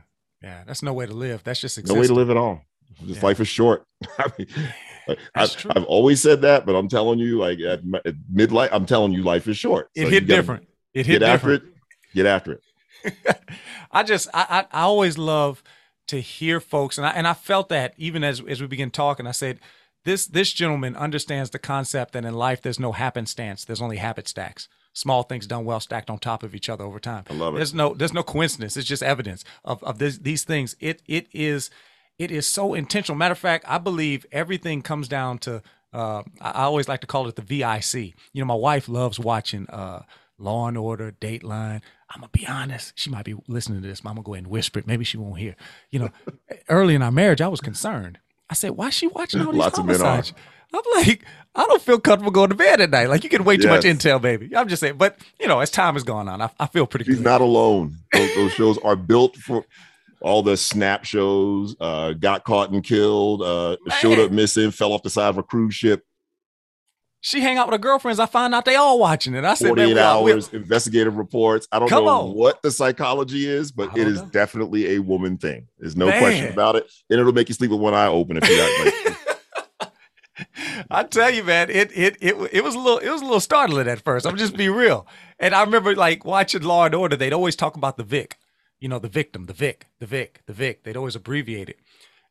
Yeah 0.41 0.63
that's 0.65 0.81
no 0.81 0.93
way 0.93 1.05
to 1.05 1.13
live. 1.13 1.43
That's 1.43 1.61
just 1.61 1.77
existing. 1.77 1.95
no 1.95 2.01
way 2.01 2.07
to 2.07 2.13
live 2.13 2.31
at 2.31 2.37
all. 2.37 2.61
just 3.05 3.19
yeah. 3.19 3.25
life 3.25 3.39
is 3.39 3.47
short. 3.47 3.85
I 4.17 4.27
mean, 4.37 4.47
I, 5.35 5.47
have 5.75 5.85
always 5.85 6.19
said 6.19 6.41
that 6.41 6.65
but 6.65 6.73
i'm 6.73 6.89
telling 6.89 7.19
you 7.19 7.37
like 7.37 7.59
at, 7.59 7.81
at 8.05 8.15
midlife 8.33 8.69
i'm 8.71 8.87
telling 8.87 9.11
you 9.11 9.21
life 9.21 9.47
is 9.47 9.55
short. 9.55 9.89
It 9.93 10.05
so 10.05 10.09
hit 10.09 10.25
different. 10.25 10.67
It 10.95 11.05
hit 11.05 11.19
get 11.19 11.31
different. 11.31 11.63
after 11.63 11.67
it 11.67 11.73
get 12.15 12.25
after 12.25 12.53
it. 12.53 13.39
I 13.91 14.01
just 14.01 14.27
I, 14.33 14.65
I 14.71 14.79
i 14.79 14.81
always 14.81 15.19
love 15.19 15.61
to 16.07 16.19
hear 16.19 16.59
folks 16.59 16.97
and 16.97 17.05
i 17.05 17.11
and 17.11 17.27
i 17.27 17.35
felt 17.35 17.69
that 17.69 17.93
even 17.97 18.23
as 18.23 18.41
as 18.47 18.61
we 18.61 18.67
begin 18.67 18.89
talking 18.89 19.27
i 19.27 19.31
said 19.31 19.59
this 20.05 20.27
this 20.27 20.53
gentleman 20.53 20.95
understands 20.95 21.49
the 21.49 21.59
concept 21.59 22.13
that 22.13 22.25
in 22.25 22.33
life 22.33 22.61
there's 22.61 22.79
no 22.79 22.93
happenstance, 22.93 23.65
there's 23.65 23.81
only 23.81 23.97
habit 23.97 24.27
stacks. 24.27 24.69
Small 24.93 25.23
things 25.23 25.45
done 25.45 25.65
well 25.65 25.81
stacked 25.81 26.09
on 26.09 26.19
top 26.19 26.41
of 26.41 26.55
each 26.55 26.69
other 26.69 26.85
over 26.85 26.99
time. 26.99 27.25
I 27.29 27.33
love 27.33 27.55
it. 27.55 27.57
There's 27.57 27.73
no 27.73 27.93
there's 27.93 28.13
no 28.13 28.23
coincidence. 28.23 28.77
It's 28.77 28.87
just 28.87 29.03
evidence 29.03 29.43
of, 29.65 29.83
of 29.83 29.97
this, 29.97 30.19
these 30.19 30.43
things. 30.43 30.75
It 30.79 31.01
it 31.05 31.27
is 31.33 31.69
it 32.17 32.31
is 32.31 32.47
so 32.47 32.73
intentional. 32.73 33.17
Matter 33.17 33.33
of 33.33 33.39
fact, 33.39 33.65
I 33.67 33.77
believe 33.77 34.25
everything 34.31 34.81
comes 34.81 35.07
down 35.07 35.39
to 35.39 35.61
uh, 35.91 36.23
I 36.39 36.63
always 36.63 36.87
like 36.87 37.01
to 37.01 37.07
call 37.07 37.27
it 37.27 37.35
the 37.35 37.41
VIC. 37.41 38.13
You 38.33 38.41
know, 38.41 38.45
my 38.45 38.53
wife 38.53 38.87
loves 38.87 39.19
watching 39.19 39.67
uh, 39.69 40.03
Law 40.37 40.67
and 40.67 40.77
Order, 40.77 41.13
Dateline. 41.13 41.81
I'm 42.09 42.21
gonna 42.21 42.29
be 42.31 42.45
honest. 42.45 42.93
She 42.95 43.09
might 43.09 43.25
be 43.25 43.35
listening 43.47 43.81
to 43.81 43.87
this. 43.87 44.01
But 44.01 44.09
I'm 44.09 44.15
gonna 44.15 44.25
go 44.25 44.33
ahead 44.35 44.43
and 44.43 44.51
whisper 44.51 44.79
it. 44.79 44.87
Maybe 44.87 45.03
she 45.03 45.17
won't 45.17 45.39
hear. 45.39 45.55
You 45.89 45.99
know, 45.99 46.09
early 46.69 46.95
in 46.95 47.01
our 47.01 47.11
marriage, 47.11 47.41
I 47.41 47.47
was 47.47 47.59
concerned 47.59 48.19
I 48.49 48.53
said, 48.53 48.71
why 48.71 48.87
is 48.87 48.93
she 48.93 49.07
watching 49.07 49.41
all 49.41 49.51
these 49.51 49.59
Lots 49.59 49.77
homicides? 49.77 50.33
I'm 50.73 50.81
like, 50.95 51.23
I 51.55 51.65
don't 51.65 51.81
feel 51.81 51.99
comfortable 51.99 52.31
going 52.31 52.49
to 52.49 52.55
bed 52.55 52.81
at 52.81 52.89
night. 52.89 53.09
Like 53.09 53.23
you 53.23 53.29
get 53.29 53.41
way 53.41 53.57
too 53.57 53.67
yes. 53.67 53.83
much 53.83 53.85
intel, 53.85 54.21
baby. 54.21 54.55
I'm 54.55 54.67
just 54.67 54.81
saying, 54.81 54.97
but 54.97 55.17
you 55.39 55.47
know, 55.47 55.59
as 55.59 55.71
time 55.71 55.93
has 55.93 56.03
gone 56.03 56.27
on, 56.27 56.41
I, 56.41 56.49
I 56.59 56.67
feel 56.67 56.85
pretty 56.85 57.05
She's 57.05 57.15
good. 57.15 57.23
not 57.23 57.41
alone. 57.41 57.97
Those, 58.11 58.35
those, 58.35 58.51
shows 58.53 58.77
are 58.79 58.95
built 58.95 59.35
for 59.37 59.65
all 60.21 60.43
the 60.43 60.57
snap 60.57 61.05
shows, 61.05 61.75
uh, 61.79 62.13
got 62.13 62.43
caught 62.43 62.71
and 62.71 62.83
killed, 62.83 63.41
uh, 63.41 63.77
showed 63.99 64.19
up 64.19 64.31
missing, 64.31 64.71
fell 64.71 64.91
off 64.91 65.03
the 65.03 65.09
side 65.09 65.29
of 65.29 65.37
a 65.37 65.43
cruise 65.43 65.75
ship. 65.75 66.03
She 67.25 67.41
hang 67.41 67.57
out 67.57 67.65
with 67.65 67.73
her 67.73 67.79
girlfriends. 67.79 68.19
I 68.19 68.27
find 68.27 68.53
out 68.53 68.65
they 68.65 68.75
all 68.75 68.99
watching 68.99 69.33
it. 69.33 69.43
I 69.43 69.55
said, 69.55 69.69
48 69.69 69.97
hours, 69.97 70.53
investigative 70.53 71.17
reports. 71.17 71.67
I 71.71 71.79
don't 71.79 71.89
know 71.89 72.07
on. 72.07 72.35
what 72.35 72.61
the 72.61 72.69
psychology 72.69 73.47
is, 73.47 73.71
but 73.71 73.97
it 73.97 74.07
is 74.07 74.21
know. 74.21 74.27
definitely 74.27 74.93
a 74.93 74.99
woman 74.99 75.39
thing. 75.39 75.67
There's 75.79 75.95
no 75.95 76.05
Man. 76.05 76.19
question 76.19 76.53
about 76.53 76.75
it. 76.75 76.87
And 77.09 77.19
it'll 77.19 77.33
make 77.33 77.49
you 77.49 77.55
sleep 77.55 77.71
with 77.71 77.79
one 77.79 77.95
eye 77.95 78.05
open 78.05 78.37
if 78.39 78.47
you 78.47 78.61
like. 78.61 79.17
I 80.91 81.01
tell 81.01 81.31
you, 81.31 81.43
man, 81.43 81.71
it 81.71 81.89
it 81.95 82.15
it 82.21 82.35
it 82.53 82.63
was 82.63 82.75
a 82.75 82.77
little 82.77 82.99
it 82.99 83.09
was 83.09 83.21
a 83.21 83.25
little 83.25 83.39
startling 83.39 83.87
at 83.87 84.03
first. 84.03 84.27
I'm 84.27 84.37
just 84.37 84.55
be 84.55 84.69
real. 84.69 85.07
And 85.39 85.55
I 85.55 85.63
remember 85.63 85.95
like 85.95 86.25
watching 86.25 86.61
Law 86.61 86.85
and 86.85 86.93
Order. 86.93 87.15
They'd 87.15 87.33
always 87.33 87.55
talk 87.55 87.75
about 87.75 87.97
the 87.97 88.03
Vic, 88.03 88.37
you 88.79 88.87
know, 88.87 88.99
the 88.99 89.09
victim, 89.09 89.47
the 89.47 89.53
Vic, 89.53 89.87
the 89.97 90.05
Vic, 90.05 90.41
the 90.45 90.53
Vic. 90.53 90.83
They'd 90.83 90.95
always 90.95 91.15
abbreviate 91.15 91.69
it. 91.69 91.79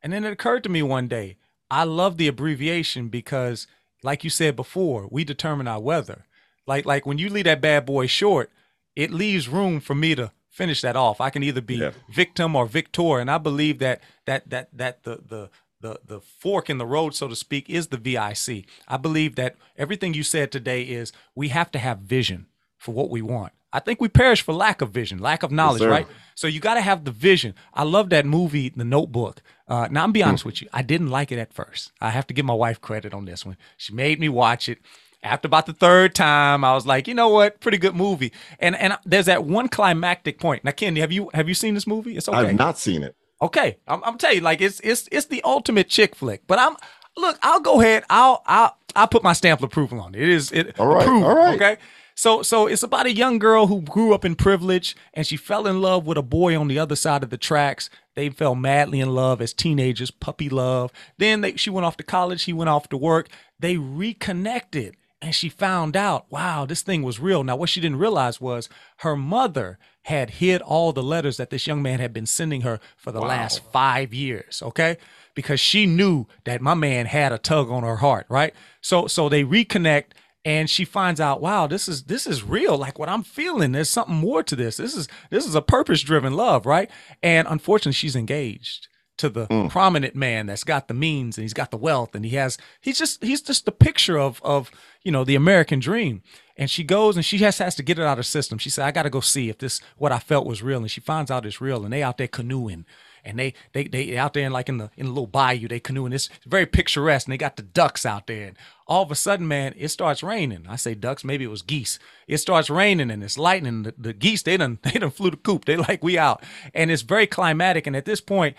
And 0.05 0.13
then 0.13 0.25
it 0.25 0.33
occurred 0.33 0.63
to 0.63 0.71
me 0.71 0.83
one 0.83 1.09
day, 1.09 1.37
I 1.69 1.83
love 1.83 2.17
the 2.17 2.29
abbreviation 2.29 3.09
because 3.09 3.67
like 4.05 4.23
you 4.23 4.31
said 4.31 4.55
before, 4.55 5.09
we 5.11 5.25
determine 5.25 5.67
our 5.67 5.81
weather. 5.81 6.27
Like 6.67 6.85
like 6.85 7.07
when 7.07 7.19
you 7.19 7.29
leave 7.29 7.45
that 7.45 7.61
bad 7.61 7.87
boy 7.87 8.07
short, 8.07 8.51
it 8.95 9.11
leaves 9.11 9.49
room 9.49 9.81
for 9.81 9.95
me 9.95 10.15
to 10.15 10.31
finish 10.51 10.83
that 10.83 10.95
off. 10.95 11.21
I 11.21 11.31
can 11.31 11.43
either 11.43 11.61
be 11.61 11.77
yeah. 11.77 11.91
victim 12.09 12.55
or 12.55 12.67
victor, 12.67 13.19
and 13.19 13.31
I 13.31 13.39
believe 13.39 13.79
that 13.81 14.01
that 14.27 14.49
that 14.51 14.69
that 14.77 15.03
the 15.03 15.21
the 15.27 15.51
the 15.81 16.01
the 16.07 16.21
fork 16.21 16.71
in 16.71 16.79
the 16.79 16.87
road, 16.87 17.15
so 17.15 17.29
to 17.29 17.37
speak, 17.37 17.69
is 17.69 17.89
the 17.89 17.97
VIC. 17.97 18.67
I 18.87 18.97
believe 18.97 19.37
that 19.37 19.57
everything 19.77 20.15
you 20.15 20.23
said 20.23 20.53
today 20.53 20.83
is 20.83 21.13
we 21.35 21.49
have 21.49 21.71
to 21.73 21.79
have 21.79 21.99
vision 21.99 22.47
for 22.77 22.93
what 22.93 23.11
we 23.11 23.23
want. 23.23 23.53
I 23.75 23.81
think 23.81 24.01
we 24.01 24.09
perish 24.09 24.41
for 24.41 24.55
lack 24.55 24.83
of 24.83 24.91
vision, 24.91 25.19
lack 25.19 25.43
of 25.43 25.51
knowledge, 25.51 25.83
yes, 25.83 25.91
right? 25.91 26.07
So 26.37 26.47
you 26.47 26.61
got 26.61 26.75
to 26.75 26.81
have 26.81 27.05
the 27.05 27.11
vision. 27.11 27.55
I 27.75 27.83
love 27.83 28.09
that 28.11 28.25
movie, 28.25 28.69
The 28.69 28.85
Notebook. 28.85 29.43
Uh, 29.67 29.89
now 29.91 30.05
I'm 30.05 30.13
be 30.13 30.23
honest 30.23 30.45
with 30.45 30.63
you, 30.63 30.69
I 30.73 30.83
didn't 30.83 31.09
like 31.09 31.33
it 31.33 31.41
at 31.41 31.53
first. 31.53 31.91
I 32.01 32.11
have 32.11 32.27
to 32.29 32.35
give 32.35 32.45
my 32.47 32.55
wife 32.55 32.81
credit 32.81 33.13
on 33.13 33.25
this 33.25 33.45
one. 33.45 33.57
She 33.77 33.93
made 33.93 34.21
me 34.21 34.29
watch 34.29 34.69
it. 34.69 34.79
After 35.25 35.47
about 35.47 35.67
the 35.67 35.73
third 35.73 36.15
time, 36.15 36.65
I 36.65 36.75
was 36.75 36.87
like, 36.87 37.09
you 37.09 37.15
know 37.15 37.31
what, 37.31 37.59
pretty 37.59 37.79
good 37.79 37.97
movie. 37.97 38.31
And 38.61 38.77
and 38.77 38.97
there's 39.05 39.27
that 39.27 39.45
one 39.45 39.69
climactic 39.69 40.39
point. 40.39 40.63
Now, 40.65 40.71
Ken, 40.71 40.95
have 40.97 41.11
you 41.11 41.31
have 41.35 41.49
you 41.49 41.55
seen 41.55 41.75
this 41.75 41.87
movie? 41.87 42.17
It's 42.17 42.29
okay. 42.29 42.39
I've 42.39 42.55
not 42.55 42.79
seen 42.79 43.03
it. 43.03 43.17
Okay, 43.43 43.79
I'm, 43.89 44.05
I'm 44.05 44.19
telling 44.19 44.37
you, 44.37 44.43
like 44.43 44.61
it's 44.61 44.81
it's 44.81 45.09
it's 45.11 45.27
the 45.27 45.43
ultimate 45.43 45.89
chick 45.89 46.15
flick. 46.15 46.47
But 46.47 46.59
I'm 46.59 46.77
look, 47.17 47.39
I'll 47.43 47.61
go 47.61 47.81
ahead. 47.81 48.05
I'll 48.11 48.43
I'll 48.47 48.77
I'll 48.95 49.09
put 49.09 49.23
my 49.23 49.33
stamp 49.33 49.61
of 49.61 49.65
approval 49.65 50.01
on 50.01 50.15
it. 50.15 50.23
It 50.23 50.29
is 50.29 50.53
it 50.53 50.79
all 50.79 50.87
right. 50.89 51.03
Approved, 51.03 51.25
all 51.25 51.37
right. 51.37 51.55
Okay. 51.57 51.77
So 52.15 52.43
so 52.43 52.67
it's 52.67 52.83
about 52.83 53.07
a 53.07 53.13
young 53.13 53.39
girl 53.39 53.67
who 53.67 53.81
grew 53.81 54.15
up 54.15 54.25
in 54.25 54.37
privilege 54.37 54.97
and 55.13 55.27
she 55.27 55.37
fell 55.37 55.67
in 55.67 55.81
love 55.83 56.07
with 56.07 56.17
a 56.17 56.23
boy 56.23 56.59
on 56.59 56.69
the 56.69 56.79
other 56.79 56.97
side 56.97 57.23
of 57.23 57.31
the 57.31 57.37
tracks. 57.37 57.91
They 58.15 58.31
fell 58.31 58.55
madly 58.55 59.01
in 59.01 59.15
love 59.15 59.41
as 59.41 59.53
teenagers, 59.53 60.13
puppy 60.13 60.49
love. 60.49 60.93
Then 61.19 61.41
they, 61.41 61.57
she 61.57 61.71
went 61.71 61.85
off 61.85 61.97
to 61.97 62.05
college, 62.05 62.45
he 62.45 62.53
went 62.53 62.71
off 62.71 62.89
to 62.91 62.97
work. 62.97 63.29
They 63.59 63.77
reconnected 63.77 64.97
and 65.21 65.35
she 65.35 65.49
found 65.49 65.97
out, 65.97 66.27
wow, 66.31 66.67
this 66.67 66.83
thing 66.83 67.03
was 67.03 67.19
real. 67.19 67.43
Now 67.43 67.57
what 67.57 67.71
she 67.71 67.81
didn't 67.81 67.99
realize 67.99 68.41
was 68.41 68.69
her 68.99 69.17
mother 69.17 69.79
had 70.03 70.31
hid 70.31 70.61
all 70.61 70.93
the 70.93 71.03
letters 71.03 71.39
that 71.39 71.51
this 71.51 71.67
young 71.67 71.83
man 71.83 71.99
had 71.99 72.13
been 72.13 72.27
sending 72.27 72.61
her 72.61 72.79
for 72.97 73.11
the 73.11 73.21
wow. 73.21 73.29
last 73.29 73.63
5 73.73 74.15
years, 74.15 74.63
okay? 74.63 74.99
Because 75.35 75.59
she 75.59 75.87
knew 75.87 76.27
that 76.45 76.61
my 76.61 76.75
man 76.75 77.07
had 77.07 77.33
a 77.33 77.39
tug 77.39 77.71
on 77.71 77.83
her 77.83 77.97
heart, 77.97 78.27
right? 78.29 78.55
So 78.81 79.09
so 79.09 79.29
they 79.29 79.43
reconnect 79.43 80.13
and 80.45 80.69
she 80.69 80.85
finds 80.85 81.21
out 81.21 81.41
wow 81.41 81.67
this 81.67 81.89
is 81.89 82.05
this 82.05 82.27
is 82.27 82.43
real. 82.43 82.77
Like 82.77 82.99
what 82.99 83.09
i'm 83.09 83.23
feeling 83.23 83.73
there's 83.73 83.91
something 83.91 84.15
more 84.15 84.43
to 84.43 84.57
this. 84.57 84.77
This 84.77 84.95
is 84.95 85.09
this 85.31 85.47
is 85.47 85.55
a 85.55 85.63
purpose 85.63 86.03
driven 86.03 86.35
love 86.35 86.67
right? 86.67 86.91
And 87.23 87.49
unfortunately 87.49 87.93
she's 87.93 88.17
engaged 88.17 88.89
to 89.17 89.29
the 89.29 89.47
mm. 89.47 89.71
prominent 89.71 90.17
man 90.17 90.47
that's 90.47 90.65
got 90.65 90.89
the 90.89 90.95
means 90.95 91.39
and 91.39 91.45
he's 91.45 91.55
got 91.55 91.71
the 91.71 91.77
wealth 91.77 92.17
and 92.17 92.25
he 92.25 92.35
has 92.35 92.59
he's 92.81 92.99
just 92.99 93.23
he's 93.23 93.41
just 93.41 93.65
the 93.65 93.73
picture 93.73 94.19
of 94.19 94.41
of 94.43 94.71
you 95.03 95.13
know 95.13 95.25
the 95.25 95.37
american 95.37 95.81
dream. 95.81 96.23
And 96.57 96.71
she 96.71 96.85
goes 96.85 97.17
and 97.17 97.25
she 97.25 97.39
has 97.39 97.59
has 97.59 97.75
to 97.77 97.83
get 97.83 97.99
it 97.99 98.03
out 98.03 98.13
of 98.13 98.19
her 98.19 98.23
system. 98.23 98.59
She 98.59 98.71
said 98.71 98.85
i 98.85 98.91
got 98.91 99.05
to 99.05 99.11
go 99.11 99.21
see 99.21 99.49
if 99.49 99.59
this 99.59 99.81
what 99.97 100.13
i 100.13 100.19
felt 100.19 100.47
was 100.47 100.63
real. 100.63 100.79
And 100.79 100.91
she 100.91 101.01
finds 101.01 101.31
out 101.31 101.47
it's 101.47 101.61
real 101.61 101.85
and 101.85 101.93
they 101.93 102.03
out 102.03 102.19
there 102.19 102.29
canoeing 102.29 102.85
and 103.25 103.39
they 103.39 103.55
they 103.73 103.85
they 103.85 104.17
out 104.17 104.35
there 104.35 104.47
in 104.47 104.53
like 104.53 104.69
in 104.69 104.79
the 104.79 104.91
in 104.97 105.07
a 105.07 105.09
little 105.09 105.27
bayou 105.27 105.69
they 105.69 105.81
canoeing. 105.81 106.13
It's 106.13 106.29
very 106.47 106.67
picturesque, 106.67 107.27
and 107.27 107.33
they 107.33 107.39
got 107.39 107.57
the 107.57 107.63
ducks 107.63 108.05
out 108.05 108.27
there. 108.27 108.49
And 108.49 108.57
all 108.87 109.03
of 109.03 109.11
a 109.11 109.15
sudden, 109.15 109.49
man, 109.49 109.75
it 109.77 109.89
starts 109.89 110.23
raining. 110.23 110.67
I 110.69 110.77
say 110.77 110.95
ducks, 110.95 111.25
maybe 111.25 111.45
it 111.45 111.51
was 111.51 111.63
geese. 111.63 111.99
It 112.29 112.39
starts 112.39 112.69
raining 112.69 113.11
and 113.11 113.25
it's 113.25 113.39
lightning. 113.39 113.83
The, 113.85 113.95
the 113.97 114.13
geese 114.13 114.43
they 114.43 114.57
done 114.57 114.79
they 114.83 114.93
done 114.93 115.11
flew 115.11 115.31
the 115.31 115.37
coop. 115.37 115.65
They 115.65 115.77
like 115.77 116.05
we 116.05 116.19
out, 116.19 116.43
and 116.75 116.91
it's 116.91 117.03
very 117.03 117.27
climatic. 117.27 117.87
And 117.87 117.97
at 117.97 118.05
this 118.05 118.21
point, 118.21 118.57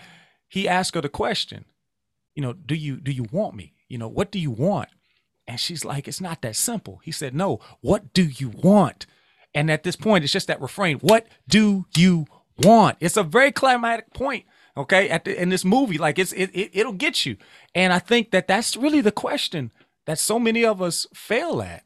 he 0.48 0.68
asked 0.68 0.94
her 0.94 1.00
the 1.00 1.08
question, 1.08 1.64
you 2.34 2.42
know, 2.42 2.52
do 2.52 2.74
you 2.74 2.96
do 2.96 3.12
you 3.12 3.26
want 3.30 3.54
me? 3.54 3.74
You 3.88 3.98
know, 3.98 4.08
what 4.08 4.30
do 4.30 4.38
you 4.38 4.50
want? 4.50 4.88
And 5.48 5.60
she's 5.60 5.84
like, 5.84 6.08
it's 6.08 6.20
not 6.20 6.42
that 6.42 6.56
simple. 6.56 7.00
He 7.04 7.12
said, 7.12 7.34
no, 7.34 7.60
what 7.80 8.12
do 8.12 8.24
you 8.24 8.48
want? 8.48 9.06
And 9.54 9.70
at 9.70 9.84
this 9.84 9.96
point, 9.96 10.24
it's 10.24 10.32
just 10.32 10.48
that 10.48 10.60
refrain, 10.60 10.98
what 10.98 11.28
do 11.48 11.86
you 11.96 12.26
want? 12.58 12.96
It's 13.00 13.16
a 13.16 13.22
very 13.22 13.52
climatic 13.52 14.12
point 14.12 14.44
okay? 14.76 15.08
At 15.08 15.24
the, 15.24 15.40
in 15.40 15.48
this 15.48 15.64
movie 15.64 15.98
like 15.98 16.18
it's 16.18 16.32
it, 16.32 16.50
it 16.54 16.70
it'll 16.72 16.92
get 16.92 17.26
you. 17.26 17.36
And 17.74 17.92
i 17.92 17.98
think 17.98 18.30
that 18.30 18.48
that's 18.48 18.76
really 18.76 19.00
the 19.00 19.12
question 19.12 19.72
that 20.06 20.18
so 20.18 20.38
many 20.38 20.64
of 20.64 20.80
us 20.80 21.06
fail 21.14 21.62
at. 21.62 21.82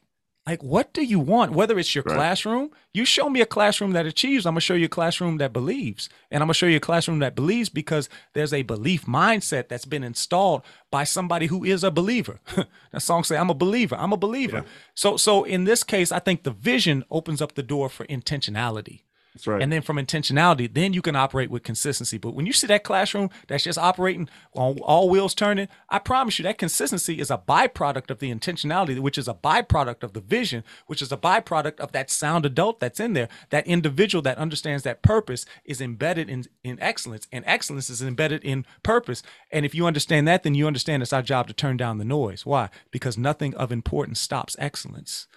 Like 0.46 0.62
what 0.62 0.92
do 0.92 1.04
you 1.04 1.20
want? 1.20 1.52
Whether 1.52 1.78
it's 1.78 1.94
your 1.94 2.04
right. 2.04 2.16
classroom 2.16 2.70
you 2.92 3.04
show 3.04 3.28
me 3.30 3.40
a 3.40 3.46
classroom 3.46 3.92
that 3.92 4.06
achieves 4.06 4.44
i'm 4.44 4.54
going 4.54 4.60
to 4.60 4.62
show 4.62 4.74
you 4.74 4.86
a 4.86 4.88
classroom 4.88 5.38
that 5.38 5.52
believes. 5.52 6.08
And 6.30 6.42
i'm 6.42 6.48
going 6.48 6.54
to 6.54 6.58
show 6.58 6.66
you 6.66 6.78
a 6.78 6.80
classroom 6.80 7.20
that 7.20 7.34
believes 7.34 7.68
because 7.68 8.08
there's 8.34 8.52
a 8.52 8.62
belief 8.62 9.06
mindset 9.06 9.68
that's 9.68 9.84
been 9.84 10.02
installed 10.04 10.62
by 10.90 11.04
somebody 11.04 11.46
who 11.46 11.64
is 11.64 11.84
a 11.84 11.90
believer. 11.90 12.40
That 12.92 13.02
song 13.02 13.22
say 13.24 13.36
i'm 13.36 13.50
a 13.50 13.54
believer 13.54 13.96
i'm 13.96 14.12
a 14.12 14.16
believer. 14.16 14.58
Yeah. 14.58 14.70
so 14.94 15.16
so 15.16 15.44
in 15.44 15.64
this 15.64 15.84
case 15.84 16.10
i 16.10 16.18
think 16.18 16.42
the 16.42 16.50
vision 16.50 17.04
opens 17.10 17.40
up 17.40 17.54
the 17.54 17.62
door 17.62 17.88
for 17.88 18.04
intentionality 18.06 19.02
that's 19.34 19.46
right. 19.46 19.62
And 19.62 19.72
then 19.72 19.82
from 19.82 19.96
intentionality, 19.96 20.72
then 20.72 20.92
you 20.92 21.02
can 21.02 21.14
operate 21.14 21.50
with 21.50 21.62
consistency. 21.62 22.18
But 22.18 22.34
when 22.34 22.46
you 22.46 22.52
see 22.52 22.66
that 22.66 22.82
classroom 22.82 23.30
that's 23.46 23.62
just 23.62 23.78
operating 23.78 24.28
on 24.54 24.78
all 24.80 25.08
wheels 25.08 25.34
turning, 25.34 25.68
I 25.88 26.00
promise 26.00 26.38
you 26.38 26.42
that 26.44 26.58
consistency 26.58 27.20
is 27.20 27.30
a 27.30 27.38
byproduct 27.38 28.10
of 28.10 28.18
the 28.18 28.34
intentionality, 28.34 28.98
which 28.98 29.18
is 29.18 29.28
a 29.28 29.34
byproduct 29.34 30.02
of 30.02 30.14
the 30.14 30.20
vision, 30.20 30.64
which 30.86 31.00
is 31.00 31.12
a 31.12 31.16
byproduct 31.16 31.78
of 31.78 31.92
that 31.92 32.10
sound 32.10 32.44
adult 32.44 32.80
that's 32.80 32.98
in 32.98 33.12
there. 33.12 33.28
That 33.50 33.68
individual 33.68 34.22
that 34.22 34.38
understands 34.38 34.82
that 34.82 35.02
purpose 35.02 35.46
is 35.64 35.80
embedded 35.80 36.28
in, 36.28 36.46
in 36.64 36.80
excellence, 36.80 37.28
and 37.30 37.44
excellence 37.46 37.88
is 37.88 38.02
embedded 38.02 38.42
in 38.42 38.66
purpose. 38.82 39.22
And 39.52 39.64
if 39.64 39.76
you 39.76 39.86
understand 39.86 40.26
that, 40.26 40.42
then 40.42 40.56
you 40.56 40.66
understand 40.66 41.02
it's 41.02 41.12
our 41.12 41.22
job 41.22 41.46
to 41.46 41.54
turn 41.54 41.76
down 41.76 41.98
the 41.98 42.04
noise. 42.04 42.44
Why? 42.44 42.68
Because 42.90 43.16
nothing 43.16 43.54
of 43.54 43.70
importance 43.70 44.20
stops 44.20 44.56
excellence. 44.58 45.28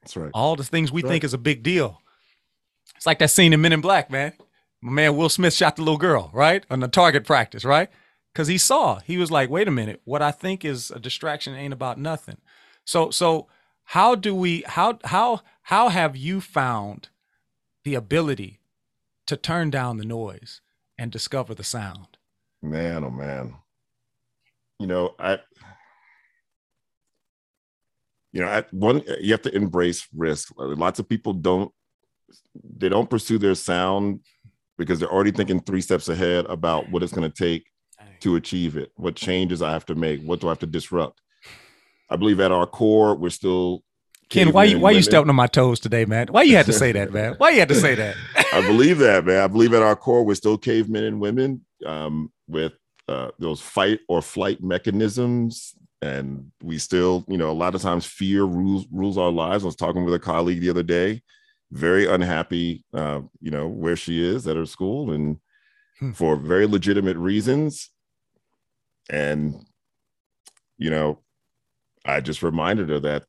That's 0.00 0.16
right. 0.16 0.30
All 0.32 0.56
the 0.56 0.64
things 0.64 0.90
we 0.90 1.02
think 1.02 1.24
is 1.24 1.34
a 1.34 1.38
big 1.38 1.62
deal 1.62 2.00
it's 2.96 3.06
like 3.06 3.18
that 3.18 3.30
scene 3.30 3.52
in 3.52 3.60
Men 3.60 3.72
in 3.72 3.80
Black, 3.80 4.10
man. 4.10 4.32
My 4.80 4.92
man 4.92 5.16
Will 5.16 5.28
Smith 5.28 5.54
shot 5.54 5.76
the 5.76 5.82
little 5.82 5.98
girl, 5.98 6.30
right? 6.32 6.64
On 6.70 6.80
the 6.80 6.88
target 6.88 7.24
practice, 7.24 7.64
right? 7.64 7.88
Because 8.32 8.48
he 8.48 8.58
saw, 8.58 8.98
he 9.00 9.16
was 9.16 9.30
like, 9.30 9.48
wait 9.48 9.68
a 9.68 9.70
minute, 9.70 10.00
what 10.04 10.20
I 10.20 10.30
think 10.30 10.64
is 10.64 10.90
a 10.90 10.98
distraction 10.98 11.54
ain't 11.54 11.72
about 11.72 11.98
nothing. 11.98 12.38
So, 12.84 13.10
so 13.10 13.46
how 13.84 14.14
do 14.14 14.34
we, 14.34 14.64
how, 14.66 14.98
how, 15.04 15.40
how 15.62 15.88
have 15.88 16.16
you 16.16 16.40
found 16.40 17.08
the 17.84 17.94
ability 17.94 18.60
to 19.26 19.36
turn 19.36 19.70
down 19.70 19.96
the 19.96 20.04
noise 20.04 20.60
and 20.98 21.10
discover 21.10 21.54
the 21.54 21.64
sound? 21.64 22.18
Man, 22.60 23.04
oh 23.04 23.10
man. 23.10 23.54
You 24.80 24.86
know, 24.86 25.14
I, 25.18 25.38
you 28.32 28.40
know, 28.40 28.48
at 28.48 28.72
one, 28.74 29.02
you 29.20 29.32
have 29.32 29.42
to 29.42 29.54
embrace 29.54 30.08
risk. 30.14 30.52
Lots 30.56 30.98
of 30.98 31.08
people 31.08 31.32
don't 31.32 31.72
they 32.76 32.88
don't 32.88 33.10
pursue 33.10 33.38
their 33.38 33.54
sound 33.54 34.20
because 34.78 34.98
they're 34.98 35.12
already 35.12 35.30
thinking 35.30 35.60
three 35.60 35.80
steps 35.80 36.08
ahead 36.08 36.46
about 36.46 36.90
what 36.90 37.02
it's 37.02 37.12
going 37.12 37.30
to 37.30 37.36
take 37.36 37.66
to 38.20 38.36
achieve 38.36 38.76
it, 38.76 38.90
what 38.96 39.14
changes 39.14 39.62
I 39.62 39.72
have 39.72 39.86
to 39.86 39.94
make, 39.94 40.22
what 40.22 40.40
do 40.40 40.48
I 40.48 40.50
have 40.50 40.58
to 40.60 40.66
disrupt. 40.66 41.20
I 42.10 42.16
believe 42.16 42.40
at 42.40 42.52
our 42.52 42.66
core, 42.66 43.14
we're 43.14 43.30
still. 43.30 43.82
Ken, 44.30 44.52
why 44.52 44.64
you 44.64 44.78
why 44.80 44.90
you 44.90 45.02
stepping 45.02 45.28
on 45.28 45.36
my 45.36 45.46
toes 45.46 45.78
today, 45.78 46.04
man? 46.04 46.28
Why 46.30 46.42
you 46.42 46.56
had 46.56 46.66
to 46.66 46.72
say 46.72 46.92
that, 46.92 47.12
man? 47.12 47.34
Why 47.38 47.50
you 47.50 47.58
had 47.58 47.68
to 47.68 47.74
say 47.74 47.94
that? 47.94 48.16
I 48.52 48.62
believe 48.62 48.98
that, 48.98 49.24
man. 49.24 49.42
I 49.42 49.46
believe 49.46 49.74
at 49.74 49.82
our 49.82 49.96
core, 49.96 50.24
we're 50.24 50.34
still 50.34 50.56
cavemen 50.56 51.04
and 51.04 51.20
women 51.20 51.64
um, 51.84 52.32
with 52.48 52.72
uh, 53.08 53.30
those 53.38 53.60
fight 53.60 54.00
or 54.08 54.22
flight 54.22 54.62
mechanisms, 54.62 55.74
and 56.00 56.50
we 56.62 56.78
still, 56.78 57.24
you 57.28 57.36
know, 57.36 57.50
a 57.50 57.52
lot 57.52 57.74
of 57.74 57.82
times 57.82 58.06
fear 58.06 58.44
rules 58.44 58.86
rules 58.90 59.18
our 59.18 59.30
lives. 59.30 59.64
I 59.64 59.66
was 59.66 59.76
talking 59.76 60.04
with 60.04 60.14
a 60.14 60.18
colleague 60.18 60.60
the 60.60 60.70
other 60.70 60.82
day 60.82 61.22
very 61.74 62.06
unhappy, 62.06 62.84
uh, 62.94 63.20
you 63.40 63.50
know, 63.50 63.66
where 63.66 63.96
she 63.96 64.24
is 64.24 64.46
at 64.46 64.56
her 64.56 64.64
school 64.64 65.10
and 65.10 65.38
hmm. 65.98 66.12
for 66.12 66.36
very 66.36 66.66
legitimate 66.66 67.16
reasons. 67.16 67.90
And, 69.10 69.56
you 70.78 70.88
know, 70.88 71.18
I 72.06 72.20
just 72.20 72.44
reminded 72.44 72.90
her 72.90 73.00
that 73.00 73.24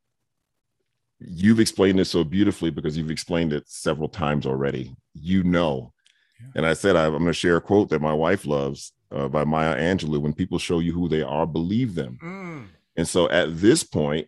you've 1.20 1.60
explained 1.60 1.98
this 1.98 2.12
so 2.12 2.24
beautifully 2.24 2.70
because 2.70 2.96
you've 2.96 3.10
explained 3.10 3.52
it 3.52 3.68
several 3.68 4.10
times 4.10 4.46
already. 4.46 4.96
You 5.16 5.43
know. 5.43 5.91
Yeah. 6.39 6.48
And 6.58 6.66
I 6.68 6.74
said, 6.74 6.96
I'm 6.96 7.14
going 7.14 7.26
to 7.26 7.34
share 7.34 7.58
a 7.58 7.62
quote 7.62 7.89
that 7.89 8.02
my 8.02 8.14
wife 8.14 8.46
loves 8.46 8.93
uh, 9.12 9.28
by 9.28 9.43
Maya 9.43 9.76
Angelou 9.76 10.20
when 10.20 10.34
people 10.34 10.60
show 10.60 10.80
you 10.80 10.93
who 10.93 11.10
they 11.10 11.24
are, 11.24 11.48
believe 11.48 11.96
them. 11.96 12.20
Mm. 12.22 12.68
And 12.96 13.08
so 13.08 13.28
at 13.30 13.60
this 13.60 13.84
point, 13.84 14.28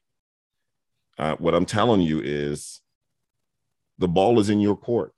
uh, 1.19 1.35
what 1.35 1.53
I'm 1.53 1.65
telling 1.65 2.01
you 2.01 2.19
is 2.21 2.81
the 3.97 4.07
ball 4.07 4.39
is 4.39 4.49
in 4.49 4.59
your 4.59 4.75
court. 4.75 5.13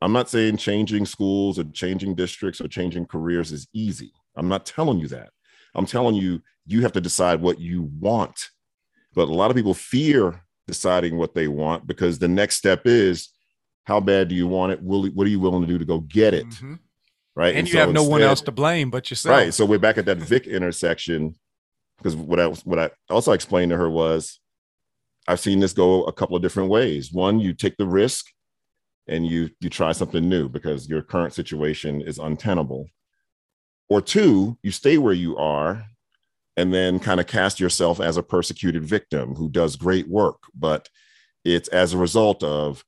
I'm 0.00 0.12
not 0.12 0.28
saying 0.28 0.58
changing 0.58 1.06
schools 1.06 1.58
or 1.58 1.64
changing 1.64 2.14
districts 2.14 2.60
or 2.60 2.68
changing 2.68 3.06
careers 3.06 3.52
is 3.52 3.66
easy. 3.72 4.12
I'm 4.36 4.48
not 4.48 4.64
telling 4.64 4.98
you 4.98 5.08
that. 5.08 5.30
I'm 5.74 5.86
telling 5.86 6.14
you, 6.14 6.40
you 6.66 6.82
have 6.82 6.92
to 6.92 7.00
decide 7.00 7.40
what 7.40 7.60
you 7.60 7.90
want. 7.98 8.50
But 9.14 9.28
a 9.28 9.34
lot 9.34 9.50
of 9.50 9.56
people 9.56 9.74
fear 9.74 10.42
deciding 10.66 11.16
what 11.16 11.34
they 11.34 11.48
want 11.48 11.86
because 11.86 12.18
the 12.18 12.28
next 12.28 12.56
step 12.56 12.82
is 12.84 13.30
how 13.84 14.00
bad 14.00 14.28
do 14.28 14.34
you 14.34 14.46
want 14.46 14.72
it? 14.72 14.82
Will, 14.82 15.06
what 15.08 15.26
are 15.26 15.30
you 15.30 15.40
willing 15.40 15.62
to 15.62 15.66
do 15.66 15.78
to 15.78 15.84
go 15.84 16.00
get 16.00 16.34
it? 16.34 16.48
Mm-hmm. 16.48 16.74
Right. 17.34 17.48
And, 17.48 17.58
and 17.58 17.68
you 17.68 17.74
so 17.74 17.78
have 17.80 17.88
no 17.88 18.00
instead, 18.02 18.12
one 18.12 18.22
else 18.22 18.40
to 18.42 18.52
blame 18.52 18.90
but 18.90 19.10
yourself. 19.10 19.36
Right. 19.36 19.54
So 19.54 19.64
we're 19.64 19.78
back 19.78 19.98
at 19.98 20.04
that 20.06 20.18
Vic 20.18 20.46
intersection 20.46 21.34
because 21.96 22.14
what 22.14 22.38
I 22.38 22.46
what 22.46 22.78
I 22.78 22.90
also 23.08 23.32
explained 23.32 23.70
to 23.70 23.76
her 23.76 23.88
was 23.88 24.40
I've 25.28 25.40
seen 25.40 25.60
this 25.60 25.74
go 25.74 26.04
a 26.04 26.12
couple 26.12 26.36
of 26.36 26.42
different 26.42 26.70
ways. 26.70 27.12
One, 27.12 27.38
you 27.38 27.52
take 27.52 27.76
the 27.76 27.86
risk 27.86 28.26
and 29.06 29.26
you 29.26 29.50
you 29.60 29.68
try 29.68 29.92
something 29.92 30.26
new 30.26 30.48
because 30.48 30.88
your 30.88 31.02
current 31.02 31.34
situation 31.34 32.00
is 32.00 32.18
untenable. 32.18 32.86
Or 33.90 34.00
two, 34.00 34.56
you 34.62 34.70
stay 34.70 34.96
where 34.96 35.14
you 35.14 35.36
are 35.36 35.84
and 36.56 36.72
then 36.72 36.98
kind 36.98 37.20
of 37.20 37.26
cast 37.26 37.60
yourself 37.60 38.00
as 38.00 38.16
a 38.16 38.22
persecuted 38.22 38.84
victim 38.84 39.34
who 39.34 39.50
does 39.50 39.76
great 39.76 40.08
work, 40.08 40.38
but 40.58 40.88
it's 41.44 41.68
as 41.68 41.92
a 41.92 41.98
result 41.98 42.42
of 42.42 42.82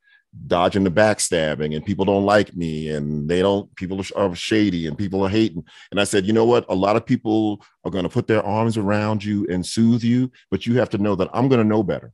dodging 0.47 0.85
the 0.85 0.91
backstabbing 0.91 1.75
and 1.75 1.85
people 1.85 2.05
don't 2.05 2.25
like 2.25 2.55
me 2.55 2.89
and 2.89 3.29
they 3.29 3.43
don't 3.43 3.75
people 3.75 4.01
are 4.15 4.35
shady 4.35 4.87
and 4.87 4.97
people 4.97 5.25
are 5.25 5.29
hating 5.29 5.65
and 5.91 6.01
i 6.01 6.05
said 6.05 6.25
you 6.25 6.33
know 6.33 6.45
what 6.45 6.65
a 6.69 6.75
lot 6.75 6.95
of 6.95 7.05
people 7.05 7.61
are 7.85 7.91
going 7.91 8.05
to 8.05 8.09
put 8.09 8.29
their 8.29 8.45
arms 8.45 8.77
around 8.77 9.25
you 9.25 9.45
and 9.51 9.67
soothe 9.67 10.05
you 10.05 10.31
but 10.49 10.67
you 10.67 10.79
have 10.79 10.89
to 10.89 10.99
know 10.99 11.17
that 11.17 11.29
i'm 11.33 11.49
going 11.49 11.61
to 11.61 11.67
know 11.67 11.83
better 11.83 12.13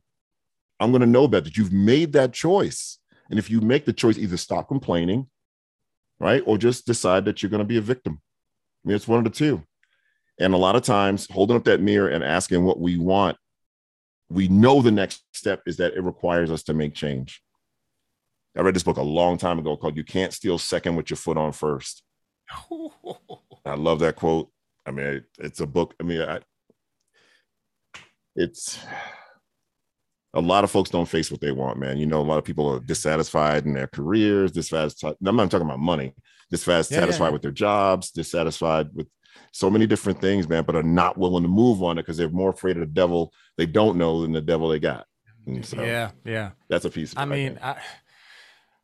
i'm 0.79 0.91
going 0.91 1.01
to 1.01 1.07
know 1.07 1.27
better 1.27 1.45
that 1.45 1.57
you've 1.57 1.73
made 1.73 2.13
that 2.13 2.33
choice 2.33 2.99
and 3.29 3.37
if 3.37 3.49
you 3.49 3.61
make 3.61 3.85
the 3.85 3.93
choice 3.93 4.17
either 4.17 4.37
stop 4.37 4.67
complaining 4.67 5.27
right 6.19 6.43
or 6.45 6.57
just 6.57 6.85
decide 6.85 7.25
that 7.25 7.41
you're 7.41 7.49
going 7.49 7.59
to 7.59 7.65
be 7.65 7.77
a 7.77 7.81
victim 7.81 8.21
i 8.83 8.87
mean 8.87 8.95
it's 8.95 9.07
one 9.07 9.19
of 9.19 9.23
the 9.23 9.29
two 9.29 9.63
and 10.39 10.53
a 10.53 10.57
lot 10.57 10.75
of 10.75 10.83
times 10.83 11.27
holding 11.31 11.57
up 11.57 11.63
that 11.63 11.81
mirror 11.81 12.09
and 12.09 12.23
asking 12.23 12.63
what 12.63 12.79
we 12.79 12.97
want 12.97 13.37
we 14.29 14.47
know 14.47 14.81
the 14.81 14.91
next 14.91 15.23
step 15.33 15.61
is 15.65 15.77
that 15.77 15.93
it 15.93 16.03
requires 16.03 16.51
us 16.51 16.63
to 16.63 16.73
make 16.73 16.93
change 16.93 17.41
I 18.57 18.61
read 18.61 18.75
this 18.75 18.83
book 18.83 18.97
a 18.97 19.03
long 19.03 19.37
time 19.37 19.59
ago 19.59 19.77
called 19.77 19.95
You 19.95 20.03
Can't 20.03 20.33
Steal 20.33 20.57
Second 20.57 20.95
with 20.95 21.11
Your 21.11 21.17
Foot 21.17 21.37
on 21.37 21.51
First. 21.51 22.01
I 23.65 23.75
love 23.75 23.99
that 23.99 24.15
quote. 24.15 24.49
I 24.83 24.91
mean, 24.91 25.05
it, 25.05 25.25
it's 25.37 25.59
a 25.59 25.67
book. 25.67 25.93
I 25.99 26.03
mean, 26.03 26.21
I, 26.21 26.39
it's 28.35 28.79
a 30.37 30.41
lot 30.41 30.63
of 30.63 30.69
folks 30.69 30.91
don't 30.91 31.09
face 31.09 31.31
what 31.31 31.41
they 31.41 31.51
want, 31.51 31.79
man. 31.79 31.97
You 31.97 32.05
know, 32.05 32.21
a 32.21 32.23
lot 32.23 32.37
of 32.37 32.43
people 32.43 32.69
are 32.69 32.79
dissatisfied 32.79 33.65
in 33.65 33.73
their 33.73 33.87
careers, 33.87 34.51
dissatisfied. 34.51 35.15
I'm 35.25 35.35
not 35.35 35.49
talking 35.49 35.65
about 35.65 35.79
money, 35.79 36.13
dissatisfied 36.51 37.09
yeah, 37.09 37.25
yeah. 37.25 37.29
with 37.29 37.41
their 37.41 37.51
jobs, 37.51 38.11
dissatisfied 38.11 38.89
with 38.93 39.07
so 39.51 39.71
many 39.71 39.87
different 39.87 40.21
things, 40.21 40.47
man, 40.47 40.63
but 40.63 40.75
are 40.75 40.83
not 40.83 41.17
willing 41.17 41.41
to 41.41 41.49
move 41.49 41.81
on 41.81 41.97
it 41.97 42.03
because 42.03 42.17
they're 42.17 42.29
more 42.29 42.51
afraid 42.51 42.77
of 42.77 42.81
the 42.81 42.85
devil 42.85 43.33
they 43.57 43.65
don't 43.65 43.97
know 43.97 44.21
than 44.21 44.31
the 44.31 44.41
devil 44.41 44.69
they 44.69 44.79
got. 44.79 45.07
So 45.63 45.81
yeah, 45.81 46.11
yeah. 46.23 46.51
That's 46.69 46.85
a 46.85 46.91
piece. 46.91 47.13
I 47.17 47.25
mean, 47.25 47.57
I, 47.63 47.77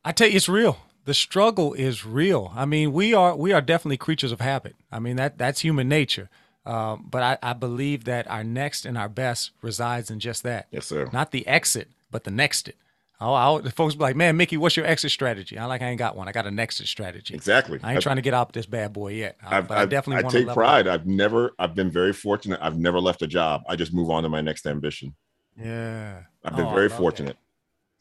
I 0.04 0.12
tell 0.12 0.30
you, 0.30 0.36
it's 0.36 0.49
real. 0.49 0.80
The 1.06 1.14
struggle 1.14 1.74
is 1.74 2.06
real. 2.06 2.51
I 2.56 2.66
mean, 2.66 2.93
we 2.93 3.14
are 3.14 3.36
we 3.36 3.51
are 3.51 3.62
definitely 3.62 3.97
creatures 3.97 4.32
of 4.32 4.41
habit. 4.41 4.74
I 4.91 4.99
mean 4.99 5.18
that 5.18 5.38
that's 5.38 5.60
human 5.60 5.88
nature. 5.88 6.30
Um, 6.66 7.07
but 7.09 7.24
I, 7.24 7.51
I 7.51 7.53
believe 7.53 8.05
that 8.05 8.30
our 8.30 8.43
next 8.43 8.86
and 8.86 8.97
our 8.97 9.09
best 9.09 9.51
resides 9.61 10.09
in 10.09 10.20
just 10.20 10.43
that. 10.43 10.68
Yes, 10.72 10.86
sir. 10.86 11.09
Not 11.11 11.32
the 11.32 11.45
exit, 11.45 11.89
but 12.09 12.24
the 12.24 12.32
next 12.32 12.70
it. 12.70 12.78
Oh, 13.22 13.34
I, 13.34 13.61
the 13.61 13.72
folks 13.72 13.95
be 13.95 14.01
like, 14.01 14.18
man, 14.18 14.36
Mickey, 14.36 14.57
what's 14.57 14.76
your 14.76 14.86
exit 14.86 15.11
strategy? 15.11 15.57
I 15.57 15.66
like, 15.66 15.82
I 15.82 15.86
ain't 15.86 15.99
got 15.99 16.18
one. 16.18 16.28
I 16.28 16.34
got 16.34 16.45
an 16.45 16.59
exit 16.59 16.88
strategy. 16.88 17.34
Exactly. 17.34 17.80
I 17.82 17.91
ain't 17.91 17.97
I've, 17.97 18.03
trying 18.03 18.18
to 18.18 18.22
get 18.22 18.34
out 18.34 18.51
this 18.51 18.66
bad 18.66 18.91
boy 18.91 19.14
yet. 19.14 19.38
Uh, 19.43 19.49
I've, 19.51 19.68
but 19.68 19.78
I 19.78 19.86
definitely 19.86 20.26
I 20.26 20.30
take 20.30 20.53
pride. 20.53 20.88
Up. 20.88 20.93
I've 20.93 21.07
never, 21.07 21.53
I've 21.57 21.74
been 21.74 21.89
very 21.89 22.11
fortunate. 22.11 22.59
I've 22.61 22.78
never 22.78 22.99
left 22.99 23.22
a 23.22 23.28
job. 23.28 23.64
I 23.70 23.78
just 23.78 23.93
move 23.93 24.09
on 24.09 24.24
to 24.24 24.30
my 24.30 24.41
next 24.41 24.66
ambition. 24.66 25.16
Yeah. 25.57 26.24
I've 26.43 26.55
been 26.55 26.66
oh, 26.66 26.74
very 26.74 26.89
fortunate. 26.89 27.38
That. 27.38 27.38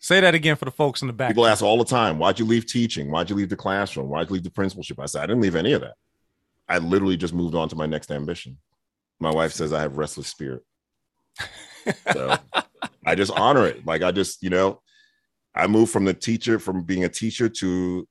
Say 0.01 0.21
that 0.21 0.35
again 0.35 0.57
for 0.57 0.65
the 0.65 0.73
folks 0.73 1.03
in 1.03 1.07
the 1.07 1.13
back. 1.13 1.31
People 1.31 1.47
ask 1.47 1.63
all 1.63 1.79
the 1.79 1.85
time, 1.85 2.19
why'd 2.19 2.41
you 2.41 2.45
leave 2.45 2.67
teaching? 2.67 3.09
Why'd 3.09 3.31
you 3.31 3.37
leave 3.37 3.51
the 3.51 3.57
classroom? 3.57 4.09
Why'd 4.09 4.29
you 4.29 4.35
leave 4.35 4.45
the 4.45 4.51
principalship? 4.51 4.99
I 4.99 5.07
said, 5.07 5.23
I 5.23 5.27
didn't 5.27 5.43
leave 5.43 5.55
any 5.55 5.73
of 5.73 5.83
that. 5.83 5.95
I 6.69 6.79
literally 6.79 7.17
just 7.17 7.35
moved 7.35 7.55
on 7.55 7.69
to 7.69 7.77
my 7.77 7.87
next 7.87 8.11
ambition. 8.11 8.59
My 9.21 9.31
wife 9.31 9.53
says 9.53 9.73
I 9.73 9.81
have 9.81 9.99
restless 9.99 10.29
spirit. 10.29 10.63
So 12.13 12.37
I 13.07 13.15
just 13.15 13.33
honor 13.33 13.67
it. 13.67 13.85
Like 13.87 14.03
I 14.03 14.13
just, 14.13 14.43
you 14.43 14.51
know, 14.51 14.81
I 15.55 15.67
moved 15.67 15.93
from 15.93 16.05
the 16.05 16.15
teacher, 16.15 16.59
from 16.59 16.85
being 16.85 17.05
a 17.05 17.09
teacher 17.09 17.49
to 17.49 18.09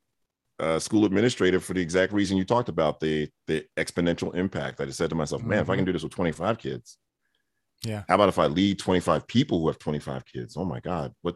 a 0.60 0.80
school 0.80 1.06
administrator 1.06 1.60
for 1.60 1.74
the 1.74 1.82
exact 1.82 2.14
reason 2.14 2.38
you 2.38 2.45
talked 2.45 2.70
about 2.70 2.99
the 2.99 3.30
the 3.47 3.66
exponential 3.78 4.36
impact. 4.36 4.80
I 4.80 4.86
just 4.86 4.97
said 4.97 5.10
to 5.10 5.16
myself, 5.16 5.41
man, 5.41 5.58
mm-hmm. 5.58 5.62
if 5.62 5.70
I 5.70 5.76
can 5.76 5.80
mm-hmm. 5.80 5.88
do 5.88 5.93
this 5.93 6.04
with 6.04 6.14
25 6.14 6.60
kids, 6.60 6.97
yeah. 7.84 8.04
How 8.08 8.16
about 8.16 8.30
if 8.30 8.38
I 8.38 8.45
lead 8.45 8.78
25 8.78 9.26
people 9.26 9.60
who 9.60 9.68
have 9.68 9.80
25 9.80 10.24
kids? 10.26 10.56
Oh 10.56 10.66
my 10.66 10.80
God, 10.80 11.14
what 11.24 11.36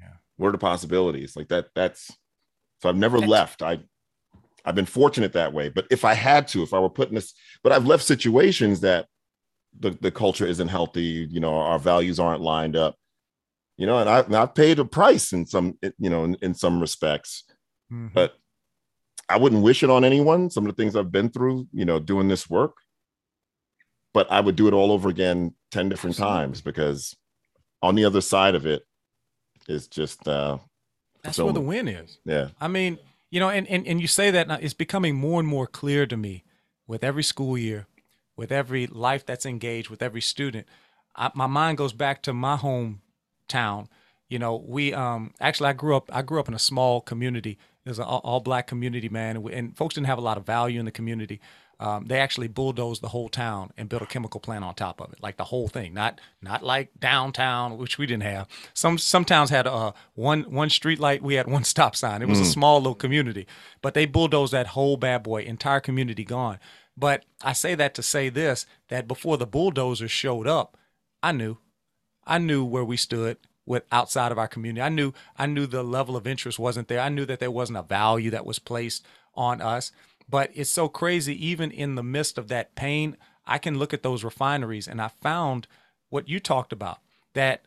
Yeah, 0.00 0.14
what 0.36 0.48
are 0.48 0.52
the 0.52 0.58
possibilities 0.58 1.36
like 1.36 1.48
that 1.48 1.68
that's 1.74 2.10
so 2.80 2.88
i've 2.88 2.96
never 2.96 3.18
left 3.18 3.62
i 3.62 3.78
i've 4.66 4.74
been 4.74 4.86
fortunate 4.86 5.32
that 5.32 5.52
way 5.52 5.68
but 5.68 5.86
if 5.90 6.04
i 6.04 6.14
had 6.14 6.46
to 6.48 6.62
if 6.62 6.74
i 6.74 6.78
were 6.78 6.90
put 6.90 7.08
in 7.08 7.14
this 7.14 7.34
but 7.62 7.72
i've 7.72 7.86
left 7.86 8.02
situations 8.02 8.80
that 8.80 9.06
the, 9.78 9.90
the 10.00 10.10
culture 10.10 10.46
isn't 10.46 10.68
healthy 10.68 11.26
you 11.30 11.40
know 11.40 11.54
our 11.54 11.78
values 11.78 12.18
aren't 12.18 12.40
lined 12.40 12.76
up 12.76 12.96
you 13.76 13.86
know 13.86 13.98
and, 13.98 14.08
I, 14.08 14.22
have 14.38 14.54
paid 14.54 14.78
a 14.78 14.84
price 14.84 15.32
in 15.32 15.46
some 15.46 15.78
you 15.98 16.10
know 16.10 16.24
in, 16.24 16.36
in 16.42 16.54
some 16.54 16.80
respects 16.80 17.44
mm-hmm. 17.92 18.08
but 18.12 18.34
i 19.28 19.38
wouldn't 19.38 19.62
wish 19.62 19.82
it 19.82 19.90
on 19.90 20.04
anyone 20.04 20.50
some 20.50 20.66
of 20.66 20.74
the 20.74 20.82
things 20.82 20.96
i've 20.96 21.12
been 21.12 21.28
through 21.28 21.66
you 21.72 21.84
know 21.84 21.98
doing 21.98 22.28
this 22.28 22.48
work 22.48 22.76
but 24.14 24.30
i 24.30 24.40
would 24.40 24.56
do 24.56 24.68
it 24.68 24.74
all 24.74 24.92
over 24.92 25.08
again 25.08 25.54
10 25.72 25.88
different 25.88 26.14
Absolutely. 26.14 26.36
times 26.36 26.60
because 26.60 27.16
on 27.82 27.94
the 27.94 28.04
other 28.04 28.20
side 28.20 28.54
of 28.54 28.66
it 28.66 28.82
it's 29.68 29.86
just 29.88 30.26
uh 30.26 30.58
that's 31.26 31.36
so, 31.36 31.44
where 31.44 31.54
the 31.54 31.60
win 31.60 31.88
is. 31.88 32.18
Yeah. 32.24 32.48
I 32.60 32.68
mean, 32.68 32.98
you 33.30 33.40
know, 33.40 33.48
and, 33.48 33.66
and 33.68 33.86
and 33.86 34.00
you 34.00 34.06
say 34.06 34.30
that 34.30 34.50
it's 34.62 34.74
becoming 34.74 35.16
more 35.16 35.40
and 35.40 35.48
more 35.48 35.66
clear 35.66 36.06
to 36.06 36.16
me 36.16 36.44
with 36.86 37.02
every 37.02 37.22
school 37.22 37.58
year, 37.58 37.86
with 38.36 38.52
every 38.52 38.86
life 38.86 39.26
that's 39.26 39.46
engaged, 39.46 39.90
with 39.90 40.02
every 40.02 40.20
student. 40.20 40.66
I, 41.16 41.30
my 41.34 41.46
mind 41.46 41.78
goes 41.78 41.92
back 41.92 42.22
to 42.22 42.32
my 42.32 42.56
hometown. 42.56 43.88
You 44.28 44.38
know, 44.38 44.56
we 44.56 44.92
um 44.94 45.34
actually 45.40 45.70
I 45.70 45.72
grew 45.72 45.96
up 45.96 46.10
I 46.12 46.22
grew 46.22 46.40
up 46.40 46.48
in 46.48 46.54
a 46.54 46.58
small 46.58 47.00
community. 47.00 47.58
It 47.84 47.88
was 47.88 47.98
an 47.98 48.04
all, 48.04 48.20
all 48.24 48.40
black 48.40 48.66
community, 48.66 49.08
man, 49.08 49.36
and, 49.36 49.44
we, 49.44 49.52
and 49.52 49.76
folks 49.76 49.94
didn't 49.94 50.08
have 50.08 50.18
a 50.18 50.22
lot 50.22 50.36
of 50.36 50.44
value 50.44 50.80
in 50.80 50.86
the 50.86 50.90
community 50.90 51.40
um, 51.78 52.06
they 52.06 52.18
actually 52.18 52.48
bulldozed 52.48 53.02
the 53.02 53.08
whole 53.08 53.28
town 53.28 53.70
and 53.76 53.88
built 53.88 54.00
a 54.02 54.06
chemical 54.06 54.40
plant 54.40 54.64
on 54.64 54.74
top 54.74 55.00
of 55.00 55.12
it, 55.12 55.22
like 55.22 55.36
the 55.36 55.44
whole 55.44 55.68
thing. 55.68 55.92
Not 55.92 56.20
not 56.40 56.62
like 56.62 56.90
downtown, 56.98 57.76
which 57.76 57.98
we 57.98 58.06
didn't 58.06 58.22
have. 58.22 58.48
Some 58.72 58.96
some 58.96 59.26
towns 59.26 59.50
had 59.50 59.66
uh, 59.66 59.92
one 60.14 60.44
one 60.44 60.70
street 60.70 60.98
light. 60.98 61.22
We 61.22 61.34
had 61.34 61.46
one 61.50 61.64
stop 61.64 61.94
sign. 61.94 62.22
It 62.22 62.28
was 62.28 62.38
mm. 62.38 62.42
a 62.42 62.46
small 62.46 62.78
little 62.78 62.94
community, 62.94 63.46
but 63.82 63.92
they 63.92 64.06
bulldozed 64.06 64.52
that 64.54 64.68
whole 64.68 64.96
bad 64.96 65.22
boy, 65.22 65.42
entire 65.42 65.80
community 65.80 66.24
gone. 66.24 66.58
But 66.96 67.26
I 67.42 67.52
say 67.52 67.74
that 67.74 67.94
to 67.94 68.02
say 68.02 68.30
this: 68.30 68.64
that 68.88 69.06
before 69.06 69.36
the 69.36 69.46
bulldozers 69.46 70.10
showed 70.10 70.46
up, 70.46 70.78
I 71.22 71.32
knew, 71.32 71.58
I 72.26 72.38
knew 72.38 72.64
where 72.64 72.84
we 72.84 72.96
stood 72.96 73.36
with 73.66 73.84
outside 73.92 74.32
of 74.32 74.38
our 74.38 74.48
community. 74.48 74.80
I 74.80 74.88
knew 74.88 75.12
I 75.36 75.44
knew 75.44 75.66
the 75.66 75.82
level 75.82 76.16
of 76.16 76.26
interest 76.26 76.58
wasn't 76.58 76.88
there. 76.88 77.00
I 77.00 77.10
knew 77.10 77.26
that 77.26 77.38
there 77.38 77.50
wasn't 77.50 77.78
a 77.78 77.82
value 77.82 78.30
that 78.30 78.46
was 78.46 78.58
placed 78.58 79.04
on 79.34 79.60
us. 79.60 79.92
But 80.28 80.50
it's 80.54 80.70
so 80.70 80.88
crazy, 80.88 81.46
even 81.46 81.70
in 81.70 81.94
the 81.94 82.02
midst 82.02 82.36
of 82.38 82.48
that 82.48 82.74
pain, 82.74 83.16
I 83.46 83.58
can 83.58 83.78
look 83.78 83.94
at 83.94 84.02
those 84.02 84.24
refineries 84.24 84.88
and 84.88 85.00
I 85.00 85.08
found 85.08 85.68
what 86.08 86.28
you 86.28 86.40
talked 86.40 86.72
about 86.72 86.98
that 87.34 87.62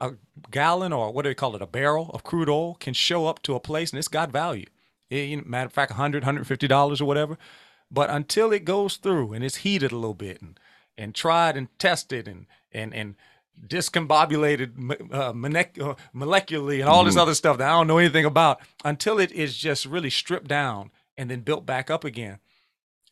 a 0.00 0.12
gallon 0.50 0.92
or 0.92 1.10
what 1.10 1.22
do 1.22 1.30
they 1.30 1.34
call 1.34 1.56
it, 1.56 1.62
a 1.62 1.66
barrel 1.66 2.10
of 2.12 2.22
crude 2.22 2.48
oil 2.48 2.74
can 2.74 2.94
show 2.94 3.26
up 3.26 3.42
to 3.42 3.54
a 3.54 3.60
place 3.60 3.90
and 3.90 3.98
it's 3.98 4.08
got 4.08 4.30
value. 4.30 4.66
It, 5.08 5.28
you 5.28 5.36
know, 5.38 5.44
matter 5.46 5.66
of 5.66 5.72
fact, 5.72 5.92
100 5.92 6.22
$150 6.22 7.00
or 7.00 7.04
whatever. 7.04 7.38
But 7.90 8.10
until 8.10 8.52
it 8.52 8.64
goes 8.64 8.96
through 8.96 9.32
and 9.32 9.44
it's 9.44 9.56
heated 9.56 9.92
a 9.92 9.96
little 9.96 10.14
bit 10.14 10.42
and, 10.42 10.58
and 10.98 11.14
tried 11.14 11.56
and 11.56 11.68
tested 11.78 12.28
and, 12.28 12.46
and, 12.72 12.94
and, 12.94 13.14
discombobulated 13.66 15.14
uh, 15.14 15.30
uh, 15.30 15.32
molecularly 15.32 16.80
and 16.80 16.88
all 16.90 17.04
this 17.04 17.14
mm-hmm. 17.14 17.22
other 17.22 17.34
stuff 17.34 17.56
that 17.56 17.66
I 17.66 17.72
don't 17.72 17.86
know 17.86 17.96
anything 17.96 18.26
about 18.26 18.60
until 18.84 19.18
it 19.18 19.32
is 19.32 19.56
just 19.56 19.86
really 19.86 20.10
stripped 20.10 20.46
down 20.46 20.90
and 21.16 21.30
then 21.30 21.40
built 21.40 21.66
back 21.66 21.90
up 21.90 22.04
again, 22.04 22.38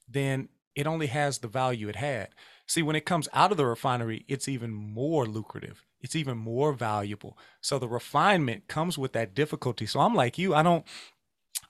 then 0.08 0.48
it 0.74 0.86
only 0.86 1.06
has 1.06 1.38
the 1.38 1.48
value 1.48 1.88
it 1.88 1.96
had. 1.96 2.28
See, 2.66 2.82
when 2.82 2.96
it 2.96 3.06
comes 3.06 3.28
out 3.32 3.50
of 3.50 3.56
the 3.56 3.66
refinery, 3.66 4.24
it's 4.28 4.48
even 4.48 4.72
more 4.72 5.26
lucrative. 5.26 5.84
It's 6.00 6.16
even 6.16 6.36
more 6.36 6.72
valuable. 6.72 7.38
So 7.60 7.78
the 7.78 7.88
refinement 7.88 8.68
comes 8.68 8.98
with 8.98 9.12
that 9.12 9.34
difficulty. 9.34 9.86
So 9.86 10.00
I'm 10.00 10.14
like 10.14 10.38
you, 10.38 10.54
I 10.54 10.62
don't 10.62 10.84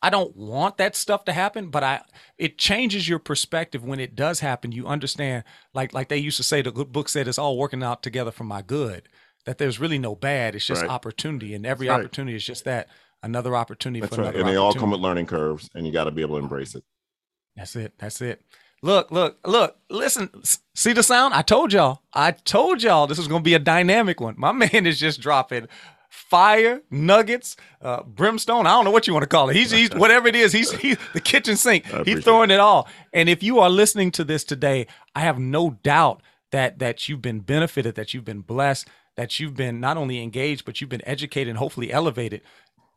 I 0.03 0.11
don't 0.11 0.37
want 0.37 0.76
that 0.78 0.97
stuff 0.97 1.24
to 1.26 1.32
happen, 1.32 1.68
but 1.70 1.82
I 1.85 2.03
it 2.39 2.59
changes 2.59 3.09
your 3.09 3.18
perspective 3.18 3.85
when 3.85 4.01
it 4.01 4.14
does 4.16 4.41
happen. 4.41 4.72
You 4.72 4.87
understand, 4.87 5.45
like 5.72 5.93
like 5.95 6.09
they 6.09 6.18
used 6.18 6.37
to 6.39 6.43
say, 6.43 6.62
the 6.62 6.72
book 6.72 7.09
said 7.09 7.28
it's 7.28 7.39
all 7.39 7.57
working 7.59 7.82
out 7.82 8.03
together 8.03 8.30
for 8.30 8.45
my 8.45 8.62
good. 8.62 9.09
that 9.47 9.59
there's 9.59 9.78
really 9.78 9.99
no 9.99 10.14
bad. 10.14 10.55
It's 10.55 10.66
just 10.66 10.80
Right. 10.82 10.91
opportunity, 10.91 11.55
and 11.55 11.66
every 11.66 11.89
right. 11.89 12.01
opportunity 12.01 12.35
is 12.35 12.45
just 12.47 12.64
that 12.64 12.89
another 13.24 13.56
opportunity 13.56 14.00
That's 14.00 14.14
for 14.14 14.22
right. 14.22 14.28
another 14.28 14.40
And 14.40 14.48
they 14.48 14.56
all 14.56 14.74
come 14.74 14.90
with 14.90 15.00
learning 15.00 15.26
curves, 15.26 15.68
and 15.74 15.86
you 15.86 15.92
got 15.92 16.04
to 16.04 16.10
be 16.10 16.22
able 16.22 16.36
to 16.36 16.42
embrace 16.42 16.74
it. 16.74 16.84
That's 17.56 17.74
it. 17.76 17.94
That's 17.98 18.20
it. 18.20 18.42
Look, 18.82 19.10
look, 19.10 19.38
look, 19.46 19.78
listen. 19.88 20.30
See 20.74 20.92
the 20.92 21.02
sound? 21.02 21.32
I 21.32 21.42
told 21.42 21.72
y'all. 21.72 22.02
I 22.12 22.32
told 22.32 22.82
y'all 22.82 23.06
this 23.06 23.18
was 23.18 23.28
going 23.28 23.40
to 23.40 23.44
be 23.44 23.54
a 23.54 23.58
dynamic 23.58 24.20
one. 24.20 24.34
My 24.36 24.52
man 24.72 24.86
is 24.86 25.00
just 25.00 25.20
dropping 25.20 25.68
fire, 26.10 26.82
nuggets, 26.90 27.56
uh, 27.80 28.02
brimstone. 28.02 28.66
I 28.66 28.70
don't 28.70 28.84
know 28.84 28.90
what 28.90 29.06
you 29.06 29.14
want 29.14 29.24
to 29.24 29.28
call 29.28 29.48
it. 29.50 29.56
He's, 29.56 29.70
he's 29.70 29.90
whatever 29.94 30.28
it 30.28 30.36
is. 30.36 30.52
He's, 30.52 30.70
he's 30.72 30.98
the 31.12 31.20
kitchen 31.20 31.56
sink. 31.56 31.86
He's 32.04 32.22
throwing 32.22 32.50
it 32.50 32.60
all. 32.60 32.88
And 33.12 33.28
if 33.28 33.42
you 33.42 33.58
are 33.60 33.70
listening 33.70 34.10
to 34.12 34.24
this 34.24 34.44
today, 34.44 34.86
I 35.14 35.20
have 35.20 35.38
no 35.38 35.78
doubt 35.82 36.22
that 36.52 36.78
that 36.78 37.08
you've 37.08 37.22
been 37.22 37.40
benefited, 37.40 37.96
that 37.96 38.14
you've 38.14 38.24
been 38.24 38.42
blessed, 38.42 38.88
that 39.16 39.40
you've 39.40 39.56
been 39.56 39.80
not 39.80 39.96
only 39.96 40.22
engaged, 40.22 40.64
but 40.64 40.80
you've 40.80 40.90
been 40.90 41.06
educated 41.06 41.48
and 41.48 41.58
hopefully 41.58 41.92
elevated 41.92 42.42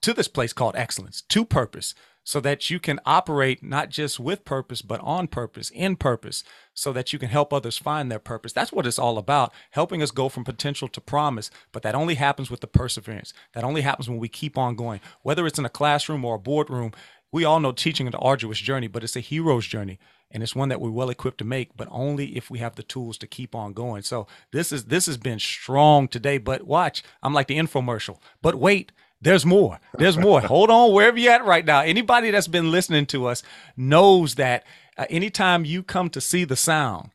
to 0.02 0.14
this 0.14 0.28
place 0.28 0.54
called 0.54 0.76
excellence, 0.76 1.22
to 1.24 1.45
purpose, 1.45 1.93
so 2.28 2.41
that 2.41 2.70
you 2.70 2.78
can 2.78 3.00
operate 3.06 3.64
not 3.64 3.89
just 3.89 4.20
with 4.20 4.43
purpose, 4.43 4.82
but 4.82 5.00
on 5.00 5.28
purpose, 5.28 5.70
in 5.70 5.95
purpose, 5.95 6.43
so 6.74 6.91
that 6.91 7.14
you 7.14 7.20
can 7.20 7.30
help 7.30 7.54
others 7.54 7.78
find 7.78 8.12
their 8.12 8.20
purpose. 8.20 8.52
That's 8.52 8.74
what 8.74 8.86
it's 8.86 9.00
all 9.00 9.18
about, 9.18 9.54
helping 9.72 10.02
us 10.02 10.12
go 10.12 10.28
from 10.28 10.43
potential 10.43 10.89
to 10.89 11.00
promise. 11.00 11.50
But 11.72 11.84
that 11.84 11.95
only 11.95 12.16
happens 12.16 12.52
with 12.52 12.60
the 12.60 12.68
perseverance. 12.68 13.34
That 13.54 13.64
only 13.64 13.80
happens 13.80 14.10
when 14.10 14.20
we 14.20 14.28
keep 14.28 14.58
on 14.58 14.76
going, 14.76 15.00
whether 15.22 15.48
it's 15.48 15.58
in 15.58 15.64
a 15.64 15.70
classroom 15.70 16.26
or 16.26 16.36
a 16.36 16.39
boardroom. 16.39 16.91
We 17.32 17.45
all 17.45 17.62
know 17.62 17.72
teaching 17.72 18.08
is 18.08 18.14
an 18.14 18.20
arduous 18.22 18.60
journey, 18.60 18.88
but 18.88 19.06
it's 19.06 19.16
a 19.16 19.22
hero's 19.22 19.66
journey. 19.66 19.98
And 20.30 20.43
it's 20.43 20.56
one 20.56 20.68
that 20.68 20.82
we're 20.82 20.91
well 20.91 21.10
equipped 21.10 21.38
to 21.38 21.45
make, 21.45 21.78
but 21.78 21.88
only 21.89 22.36
if 22.36 22.50
we 22.50 22.60
have 22.60 22.76
the 22.76 22.84
tools 22.84 23.18
to 23.20 23.28
keep 23.28 23.56
on 23.56 23.72
going. 23.72 24.02
So 24.02 24.28
this 24.52 24.74
is 24.74 24.86
this 24.86 25.06
has 25.06 25.16
been 25.16 25.39
strong 25.39 26.10
today. 26.10 26.38
But 26.38 26.64
watch, 26.64 27.04
I'm 27.24 27.34
like 27.34 27.48
the 27.48 27.58
infomercial. 27.58 28.20
But 28.41 28.56
wait, 28.56 28.91
there's 29.22 29.45
more. 29.45 29.80
There's 29.97 30.18
more. 30.18 30.41
Hold 30.41 30.70
on, 30.70 30.93
wherever 30.93 31.18
you're 31.18 31.34
at 31.34 31.45
right 31.45 31.65
now. 31.65 31.82
Anybody 31.82 32.32
that's 32.32 32.47
been 32.47 32.72
listening 32.72 33.05
to 33.07 33.26
us 33.28 33.43
knows 33.76 34.36
that 34.36 34.63
uh, 34.97 35.05
anytime 35.09 35.65
you 35.65 35.84
come 35.84 36.09
to 36.11 36.22
see 36.22 36.43
the 36.43 36.55
sound, 36.55 37.11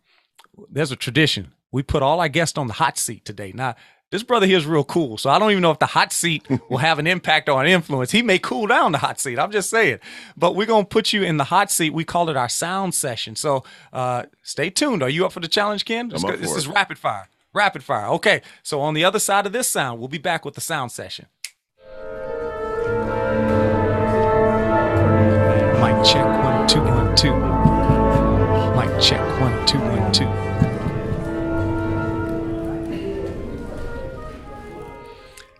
there's 0.70 0.90
a 0.90 0.96
tradition. 0.96 1.52
We 1.70 1.82
put 1.82 2.02
all 2.02 2.20
our 2.20 2.28
guests 2.28 2.58
on 2.58 2.66
the 2.66 2.74
hot 2.74 2.98
seat 2.98 3.24
today. 3.24 3.52
Now, 3.54 3.76
this 4.10 4.22
brother 4.22 4.46
here 4.46 4.58
is 4.58 4.66
real 4.66 4.84
cool. 4.84 5.16
So 5.16 5.30
I 5.30 5.38
don't 5.38 5.50
even 5.50 5.62
know 5.62 5.70
if 5.70 5.78
the 5.78 5.86
hot 5.86 6.12
seat 6.12 6.46
will 6.68 6.78
have 6.78 6.98
an 6.98 7.06
impact 7.06 7.48
or 7.48 7.62
an 7.62 7.66
influence. 7.66 8.10
He 8.10 8.20
may 8.20 8.38
cool 8.38 8.66
down 8.66 8.92
the 8.92 8.98
hot 8.98 9.18
seat. 9.18 9.38
I'm 9.38 9.50
just 9.50 9.70
saying. 9.70 10.00
But 10.36 10.54
we're 10.54 10.66
going 10.66 10.84
to 10.84 10.88
put 10.88 11.14
you 11.14 11.22
in 11.22 11.38
the 11.38 11.44
hot 11.44 11.70
seat. 11.70 11.94
We 11.94 12.04
call 12.04 12.28
it 12.28 12.36
our 12.36 12.48
sound 12.48 12.94
session. 12.94 13.36
So 13.36 13.64
uh, 13.92 14.24
stay 14.42 14.68
tuned. 14.68 15.02
Are 15.02 15.08
you 15.08 15.24
up 15.24 15.32
for 15.32 15.40
the 15.40 15.48
challenge, 15.48 15.86
Ken? 15.86 16.10
This, 16.10 16.22
up 16.22 16.38
this 16.38 16.54
is 16.54 16.68
rapid 16.68 16.98
fire. 16.98 17.28
Rapid 17.54 17.82
fire. 17.82 18.06
Okay. 18.08 18.42
So 18.62 18.82
on 18.82 18.92
the 18.92 19.04
other 19.04 19.18
side 19.18 19.46
of 19.46 19.52
this 19.52 19.66
sound, 19.68 19.98
we'll 19.98 20.08
be 20.08 20.18
back 20.18 20.44
with 20.44 20.54
the 20.54 20.60
sound 20.60 20.92
session. 20.92 21.26
Mic 25.82 26.04
check 26.04 26.24
one 26.24 26.68
two 26.68 26.80
one 26.80 27.16
two. 27.16 27.34
Mic 28.76 29.02
check 29.02 29.20
one 29.40 29.66
two 29.66 29.80
one 29.80 30.12
two. 30.12 30.28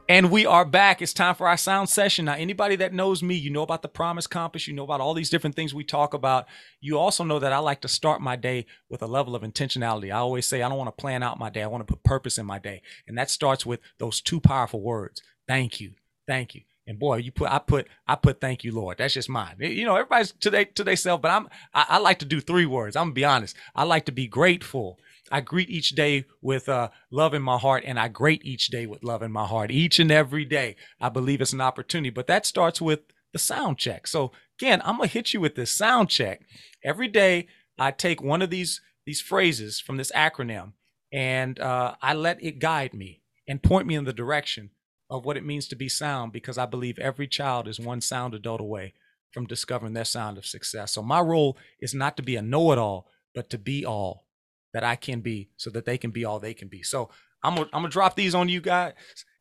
And 0.09 0.31
we 0.31 0.47
are 0.47 0.65
back. 0.65 1.03
It's 1.03 1.13
time 1.13 1.35
for 1.35 1.49
our 1.49 1.57
sound 1.57 1.89
session. 1.89 2.27
Now, 2.27 2.35
anybody 2.35 2.77
that 2.77 2.93
knows 2.93 3.21
me, 3.21 3.35
you 3.35 3.51
know 3.51 3.63
about 3.63 3.83
the 3.83 3.89
Promise 3.89 4.29
Compass, 4.29 4.69
you 4.69 4.75
know 4.75 4.85
about 4.85 5.01
all 5.01 5.13
these 5.13 5.29
different 5.29 5.57
things 5.57 5.75
we 5.75 5.83
talk 5.83 6.15
about. 6.15 6.47
You 6.81 7.01
also 7.01 7.25
know 7.25 7.41
that 7.41 7.53
I 7.53 7.59
like 7.59 7.81
to 7.81 7.89
start 7.89 8.21
my 8.21 8.37
day 8.37 8.67
with 8.89 9.03
a 9.03 9.09
level 9.09 9.35
of 9.35 9.43
intentionality. 9.43 10.13
I 10.15 10.19
always 10.19 10.47
say 10.47 10.63
I 10.63 10.69
don't 10.69 10.79
want 10.79 10.87
to 10.87 11.01
plan 11.01 11.25
out 11.25 11.41
my 11.41 11.51
day, 11.51 11.65
I 11.65 11.67
want 11.67 11.85
to 11.85 11.93
put 11.93 12.05
purpose 12.05 12.39
in 12.39 12.47
my 12.47 12.61
day. 12.61 12.83
And 13.09 13.19
that 13.19 13.29
starts 13.29 13.67
with 13.67 13.81
those 13.99 14.21
two 14.21 14.39
powerful 14.39 14.83
words 14.83 15.21
thank 15.49 15.81
you, 15.81 15.95
thank 16.29 16.55
you. 16.55 16.61
And 16.87 16.99
boy, 16.99 17.17
you 17.19 17.31
put 17.31 17.51
I 17.51 17.59
put 17.59 17.87
I 18.09 18.17
put 18.17 18.41
thank 18.41 18.65
you, 18.65 18.73
Lord. 18.73 18.99
That's 18.99 19.15
just 19.15 19.29
mine. 19.29 19.57
You 19.61 19.85
know, 19.85 19.95
everybody's 19.95 20.33
to 20.33 20.51
they 20.51 20.65
to 20.65 20.83
themselves, 20.83 21.23
but 21.23 21.31
I'm 21.31 21.49
I, 21.73 21.87
I 21.91 21.99
like 21.99 22.19
to 22.21 22.25
do 22.25 22.41
three 22.41 22.67
words. 22.67 22.97
I'm 22.97 23.05
gonna 23.05 23.15
be 23.15 23.25
honest. 23.25 23.57
I 23.75 23.85
like 23.85 24.07
to 24.07 24.13
be 24.13 24.27
grateful. 24.27 24.99
I 25.31 25.41
greet 25.41 25.71
each 25.71 25.91
day 25.91 26.25
with 26.41 26.69
uh, 26.69 26.91
love 27.11 27.35
in 27.35 27.43
my 27.43 27.57
heart, 27.57 27.85
and 27.87 27.99
I 27.99 28.09
greet 28.09 28.45
each 28.45 28.69
day 28.69 28.87
with 28.87 29.05
love 29.05 29.23
in 29.23 29.31
my 29.31 29.47
heart. 29.47 29.71
Each 29.71 30.01
and 30.01 30.11
every 30.11 30.45
day, 30.45 30.77
I 31.01 31.09
believe 31.09 31.41
it's 31.41 31.53
an 31.53 31.61
opportunity. 31.61 32.11
But 32.11 32.27
that 32.27 32.47
starts 32.47 32.81
with 32.81 33.01
the 33.33 33.39
sound 33.39 33.79
check. 33.79 34.07
So 34.09 34.33
again, 34.59 34.83
I'm 34.85 34.97
gonna 34.97 35.07
hit 35.07 35.33
you 35.33 35.41
with 35.41 35.55
this 35.55 35.71
sound 35.71 36.11
check. 36.11 36.43
Every 36.85 37.09
day, 37.09 37.47
I 37.79 37.93
take 37.93 38.21
one 38.21 38.43
of 38.43 38.51
these 38.51 38.81
these 39.07 39.21
phrases 39.21 39.81
from 39.81 39.99
this 39.99 40.11
acronym, 40.13 40.73
and 41.13 41.61
uh, 41.61 41.95
I 42.03 42.15
let 42.15 42.43
it 42.43 42.59
guide 42.59 42.93
me 42.93 43.23
and 43.47 43.63
point 43.63 43.87
me 43.87 43.95
in 43.95 44.05
the 44.05 44.13
direction 44.13 44.71
of 45.13 45.25
what 45.25 45.37
it 45.37 45.45
means 45.45 45.69
to 45.69 45.77
be 45.77 45.89
sound. 45.89 46.33
Because 46.33 46.59
I 46.59 46.67
believe 46.67 46.99
every 46.99 47.29
child 47.29 47.69
is 47.69 47.79
one 47.79 48.01
sound 48.01 48.35
adult 48.35 48.61
away 48.61 48.95
from 49.33 49.47
discovering 49.47 49.95
their 49.95 50.05
sound 50.05 50.39
of 50.39 50.47
success. 50.47 50.93
So 50.93 51.03
my 51.03 51.21
role 51.21 51.57
is 51.81 51.95
not 51.95 52.17
to 52.17 52.23
be 52.23 52.37
a 52.37 52.43
know-it-all, 52.43 53.07
but 53.35 53.49
to 53.51 53.59
be 53.59 53.85
all 53.85 54.27
that 54.75 54.85
I 54.85 54.97
can 54.97 55.21
be 55.21 55.51
so 55.57 55.71
that 55.71 55.85
they 55.85 55.99
can 55.99 56.11
be 56.11 56.25
all 56.25 56.39
they 56.39 56.55
can 56.55 56.69
be. 56.69 56.83
So 56.83 57.11
I'm 57.43 57.55
gonna, 57.55 57.69
I'm 57.73 57.83
gonna 57.83 57.89
drop 57.89 58.17
these 58.17 58.35
on 58.35 58.49
you 58.49 58.61
guys 58.61 58.95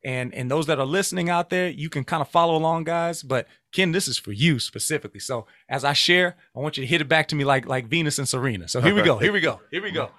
and 0.04 0.34
and 0.34 0.50
those 0.50 0.66
that 0.66 0.80
are 0.80 0.86
listening 0.86 1.30
out 1.30 1.50
there, 1.50 1.70
you 1.70 1.90
can 1.90 2.04
kind 2.04 2.22
of 2.22 2.28
follow 2.28 2.56
along 2.56 2.86
guys, 2.86 3.22
but 3.22 3.48
Ken, 3.72 3.92
this 3.92 4.08
is 4.08 4.18
for 4.18 4.32
you 4.32 4.60
specifically. 4.60 5.20
So 5.20 5.46
as 5.70 5.84
I 5.84 5.94
share, 5.94 6.36
I 6.56 6.60
want 6.60 6.78
you 6.78 6.82
to 6.82 6.88
hit 6.88 7.02
it 7.02 7.08
back 7.08 7.28
to 7.30 7.36
me 7.36 7.44
like 7.44 7.68
like 7.68 7.88
Venus 7.88 8.18
and 8.18 8.28
Serena. 8.28 8.68
So 8.68 8.82
here 8.82 8.96
we 8.96 9.04
go. 9.04 9.18
Here 9.20 9.32
we 9.32 9.42
go. 9.42 9.60
Here 9.70 9.82
we 9.82 9.92
go. 9.92 10.10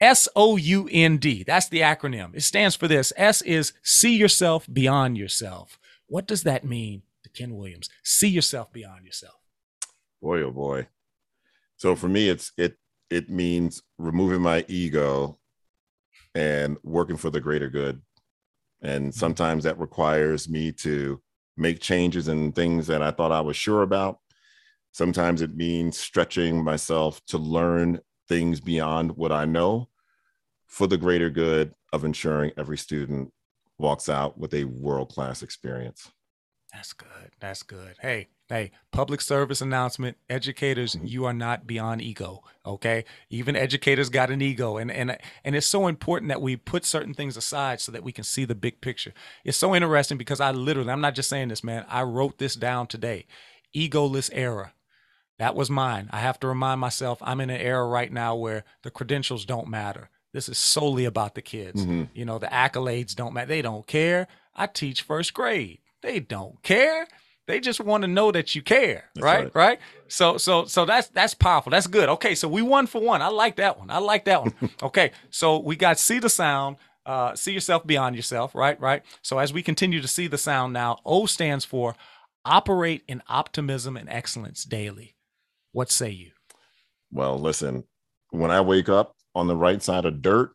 S 0.00 0.28
O 0.36 0.56
U 0.56 0.88
N 0.90 1.18
D. 1.18 1.42
That's 1.42 1.68
the 1.68 1.80
acronym. 1.80 2.34
It 2.34 2.42
stands 2.42 2.76
for 2.76 2.88
this. 2.88 3.12
S 3.16 3.42
is 3.42 3.72
see 3.82 4.16
yourself 4.16 4.66
beyond 4.72 5.18
yourself. 5.18 5.78
What 6.06 6.26
does 6.26 6.44
that 6.44 6.64
mean 6.64 7.02
to 7.24 7.30
Ken 7.30 7.54
Williams? 7.54 7.88
See 8.02 8.28
yourself 8.28 8.72
beyond 8.72 9.04
yourself. 9.04 9.36
Boy, 10.22 10.42
oh 10.42 10.50
boy. 10.50 10.88
So 11.76 11.94
for 11.94 12.08
me, 12.08 12.28
it's 12.28 12.52
it 12.56 12.76
it 13.10 13.28
means 13.28 13.82
removing 13.98 14.42
my 14.42 14.64
ego 14.68 15.38
and 16.34 16.76
working 16.82 17.16
for 17.16 17.30
the 17.30 17.40
greater 17.40 17.68
good. 17.68 18.00
And 18.82 19.06
mm-hmm. 19.06 19.18
sometimes 19.18 19.64
that 19.64 19.78
requires 19.78 20.48
me 20.48 20.72
to 20.72 21.20
make 21.56 21.80
changes 21.80 22.28
in 22.28 22.52
things 22.52 22.86
that 22.86 23.02
I 23.02 23.10
thought 23.10 23.32
I 23.32 23.40
was 23.40 23.56
sure 23.56 23.82
about. 23.82 24.20
Sometimes 24.92 25.42
it 25.42 25.56
means 25.56 25.98
stretching 25.98 26.62
myself 26.62 27.20
to 27.26 27.38
learn 27.38 28.00
things 28.28 28.60
beyond 28.60 29.16
what 29.16 29.32
I 29.32 29.44
know 29.44 29.88
for 30.66 30.86
the 30.86 30.98
greater 30.98 31.30
good 31.30 31.74
of 31.92 32.04
ensuring 32.04 32.52
every 32.56 32.76
student 32.76 33.32
walks 33.78 34.08
out 34.08 34.38
with 34.38 34.52
a 34.54 34.64
world 34.64 35.08
class 35.10 35.42
experience. 35.42 36.10
That's 36.72 36.92
good. 36.92 37.30
That's 37.40 37.62
good. 37.62 37.96
Hey, 38.00 38.28
hey, 38.48 38.72
public 38.92 39.22
service 39.22 39.62
announcement. 39.62 40.18
Educators, 40.28 40.94
mm-hmm. 40.94 41.06
you 41.06 41.24
are 41.24 41.32
not 41.32 41.66
beyond 41.66 42.02
ego. 42.02 42.42
Okay. 42.66 43.06
Even 43.30 43.56
educators 43.56 44.10
got 44.10 44.30
an 44.30 44.42
ego. 44.42 44.76
And 44.76 44.90
and 44.90 45.16
and 45.44 45.56
it's 45.56 45.66
so 45.66 45.86
important 45.86 46.28
that 46.28 46.42
we 46.42 46.56
put 46.56 46.84
certain 46.84 47.14
things 47.14 47.38
aside 47.38 47.80
so 47.80 47.90
that 47.92 48.04
we 48.04 48.12
can 48.12 48.24
see 48.24 48.44
the 48.44 48.54
big 48.54 48.82
picture. 48.82 49.14
It's 49.44 49.56
so 49.56 49.74
interesting 49.74 50.18
because 50.18 50.40
I 50.40 50.50
literally, 50.50 50.90
I'm 50.90 51.00
not 51.00 51.14
just 51.14 51.30
saying 51.30 51.48
this, 51.48 51.64
man. 51.64 51.86
I 51.88 52.02
wrote 52.02 52.36
this 52.36 52.54
down 52.54 52.86
today. 52.86 53.26
Egoless 53.74 54.28
era. 54.34 54.72
That 55.38 55.54
was 55.54 55.70
mine. 55.70 56.08
I 56.12 56.18
have 56.20 56.40
to 56.40 56.48
remind 56.48 56.80
myself 56.80 57.18
I'm 57.22 57.40
in 57.40 57.50
an 57.50 57.60
era 57.60 57.86
right 57.86 58.12
now 58.12 58.34
where 58.34 58.64
the 58.82 58.90
credentials 58.90 59.44
don't 59.44 59.68
matter. 59.68 60.10
This 60.32 60.48
is 60.48 60.58
solely 60.58 61.04
about 61.04 61.34
the 61.34 61.42
kids. 61.42 61.84
Mhm. 61.84 62.08
You 62.12 62.24
know, 62.24 62.38
the 62.38 62.48
accolades 62.48 63.14
don't 63.14 63.32
matter. 63.32 63.46
They 63.46 63.62
don't 63.62 63.86
care. 63.86 64.26
I 64.54 64.66
teach 64.66 65.02
first 65.02 65.32
grade. 65.34 65.78
They 66.02 66.20
don't 66.20 66.62
care. 66.62 67.06
They 67.46 67.60
just 67.60 67.80
want 67.80 68.02
to 68.02 68.08
know 68.08 68.30
that 68.30 68.54
you 68.54 68.60
care, 68.60 69.04
right? 69.16 69.44
right. 69.44 69.54
right? 69.54 69.80
So 70.08 70.36
so 70.36 70.66
so 70.66 70.84
that's 70.84 71.08
that's 71.08 71.32
powerful. 71.32 71.70
That's 71.70 71.86
good. 71.86 72.08
Okay, 72.10 72.34
so 72.34 72.46
we 72.46 72.60
won 72.60 72.86
for 72.86 73.00
one. 73.00 73.22
I 73.22 73.28
like 73.28 73.56
that 73.56 73.78
one. 73.78 73.90
I 73.90 73.98
like 73.98 74.26
that 74.26 74.42
one. 74.42 74.54
okay, 74.82 75.12
so 75.30 75.58
we 75.58 75.74
got 75.74 75.98
see 75.98 76.18
the 76.18 76.28
sound, 76.28 76.76
uh, 77.06 77.34
see 77.34 77.52
yourself 77.52 77.86
beyond 77.86 78.16
yourself, 78.16 78.54
right? 78.54 78.78
Right. 78.78 79.02
So 79.22 79.38
as 79.38 79.52
we 79.52 79.62
continue 79.62 80.02
to 80.02 80.08
see 80.08 80.26
the 80.26 80.36
sound 80.36 80.74
now, 80.74 80.98
O 81.06 81.24
stands 81.24 81.64
for 81.64 81.94
operate 82.44 83.02
in 83.08 83.22
optimism 83.28 83.96
and 83.96 84.10
excellence 84.10 84.64
daily. 84.64 85.14
What 85.72 85.90
say 85.90 86.10
you? 86.10 86.30
Well, 87.10 87.38
listen, 87.38 87.84
when 88.30 88.50
I 88.50 88.60
wake 88.60 88.88
up 88.88 89.14
on 89.34 89.46
the 89.46 89.56
right 89.56 89.82
side 89.82 90.04
of 90.04 90.22
dirt, 90.22 90.52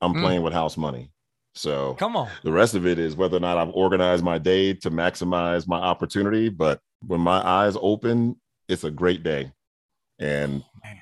I'm 0.00 0.14
Mm. 0.14 0.20
playing 0.20 0.42
with 0.42 0.52
house 0.52 0.76
money. 0.76 1.10
So 1.54 1.94
Come 1.94 2.16
on. 2.16 2.30
the 2.42 2.52
rest 2.52 2.74
of 2.74 2.86
it 2.86 2.98
is 2.98 3.14
whether 3.14 3.36
or 3.36 3.40
not 3.40 3.58
I've 3.58 3.74
organized 3.74 4.24
my 4.24 4.38
day 4.38 4.74
to 4.74 4.90
maximize 4.90 5.68
my 5.68 5.78
opportunity. 5.78 6.48
But 6.48 6.80
when 7.06 7.20
my 7.20 7.38
eyes 7.46 7.76
open, 7.80 8.40
it's 8.68 8.84
a 8.84 8.90
great 8.90 9.22
day. 9.22 9.52
And 10.18 10.64
Man. 10.82 11.00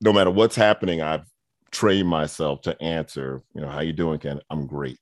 no 0.00 0.12
matter 0.12 0.30
what's 0.30 0.56
happening, 0.56 1.00
I've 1.00 1.26
trained 1.70 2.08
myself 2.08 2.60
to 2.62 2.80
answer, 2.82 3.42
you 3.54 3.60
know, 3.62 3.68
how 3.68 3.80
you 3.80 3.92
doing, 3.92 4.18
Ken? 4.18 4.40
I'm 4.50 4.66
great. 4.66 5.00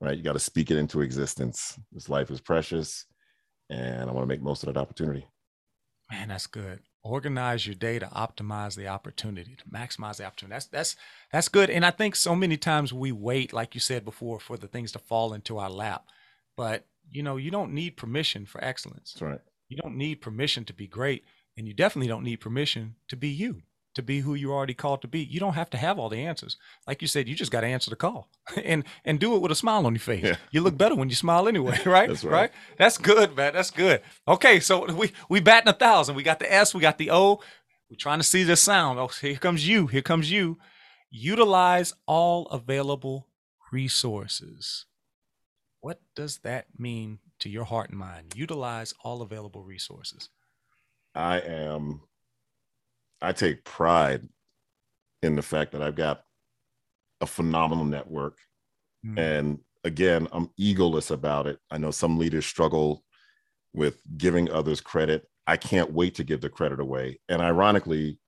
Right. 0.00 0.16
You 0.16 0.22
got 0.22 0.34
to 0.34 0.38
speak 0.38 0.70
it 0.70 0.76
into 0.78 1.00
existence. 1.00 1.76
This 1.90 2.08
life 2.08 2.30
is 2.30 2.40
precious. 2.40 3.04
And 3.68 4.08
I 4.08 4.12
want 4.12 4.22
to 4.22 4.26
make 4.28 4.42
most 4.42 4.62
of 4.62 4.72
that 4.72 4.80
opportunity. 4.80 5.26
Man, 6.10 6.28
that's 6.28 6.46
good. 6.46 6.80
Organize 7.02 7.66
your 7.66 7.74
day 7.74 7.98
to 7.98 8.06
optimize 8.06 8.76
the 8.76 8.88
opportunity, 8.88 9.56
to 9.56 9.64
maximize 9.64 10.16
the 10.16 10.24
opportunity. 10.24 10.54
That's 10.54 10.66
that's 10.66 10.96
that's 11.32 11.48
good. 11.48 11.70
And 11.70 11.84
I 11.84 11.90
think 11.90 12.16
so 12.16 12.34
many 12.34 12.56
times 12.56 12.92
we 12.92 13.12
wait, 13.12 13.52
like 13.52 13.74
you 13.74 13.80
said 13.80 14.04
before, 14.04 14.40
for 14.40 14.56
the 14.56 14.68
things 14.68 14.92
to 14.92 14.98
fall 14.98 15.32
into 15.32 15.58
our 15.58 15.70
lap. 15.70 16.06
But 16.56 16.86
you 17.10 17.22
know, 17.22 17.36
you 17.36 17.50
don't 17.50 17.72
need 17.72 17.96
permission 17.96 18.46
for 18.46 18.62
excellence. 18.62 19.12
That's 19.14 19.22
right. 19.22 19.40
You 19.68 19.76
don't 19.76 19.96
need 19.96 20.16
permission 20.16 20.64
to 20.64 20.72
be 20.72 20.86
great, 20.86 21.24
and 21.56 21.66
you 21.66 21.74
definitely 21.74 22.08
don't 22.08 22.24
need 22.24 22.40
permission 22.40 22.96
to 23.08 23.16
be 23.16 23.28
you 23.28 23.62
to 23.98 24.02
be 24.02 24.20
who 24.20 24.34
you're 24.34 24.54
already 24.54 24.74
called 24.74 25.02
to 25.02 25.08
be. 25.08 25.20
You 25.20 25.38
don't 25.38 25.54
have 25.54 25.68
to 25.70 25.76
have 25.76 25.98
all 25.98 26.08
the 26.08 26.24
answers. 26.24 26.56
Like 26.86 27.02
you 27.02 27.08
said, 27.08 27.28
you 27.28 27.34
just 27.34 27.52
got 27.52 27.60
to 27.60 27.66
answer 27.66 27.90
the 27.90 27.96
call 27.96 28.30
and 28.64 28.84
and 29.04 29.20
do 29.20 29.36
it 29.36 29.42
with 29.42 29.52
a 29.52 29.54
smile 29.54 29.86
on 29.86 29.94
your 29.94 30.00
face. 30.00 30.24
Yeah. 30.24 30.36
You 30.50 30.62
look 30.62 30.78
better 30.78 30.94
when 30.94 31.10
you 31.10 31.14
smile 31.14 31.46
anyway, 31.46 31.78
right? 31.86 32.08
That's 32.08 32.24
right. 32.24 32.32
right. 32.32 32.50
That's 32.78 32.96
good, 32.96 33.36
man. 33.36 33.52
That's 33.52 33.70
good. 33.70 34.00
Okay, 34.26 34.60
so 34.60 34.90
we 34.92 35.12
we 35.28 35.40
batting 35.40 35.68
a 35.68 35.74
thousand. 35.74 36.14
We 36.14 36.22
got 36.22 36.38
the 36.38 36.52
S, 36.52 36.74
we 36.74 36.80
got 36.80 36.98
the 36.98 37.10
O. 37.10 37.40
We're 37.90 37.96
trying 37.96 38.18
to 38.18 38.24
see 38.24 38.44
the 38.44 38.56
sound. 38.56 38.98
Oh, 38.98 39.08
here 39.08 39.36
comes 39.36 39.66
you. 39.66 39.86
Here 39.86 40.02
comes 40.02 40.30
you. 40.30 40.58
Utilize 41.10 41.94
all 42.06 42.46
available 42.46 43.26
resources. 43.72 44.86
What 45.80 46.00
does 46.14 46.38
that 46.38 46.66
mean 46.78 47.18
to 47.40 47.48
your 47.48 47.64
heart 47.64 47.90
and 47.90 47.98
mind? 47.98 48.34
Utilize 48.36 48.94
all 49.02 49.22
available 49.22 49.62
resources. 49.62 50.28
I 51.14 51.40
am 51.40 52.02
I 53.20 53.32
take 53.32 53.64
pride 53.64 54.28
in 55.22 55.36
the 55.36 55.42
fact 55.42 55.72
that 55.72 55.82
I've 55.82 55.96
got 55.96 56.22
a 57.20 57.26
phenomenal 57.26 57.84
network. 57.84 58.38
Mm. 59.04 59.18
And 59.18 59.58
again, 59.84 60.28
I'm 60.32 60.50
egoless 60.58 61.10
about 61.10 61.46
it. 61.46 61.58
I 61.70 61.78
know 61.78 61.90
some 61.90 62.18
leaders 62.18 62.46
struggle 62.46 63.04
with 63.74 64.00
giving 64.16 64.50
others 64.50 64.80
credit. 64.80 65.28
I 65.46 65.56
can't 65.56 65.92
wait 65.92 66.14
to 66.16 66.24
give 66.24 66.40
the 66.40 66.48
credit 66.48 66.80
away. 66.80 67.20
And 67.28 67.42
ironically, 67.42 68.18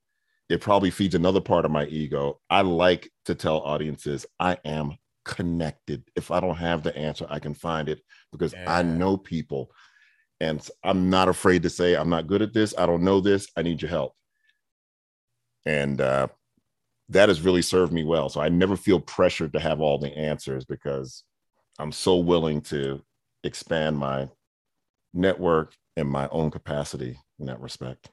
it 0.49 0.61
probably 0.61 0.91
feeds 0.91 1.14
another 1.14 1.41
part 1.41 1.64
of 1.64 1.70
my 1.70 1.86
ego. 1.86 2.41
I 2.49 2.62
like 2.62 3.11
to 3.26 3.34
tell 3.34 3.59
audiences 3.59 4.26
I 4.41 4.59
am 4.64 4.97
connected. 5.24 6.03
If 6.16 6.30
I 6.30 6.41
don't 6.41 6.57
have 6.57 6.82
the 6.82 6.97
answer, 6.97 7.26
I 7.28 7.38
can 7.38 7.55
find 7.55 7.88
it 7.88 8.01
because 8.32 8.53
yeah. 8.53 8.64
I 8.66 8.82
know 8.82 9.16
people. 9.16 9.70
And 10.41 10.66
I'm 10.82 11.11
not 11.11 11.28
afraid 11.28 11.62
to 11.64 11.70
say, 11.70 11.95
I'm 11.95 12.09
not 12.09 12.26
good 12.26 12.43
at 12.43 12.55
this. 12.55 12.74
I 12.76 12.86
don't 12.86 13.05
know 13.05 13.20
this. 13.20 13.47
I 13.57 13.62
need 13.62 13.82
your 13.82 13.91
help 13.91 14.14
and 15.66 16.00
uh, 16.00 16.28
that 17.08 17.28
has 17.28 17.40
really 17.42 17.62
served 17.62 17.92
me 17.92 18.04
well. 18.04 18.28
So 18.28 18.40
I 18.40 18.48
never 18.48 18.76
feel 18.76 19.00
pressured 19.00 19.52
to 19.52 19.61
have 19.61 19.80
all 19.80 19.98
the 19.98 20.16
answers 20.16 20.64
because 20.64 21.24
I'm 21.78 21.92
so 21.92 22.16
willing 22.16 22.61
to 22.62 23.02
expand 23.42 23.98
my 23.98 24.28
network 25.12 25.74
and 25.96 26.08
my 26.08 26.28
own 26.28 26.50
capacity 26.50 27.18
in 27.38 27.46
that 27.46 27.61
respect. 27.61 28.11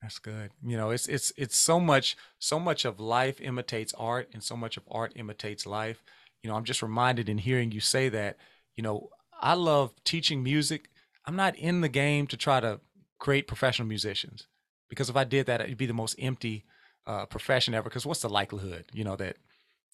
That's 0.00 0.18
good. 0.18 0.50
You 0.64 0.76
know, 0.76 0.90
it's 0.90 1.06
it's 1.06 1.32
it's 1.36 1.56
so 1.56 1.78
much 1.78 2.16
so 2.38 2.58
much 2.58 2.84
of 2.84 2.98
life 2.98 3.40
imitates 3.40 3.94
art 3.96 4.30
and 4.32 4.42
so 4.42 4.56
much 4.56 4.76
of 4.76 4.82
art 4.90 5.12
imitates 5.14 5.64
life. 5.64 6.02
You 6.42 6.50
know, 6.50 6.56
I'm 6.56 6.64
just 6.64 6.82
reminded 6.82 7.28
in 7.28 7.38
hearing 7.38 7.70
you 7.70 7.80
say 7.80 8.08
that, 8.08 8.36
you 8.76 8.82
know, 8.82 9.10
I 9.40 9.54
love 9.54 9.92
teaching 10.04 10.42
music. 10.42 10.88
I'm 11.24 11.36
not 11.36 11.54
in 11.56 11.82
the 11.82 11.88
game 11.88 12.26
to 12.28 12.36
try 12.36 12.58
to 12.58 12.80
create 13.20 13.46
professional 13.46 13.86
musicians 13.86 14.48
because 14.88 15.08
if 15.08 15.16
I 15.16 15.22
did 15.22 15.46
that, 15.46 15.60
it'd 15.60 15.78
be 15.78 15.86
the 15.86 15.92
most 15.92 16.16
empty 16.18 16.64
uh, 17.06 17.26
profession 17.26 17.74
ever. 17.74 17.88
Because 17.88 18.06
what's 18.06 18.22
the 18.22 18.28
likelihood, 18.28 18.86
you 18.92 19.04
know, 19.04 19.16
that, 19.16 19.36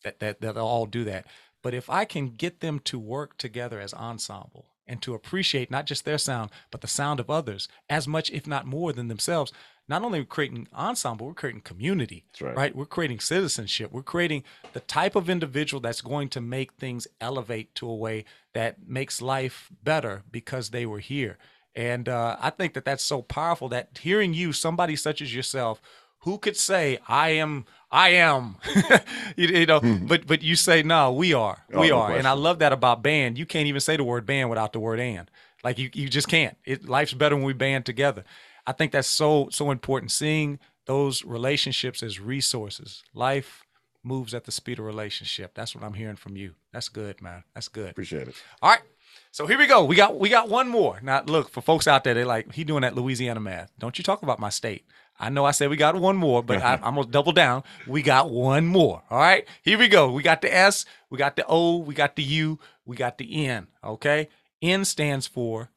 that 0.04 0.20
that 0.20 0.40
that 0.40 0.54
they'll 0.54 0.64
all 0.64 0.86
do 0.86 1.04
that? 1.04 1.26
But 1.62 1.74
if 1.74 1.90
I 1.90 2.04
can 2.04 2.30
get 2.30 2.60
them 2.60 2.78
to 2.80 2.98
work 2.98 3.36
together 3.36 3.80
as 3.80 3.92
ensemble 3.92 4.66
and 4.86 5.02
to 5.02 5.14
appreciate 5.14 5.70
not 5.70 5.86
just 5.86 6.04
their 6.04 6.18
sound, 6.18 6.50
but 6.70 6.80
the 6.80 6.86
sound 6.86 7.20
of 7.20 7.28
others 7.28 7.68
as 7.90 8.06
much, 8.08 8.30
if 8.30 8.46
not 8.46 8.66
more, 8.66 8.92
than 8.92 9.08
themselves, 9.08 9.52
not 9.88 10.02
only 10.02 10.24
creating 10.24 10.68
ensemble, 10.74 11.26
we're 11.26 11.34
creating 11.34 11.62
community, 11.62 12.26
right. 12.40 12.56
right. 12.56 12.76
We're 12.76 12.86
creating 12.86 13.20
citizenship. 13.20 13.90
We're 13.90 14.02
creating 14.02 14.44
the 14.72 14.80
type 14.80 15.16
of 15.16 15.30
individual 15.30 15.80
that's 15.80 16.02
going 16.02 16.28
to 16.30 16.40
make 16.40 16.74
things 16.74 17.08
elevate 17.20 17.74
to 17.76 17.88
a 17.88 17.96
way 17.96 18.24
that 18.52 18.86
makes 18.86 19.22
life 19.22 19.70
better 19.82 20.22
because 20.30 20.70
they 20.70 20.84
were 20.84 21.00
here. 21.00 21.38
And 21.74 22.08
uh, 22.08 22.36
I 22.40 22.50
think 22.50 22.74
that 22.74 22.84
that's 22.84 23.04
so 23.04 23.22
powerful 23.22 23.68
that 23.70 23.98
hearing 24.00 24.34
you, 24.34 24.52
somebody 24.52 24.94
such 24.94 25.22
as 25.22 25.34
yourself, 25.34 25.80
who 26.28 26.36
could 26.36 26.58
say 26.58 26.98
I 27.08 27.30
am 27.30 27.64
I 27.90 28.10
am 28.10 28.56
you, 29.36 29.48
you, 29.48 29.64
know 29.64 29.80
hmm. 29.80 30.06
but 30.06 30.26
but 30.26 30.42
you 30.42 30.56
say 30.56 30.82
no 30.82 31.10
we 31.10 31.32
are 31.32 31.64
oh, 31.72 31.80
we 31.80 31.88
no 31.88 32.00
are 32.00 32.04
question. 32.04 32.18
and 32.18 32.28
I 32.28 32.32
love 32.32 32.58
that 32.58 32.70
about 32.70 33.02
band 33.02 33.38
you 33.38 33.46
can't 33.46 33.66
even 33.66 33.80
say 33.80 33.96
the 33.96 34.04
word 34.04 34.26
band 34.26 34.50
without 34.50 34.74
the 34.74 34.78
word 34.78 35.00
and 35.00 35.30
like 35.64 35.78
you 35.78 35.88
you 35.94 36.06
just 36.10 36.28
can't 36.28 36.54
it 36.66 36.86
life's 36.86 37.14
better 37.14 37.34
when 37.34 37.46
we 37.46 37.54
band 37.54 37.86
together 37.86 38.24
I 38.66 38.72
think 38.72 38.92
that's 38.92 39.08
so 39.08 39.48
so 39.50 39.70
important 39.70 40.12
seeing 40.12 40.58
those 40.84 41.24
relationships 41.24 42.02
as 42.02 42.20
resources 42.20 43.04
life 43.14 43.64
moves 44.04 44.34
at 44.34 44.44
the 44.44 44.52
speed 44.52 44.78
of 44.78 44.84
relationship 44.84 45.54
that's 45.54 45.74
what 45.74 45.82
I'm 45.82 45.94
hearing 45.94 46.16
from 46.16 46.36
you 46.36 46.56
that's 46.74 46.90
good 46.90 47.22
man 47.22 47.44
that's 47.54 47.68
good 47.68 47.92
appreciate 47.92 48.28
it 48.28 48.34
all 48.60 48.68
right 48.68 48.82
so 49.30 49.46
here 49.46 49.58
we 49.58 49.66
go. 49.66 49.84
We 49.84 49.94
got 49.94 50.18
we 50.18 50.28
got 50.28 50.48
one 50.48 50.68
more. 50.68 50.98
Now 51.02 51.22
look 51.22 51.50
for 51.50 51.60
folks 51.60 51.86
out 51.86 52.04
there. 52.04 52.14
They 52.14 52.24
like 52.24 52.52
he 52.52 52.64
doing 52.64 52.82
that 52.82 52.94
Louisiana 52.94 53.40
math. 53.40 53.70
Don't 53.78 53.98
you 53.98 54.04
talk 54.04 54.22
about 54.22 54.38
my 54.38 54.48
state? 54.48 54.84
I 55.18 55.30
know 55.30 55.44
I 55.44 55.50
said 55.50 55.70
we 55.70 55.76
got 55.76 55.96
one 55.96 56.16
more, 56.16 56.42
but 56.42 56.58
I, 56.58 56.74
uh-huh. 56.74 56.88
am 56.88 56.94
gonna 56.94 57.08
double 57.08 57.32
down. 57.32 57.64
We 57.86 58.02
got 58.02 58.30
one 58.30 58.66
more. 58.66 59.02
All 59.10 59.18
right, 59.18 59.46
here 59.62 59.78
we 59.78 59.88
go. 59.88 60.10
We 60.10 60.22
got 60.22 60.42
the 60.42 60.54
S, 60.54 60.84
we 61.10 61.18
got 61.18 61.36
the 61.36 61.44
O, 61.48 61.78
we 61.78 61.94
got 61.94 62.16
the 62.16 62.22
U, 62.22 62.58
we 62.84 62.96
got 62.96 63.18
the 63.18 63.46
N. 63.46 63.66
Okay, 63.82 64.28
N 64.62 64.84
stands 64.84 65.26
for 65.26 65.70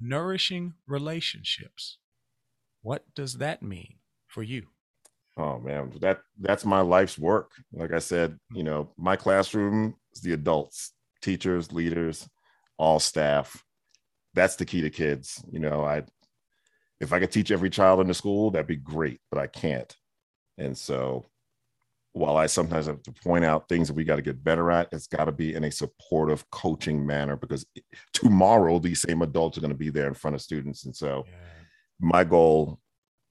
nourishing 0.00 0.74
relationships. 0.86 1.98
What 2.82 3.04
does 3.14 3.34
that 3.34 3.62
mean 3.62 3.96
for 4.26 4.42
you? 4.42 4.66
Oh 5.36 5.58
man, 5.58 5.92
that 6.00 6.20
that's 6.38 6.64
my 6.64 6.80
life's 6.80 7.18
work. 7.18 7.52
Like 7.72 7.92
I 7.92 7.98
said, 7.98 8.38
you 8.52 8.62
know, 8.62 8.90
my 8.96 9.16
classroom 9.16 9.94
is 10.12 10.22
the 10.22 10.32
adults, 10.32 10.92
teachers, 11.20 11.72
leaders 11.72 12.28
all 12.80 12.98
staff. 12.98 13.62
That's 14.32 14.56
the 14.56 14.64
key 14.64 14.80
to 14.80 14.90
kids. 14.90 15.44
You 15.52 15.60
know, 15.60 15.84
I 15.84 16.04
if 17.00 17.12
I 17.12 17.18
could 17.18 17.32
teach 17.32 17.50
every 17.50 17.70
child 17.70 18.00
in 18.00 18.08
the 18.08 18.14
school, 18.14 18.50
that'd 18.50 18.66
be 18.66 18.76
great, 18.76 19.20
but 19.30 19.40
I 19.40 19.46
can't. 19.46 19.94
And 20.58 20.76
so 20.76 21.24
while 22.12 22.36
I 22.36 22.46
sometimes 22.46 22.86
have 22.86 23.02
to 23.04 23.12
point 23.12 23.44
out 23.44 23.68
things 23.68 23.88
that 23.88 23.94
we 23.94 24.04
got 24.04 24.16
to 24.16 24.22
get 24.22 24.42
better 24.42 24.70
at, 24.70 24.88
it's 24.92 25.06
got 25.06 25.26
to 25.26 25.32
be 25.32 25.54
in 25.54 25.64
a 25.64 25.70
supportive 25.70 26.48
coaching 26.50 27.06
manner 27.06 27.36
because 27.36 27.64
tomorrow 28.12 28.78
these 28.78 29.00
same 29.00 29.22
adults 29.22 29.56
are 29.56 29.60
going 29.60 29.72
to 29.72 29.76
be 29.76 29.90
there 29.90 30.08
in 30.08 30.14
front 30.14 30.34
of 30.34 30.42
students. 30.42 30.84
And 30.84 30.94
so 30.94 31.24
yeah. 31.26 31.32
my 32.00 32.24
goal 32.24 32.80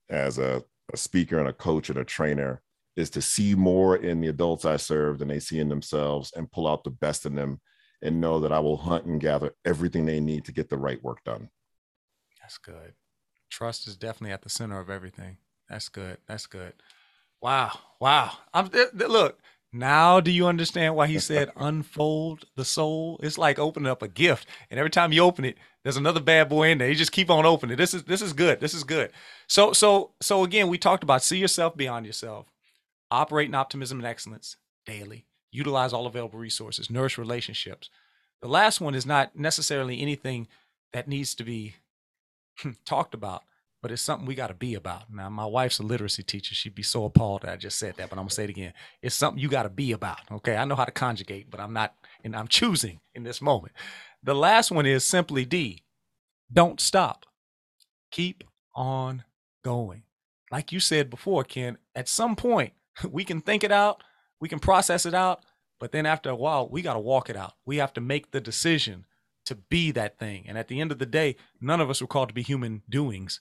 as 0.09 0.39
a, 0.39 0.63
a 0.93 0.97
speaker 0.97 1.39
and 1.39 1.49
a 1.49 1.53
coach 1.53 1.89
and 1.89 1.99
a 1.99 2.05
trainer 2.05 2.61
is 2.95 3.09
to 3.11 3.21
see 3.21 3.53
more 3.53 3.97
in 3.97 4.21
the 4.21 4.29
adults 4.29 4.65
I 4.65 4.77
serve 4.77 5.19
than 5.19 5.27
they 5.27 5.39
see 5.39 5.59
in 5.59 5.69
themselves 5.69 6.31
and 6.35 6.51
pull 6.51 6.67
out 6.67 6.83
the 6.83 6.89
best 6.89 7.25
in 7.25 7.35
them 7.35 7.61
and 8.01 8.21
know 8.21 8.39
that 8.39 8.53
I 8.53 8.59
will 8.59 8.77
hunt 8.77 9.05
and 9.05 9.19
gather 9.19 9.53
everything 9.65 10.05
they 10.05 10.19
need 10.19 10.45
to 10.45 10.53
get 10.53 10.69
the 10.69 10.77
right 10.77 11.03
work 11.03 11.23
done. 11.25 11.49
That's 12.41 12.57
good. 12.57 12.93
Trust 13.59 13.89
is 13.89 13.97
definitely 13.97 14.31
at 14.31 14.41
the 14.41 14.49
center 14.49 14.79
of 14.79 14.89
everything. 14.89 15.35
That's 15.67 15.89
good. 15.89 16.19
That's 16.29 16.47
good. 16.47 16.71
Wow. 17.41 17.77
Wow. 17.99 18.31
I'm 18.53 18.69
th- 18.69 18.91
th- 18.97 19.11
look, 19.11 19.37
now 19.73 20.21
do 20.21 20.31
you 20.31 20.47
understand 20.47 20.95
why 20.95 21.07
he 21.07 21.19
said 21.19 21.51
unfold 21.57 22.45
the 22.55 22.63
soul? 22.63 23.19
It's 23.21 23.37
like 23.37 23.59
opening 23.59 23.91
up 23.91 24.01
a 24.01 24.07
gift. 24.07 24.47
And 24.71 24.79
every 24.79 24.89
time 24.89 25.11
you 25.11 25.23
open 25.23 25.43
it, 25.43 25.57
there's 25.83 25.97
another 25.97 26.21
bad 26.21 26.47
boy 26.47 26.69
in 26.69 26.77
there. 26.77 26.87
You 26.87 26.95
just 26.95 27.11
keep 27.11 27.29
on 27.29 27.45
opening. 27.45 27.73
It. 27.73 27.75
This 27.75 27.93
is 27.93 28.03
this 28.05 28.21
is 28.21 28.31
good. 28.31 28.61
This 28.61 28.73
is 28.73 28.85
good. 28.85 29.11
So 29.47 29.73
so 29.73 30.11
so 30.21 30.45
again, 30.45 30.69
we 30.69 30.77
talked 30.77 31.03
about 31.03 31.21
see 31.21 31.37
yourself 31.37 31.75
beyond 31.75 32.05
yourself. 32.05 32.47
Operate 33.11 33.49
in 33.49 33.55
optimism 33.55 33.97
and 33.99 34.07
excellence 34.07 34.55
daily 34.85 35.25
utilize 35.51 35.91
all 35.91 36.07
available 36.07 36.39
resources, 36.39 36.89
nourish 36.89 37.17
relationships. 37.17 37.89
The 38.41 38.47
last 38.47 38.79
one 38.79 38.95
is 38.95 39.05
not 39.05 39.37
necessarily 39.37 40.01
anything 40.01 40.47
that 40.93 41.09
needs 41.09 41.35
to 41.35 41.43
be 41.43 41.75
hmm, 42.59 42.71
talked 42.85 43.13
about, 43.13 43.43
but 43.81 43.91
it's 43.91 44.01
something 44.01 44.27
we 44.27 44.35
got 44.35 44.47
to 44.47 44.53
be 44.53 44.75
about. 44.75 45.11
Now, 45.11 45.29
my 45.29 45.45
wife's 45.45 45.79
a 45.79 45.83
literacy 45.83 46.23
teacher. 46.23 46.53
She'd 46.55 46.75
be 46.75 46.83
so 46.83 47.05
appalled 47.05 47.43
that 47.43 47.51
I 47.51 47.55
just 47.55 47.79
said 47.79 47.95
that, 47.97 48.09
but 48.09 48.17
I'm 48.17 48.23
gonna 48.23 48.31
say 48.31 48.43
it 48.45 48.49
again. 48.49 48.73
It's 49.01 49.15
something 49.15 49.41
you 49.41 49.49
got 49.49 49.63
to 49.63 49.69
be 49.69 49.91
about. 49.91 50.19
Okay, 50.31 50.55
I 50.55 50.65
know 50.65 50.75
how 50.75 50.85
to 50.85 50.91
conjugate, 50.91 51.49
but 51.49 51.59
I'm 51.59 51.73
not, 51.73 51.95
and 52.23 52.35
I'm 52.35 52.47
choosing 52.47 52.99
in 53.15 53.23
this 53.23 53.41
moment. 53.41 53.73
The 54.23 54.35
last 54.35 54.71
one 54.71 54.85
is 54.85 55.03
simply 55.03 55.45
D. 55.45 55.83
Don't 56.51 56.79
stop. 56.81 57.25
Keep 58.11 58.43
on 58.75 59.23
going. 59.63 60.03
Like 60.51 60.71
you 60.71 60.79
said 60.79 61.09
before, 61.09 61.43
Ken. 61.43 61.77
At 61.95 62.09
some 62.09 62.35
point, 62.35 62.73
we 63.09 63.23
can 63.23 63.41
think 63.41 63.63
it 63.63 63.71
out 63.71 64.03
we 64.39 64.49
can 64.49 64.59
process 64.59 65.05
it 65.05 65.13
out, 65.13 65.43
but 65.79 65.91
then 65.91 66.05
after 66.05 66.29
a 66.29 66.35
while, 66.35 66.67
we 66.69 66.81
got 66.81 66.93
to 66.93 66.99
walk 66.99 67.29
it 67.29 67.35
out. 67.35 67.53
We 67.65 67.77
have 67.77 67.93
to 67.93 68.01
make 68.01 68.31
the 68.31 68.41
decision 68.41 69.05
to 69.45 69.55
be 69.55 69.91
that 69.91 70.17
thing. 70.19 70.45
And 70.47 70.57
at 70.57 70.67
the 70.67 70.79
end 70.79 70.91
of 70.91 70.99
the 70.99 71.05
day, 71.05 71.35
none 71.59 71.81
of 71.81 71.89
us 71.89 72.01
were 72.01 72.07
called 72.07 72.29
to 72.29 72.35
be 72.35 72.43
human 72.43 72.83
doings. 72.89 73.39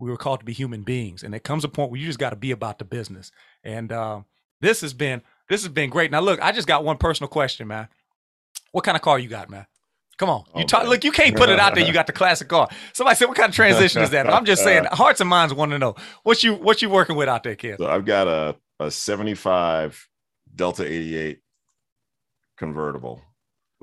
We 0.00 0.10
were 0.10 0.16
called 0.16 0.40
to 0.40 0.46
be 0.46 0.52
human 0.52 0.82
beings. 0.82 1.22
And 1.22 1.34
it 1.34 1.42
comes 1.42 1.64
a 1.64 1.68
point 1.68 1.90
where 1.90 2.00
you 2.00 2.06
just 2.06 2.18
got 2.18 2.30
to 2.30 2.36
be 2.36 2.50
about 2.52 2.78
the 2.78 2.84
business. 2.84 3.30
And 3.64 3.90
uh, 3.90 4.20
this 4.60 4.80
has 4.82 4.92
been 4.94 5.22
this 5.48 5.62
has 5.62 5.72
been 5.72 5.90
great. 5.90 6.10
Now 6.10 6.20
look, 6.20 6.40
I 6.40 6.52
just 6.52 6.68
got 6.68 6.84
one 6.84 6.98
personal 6.98 7.28
question, 7.28 7.66
man. 7.68 7.88
What 8.72 8.84
kind 8.84 8.96
of 8.96 9.02
car 9.02 9.18
you 9.18 9.28
got, 9.28 9.50
man? 9.50 9.66
Come 10.18 10.30
on, 10.30 10.44
you 10.48 10.62
Okay. 10.62 10.64
talk. 10.66 10.86
Look, 10.88 11.04
you 11.04 11.12
can't 11.12 11.36
put 11.36 11.48
it 11.48 11.60
out 11.60 11.76
there. 11.76 11.86
You 11.86 11.92
got 11.92 12.08
the 12.08 12.12
classic 12.12 12.48
car. 12.48 12.68
Somebody 12.92 13.16
said, 13.16 13.28
"What 13.28 13.36
kind 13.36 13.50
of 13.50 13.54
transition 13.54 14.02
is 14.02 14.10
that?" 14.10 14.28
I'm 14.28 14.44
just 14.44 14.64
saying, 14.64 14.84
hearts 14.90 15.20
and 15.20 15.30
minds 15.30 15.54
want 15.54 15.70
to 15.70 15.78
know 15.78 15.94
what 16.24 16.42
you 16.42 16.54
what 16.54 16.82
you 16.82 16.90
working 16.90 17.14
with 17.14 17.28
out 17.28 17.44
there, 17.44 17.54
kid. 17.54 17.76
So 17.78 17.86
I've 17.88 18.04
got 18.04 18.26
a 18.26 18.56
a 18.80 18.90
75 18.90 20.08
Delta 20.54 20.84
88 20.84 21.40
convertible. 22.56 23.22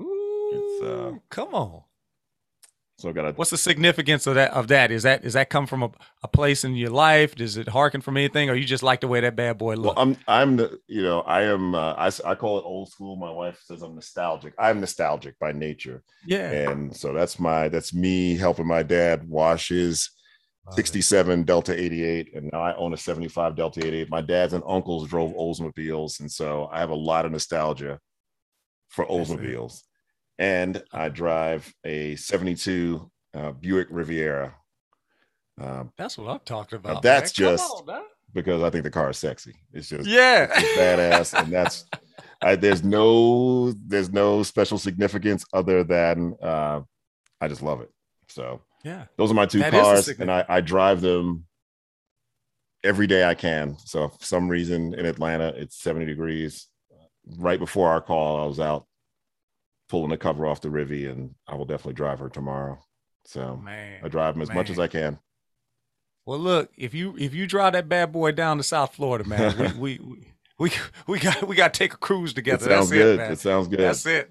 Ooh, 0.00 0.80
uh, 0.82 1.18
come 1.30 1.54
on. 1.54 1.82
So 2.98 3.10
I 3.10 3.12
got 3.12 3.26
a 3.26 3.32
What's 3.32 3.50
the 3.50 3.58
significance 3.58 4.26
of 4.26 4.36
that? 4.36 4.52
Of 4.52 4.68
that 4.68 4.90
is 4.90 5.02
that 5.02 5.22
is 5.22 5.34
that 5.34 5.50
come 5.50 5.66
from 5.66 5.82
a, 5.82 5.90
a 6.22 6.28
place 6.28 6.64
in 6.64 6.74
your 6.74 6.90
life? 6.90 7.34
Does 7.34 7.58
it 7.58 7.68
harken 7.68 8.00
from 8.00 8.16
anything, 8.16 8.48
or 8.48 8.54
you 8.54 8.64
just 8.64 8.82
like 8.82 9.02
the 9.02 9.08
way 9.08 9.20
that 9.20 9.36
bad 9.36 9.58
boy 9.58 9.74
well, 9.74 9.78
looks? 9.78 10.00
I'm 10.00 10.16
I'm 10.26 10.56
the 10.56 10.78
you 10.86 11.02
know 11.02 11.20
I 11.20 11.42
am 11.42 11.74
uh, 11.74 11.92
I 11.92 12.10
I 12.24 12.34
call 12.34 12.58
it 12.58 12.64
old 12.64 12.90
school. 12.90 13.16
My 13.16 13.30
wife 13.30 13.60
says 13.62 13.82
I'm 13.82 13.94
nostalgic. 13.94 14.54
I'm 14.58 14.80
nostalgic 14.80 15.38
by 15.38 15.52
nature, 15.52 16.02
yeah, 16.26 16.50
and 16.50 16.96
so 16.96 17.12
that's 17.12 17.38
my 17.38 17.68
that's 17.68 17.92
me 17.92 18.34
helping 18.34 18.66
my 18.66 18.82
dad 18.82 19.28
wash 19.28 19.68
his 19.68 20.10
67 20.70 21.44
Delta 21.44 21.78
88, 21.78 22.34
and 22.34 22.50
now 22.50 22.62
I 22.62 22.74
own 22.76 22.94
a 22.94 22.96
75 22.96 23.56
Delta 23.56 23.86
88. 23.86 24.08
My 24.08 24.22
dads 24.22 24.54
and 24.54 24.64
uncles 24.66 25.06
drove 25.06 25.32
Oldsmobiles, 25.34 26.20
and 26.20 26.32
so 26.32 26.68
I 26.72 26.80
have 26.80 26.90
a 26.90 26.94
lot 26.94 27.26
of 27.26 27.32
nostalgia 27.32 28.00
for. 28.88 29.04
Oldsmobiles. 29.04 29.82
And 30.38 30.82
I 30.92 31.08
drive 31.08 31.72
a 31.84 32.16
72 32.16 33.10
uh, 33.34 33.52
Buick 33.52 33.88
Riviera 33.90 34.54
um, 35.60 35.92
That's 35.96 36.18
what 36.18 36.30
I'm 36.30 36.40
talking 36.44 36.76
about. 36.76 37.02
that's 37.02 37.38
man. 37.38 37.52
Just- 37.52 37.88
on, 37.88 38.02
because 38.32 38.62
I 38.62 38.70
think 38.70 38.84
the 38.84 38.90
car 38.90 39.10
is 39.10 39.18
sexy. 39.18 39.54
It's 39.72 39.88
just 39.88 40.06
yeah, 40.06 40.48
it's 40.54 40.78
badass, 40.78 41.40
and 41.42 41.50
that's 41.50 41.86
I, 42.42 42.56
there's 42.56 42.84
no 42.84 43.72
there's 43.86 44.12
no 44.12 44.42
special 44.42 44.78
significance 44.78 45.44
other 45.54 45.84
than 45.84 46.36
uh, 46.42 46.80
I 47.40 47.48
just 47.48 47.62
love 47.62 47.80
it. 47.80 47.90
So 48.28 48.60
yeah. 48.84 49.04
those 49.16 49.30
are 49.30 49.34
my 49.34 49.46
two 49.46 49.60
That 49.60 49.72
cars, 49.72 50.08
and 50.08 50.30
I, 50.30 50.44
I 50.48 50.60
drive 50.60 51.00
them 51.00 51.46
every 52.84 53.06
day 53.06 53.24
I 53.24 53.34
can. 53.34 53.78
So 53.84 54.08
for 54.08 54.24
some 54.24 54.48
reason 54.48 54.92
in 54.92 55.06
Atlanta 55.06 55.54
it's 55.56 55.80
70 55.80 56.04
degrees. 56.04 56.66
Right 57.38 57.58
before 57.58 57.88
our 57.88 58.00
call, 58.00 58.40
I 58.40 58.46
was 58.46 58.60
out 58.60 58.86
pulling 59.88 60.10
the 60.10 60.16
cover 60.16 60.46
off 60.46 60.60
the 60.60 60.68
Rivi, 60.68 61.10
and 61.10 61.34
I 61.46 61.54
will 61.54 61.64
definitely 61.64 61.94
drive 61.94 62.18
her 62.18 62.28
tomorrow. 62.28 62.78
So 63.24 63.56
Man, 63.56 64.00
I 64.04 64.08
drive 64.08 64.34
them 64.34 64.42
as 64.42 64.52
much 64.52 64.70
as. 64.70 64.78
I 64.78 64.86
can. 64.86 65.18
Well, 66.24 66.38
look, 66.38 66.70
if 66.76 66.94
you 66.94 67.16
if 67.18 67.34
you 67.34 67.46
drive 67.46 67.72
that 67.74 67.88
bad 67.88 68.12
boy 68.12 68.32
down 68.32 68.56
to 68.56 68.62
South 68.62 68.94
Florida, 68.94 69.28
man, 69.28 69.78
we 69.78 69.98
we 69.98 70.16
we, 70.58 70.70
we, 70.70 70.70
we 71.06 71.18
got 71.20 71.46
we 71.46 71.56
got 71.56 71.72
to 71.74 71.78
take 71.78 71.94
a 71.94 71.98
cruise 71.98 72.32
It 72.32 72.36
together. 72.36 72.64
sounds 72.64 72.90
That's 72.90 72.90
good. 72.90 73.14
it, 73.14 73.18
man. 73.18 73.32
It 73.32 73.38
sounds 73.38 73.68
good. 73.68 73.80
That's 73.80 74.06
it. 74.06 74.30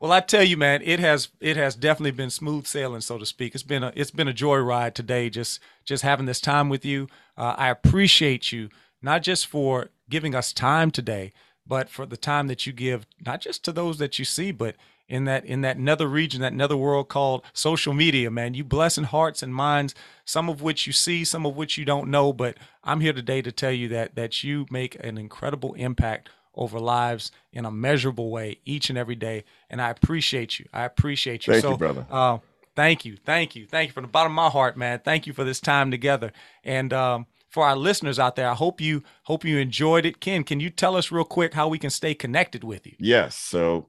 Well, 0.00 0.10
I 0.10 0.18
tell 0.20 0.42
you, 0.42 0.56
man, 0.56 0.82
it 0.82 0.98
has 0.98 1.28
it 1.40 1.56
has 1.56 1.76
definitely 1.76 2.10
been 2.12 2.30
smooth 2.30 2.66
sailing, 2.66 3.00
so 3.02 3.18
to 3.18 3.26
speak. 3.26 3.54
It's 3.54 3.62
been 3.62 3.84
a 3.84 3.92
it's 3.94 4.10
been 4.10 4.28
a 4.28 4.32
joyride 4.32 4.94
today, 4.94 5.30
just 5.30 5.60
just 5.84 6.02
having 6.02 6.26
this 6.26 6.40
time 6.40 6.68
with 6.68 6.84
you. 6.84 7.06
Uh, 7.36 7.54
I 7.56 7.68
appreciate 7.70 8.50
you 8.52 8.68
not 9.00 9.22
just 9.22 9.46
for 9.46 9.90
giving 10.10 10.34
us 10.34 10.52
time 10.52 10.90
today, 10.90 11.32
but 11.66 11.88
for 11.88 12.06
the 12.06 12.16
time 12.16 12.46
that 12.48 12.66
you 12.66 12.72
give, 12.72 13.06
not 13.24 13.40
just 13.40 13.64
to 13.64 13.72
those 13.72 13.98
that 13.98 14.18
you 14.18 14.24
see, 14.24 14.50
but 14.52 14.76
in 15.12 15.26
that 15.26 15.44
in 15.44 15.60
that 15.60 15.78
nether 15.78 16.08
region, 16.08 16.40
that 16.40 16.54
nether 16.54 16.76
world 16.76 17.10
called 17.10 17.44
social 17.52 17.92
media, 17.92 18.30
man. 18.30 18.54
You 18.54 18.64
blessing 18.64 19.04
hearts 19.04 19.42
and 19.42 19.54
minds, 19.54 19.94
some 20.24 20.48
of 20.48 20.62
which 20.62 20.86
you 20.86 20.92
see, 20.94 21.22
some 21.24 21.44
of 21.44 21.54
which 21.54 21.76
you 21.76 21.84
don't 21.84 22.10
know. 22.10 22.32
But 22.32 22.56
I'm 22.82 23.00
here 23.00 23.12
today 23.12 23.42
to 23.42 23.52
tell 23.52 23.72
you 23.72 23.88
that 23.88 24.14
that 24.14 24.42
you 24.42 24.64
make 24.70 24.96
an 25.04 25.18
incredible 25.18 25.74
impact 25.74 26.30
over 26.54 26.80
lives 26.80 27.30
in 27.52 27.66
a 27.66 27.70
measurable 27.70 28.30
way 28.30 28.58
each 28.64 28.88
and 28.88 28.98
every 28.98 29.14
day. 29.14 29.44
And 29.68 29.82
I 29.82 29.90
appreciate 29.90 30.58
you. 30.58 30.66
I 30.72 30.84
appreciate 30.84 31.46
you. 31.46 31.52
Thank 31.52 31.62
so, 31.62 31.70
you, 31.72 31.76
brother. 31.76 32.06
Uh, 32.10 32.38
thank 32.74 33.04
you. 33.04 33.18
Thank 33.22 33.54
you. 33.54 33.66
Thank 33.66 33.88
you 33.88 33.92
from 33.92 34.04
the 34.04 34.08
bottom 34.08 34.32
of 34.32 34.36
my 34.36 34.48
heart, 34.48 34.78
man. 34.78 35.00
Thank 35.04 35.26
you 35.26 35.34
for 35.34 35.44
this 35.44 35.60
time 35.60 35.90
together. 35.90 36.32
And 36.64 36.90
um, 36.94 37.26
for 37.50 37.66
our 37.66 37.76
listeners 37.76 38.18
out 38.18 38.36
there, 38.36 38.48
I 38.48 38.54
hope 38.54 38.80
you 38.80 39.02
hope 39.24 39.44
you 39.44 39.58
enjoyed 39.58 40.06
it. 40.06 40.20
Ken, 40.20 40.42
can 40.42 40.58
you 40.58 40.70
tell 40.70 40.96
us 40.96 41.12
real 41.12 41.24
quick 41.24 41.52
how 41.52 41.68
we 41.68 41.78
can 41.78 41.90
stay 41.90 42.14
connected 42.14 42.64
with 42.64 42.86
you? 42.86 42.94
Yes. 42.98 43.36
So 43.36 43.88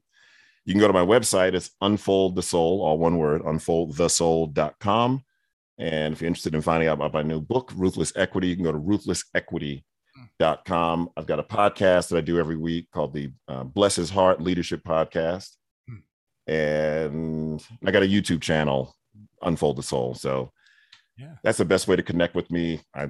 you 0.66 0.74
can 0.74 0.80
go 0.80 0.88
to 0.88 0.94
my 0.94 1.06
website. 1.06 1.54
It's 1.54 1.72
Unfold 1.82 2.36
the 2.36 2.42
Soul, 2.42 2.82
all 2.82 2.98
one 2.98 3.18
word, 3.18 3.42
unfoldthesoul.com. 3.44 5.24
And 5.80 6.14
if 6.14 6.22
you're 6.22 6.28
interested 6.28 6.54
in 6.56 6.62
finding 6.62 6.88
out 6.90 6.98
about 7.00 7.14
my 7.14 7.24
new 7.24 7.42
book, 7.42 7.72
Ruthless 7.76 8.14
Equity, 8.16 8.48
you 8.48 8.56
can 8.56 8.64
go 8.64 8.72
to 8.72 8.80
ruthlessequity.com. 8.80 11.10
I've 11.18 11.26
got 11.26 11.40
a 11.40 11.44
podcast 11.44 12.10
that 12.10 12.18
I 12.18 12.22
do 12.22 12.40
every 12.40 12.58
week 12.58 12.90
called 12.92 13.14
the 13.14 13.32
uh, 13.48 13.64
Bless 13.64 13.96
His 13.96 14.10
Heart 14.10 14.42
Leadership 14.42 14.84
Podcast. 14.84 15.50
And 16.48 17.64
I 17.86 17.92
got 17.92 18.04
a 18.04 18.08
YouTube 18.08 18.42
channel, 18.42 18.96
Unfold 19.42 19.78
the 19.78 19.84
Soul. 19.84 20.14
So 20.14 20.52
Yeah. 21.18 21.36
that's 21.44 21.58
the 21.58 21.66
best 21.66 21.88
way 21.88 21.96
to 21.96 22.04
connect 22.04 22.36
with 22.36 22.52
me. 22.52 22.82
I, 22.94 23.10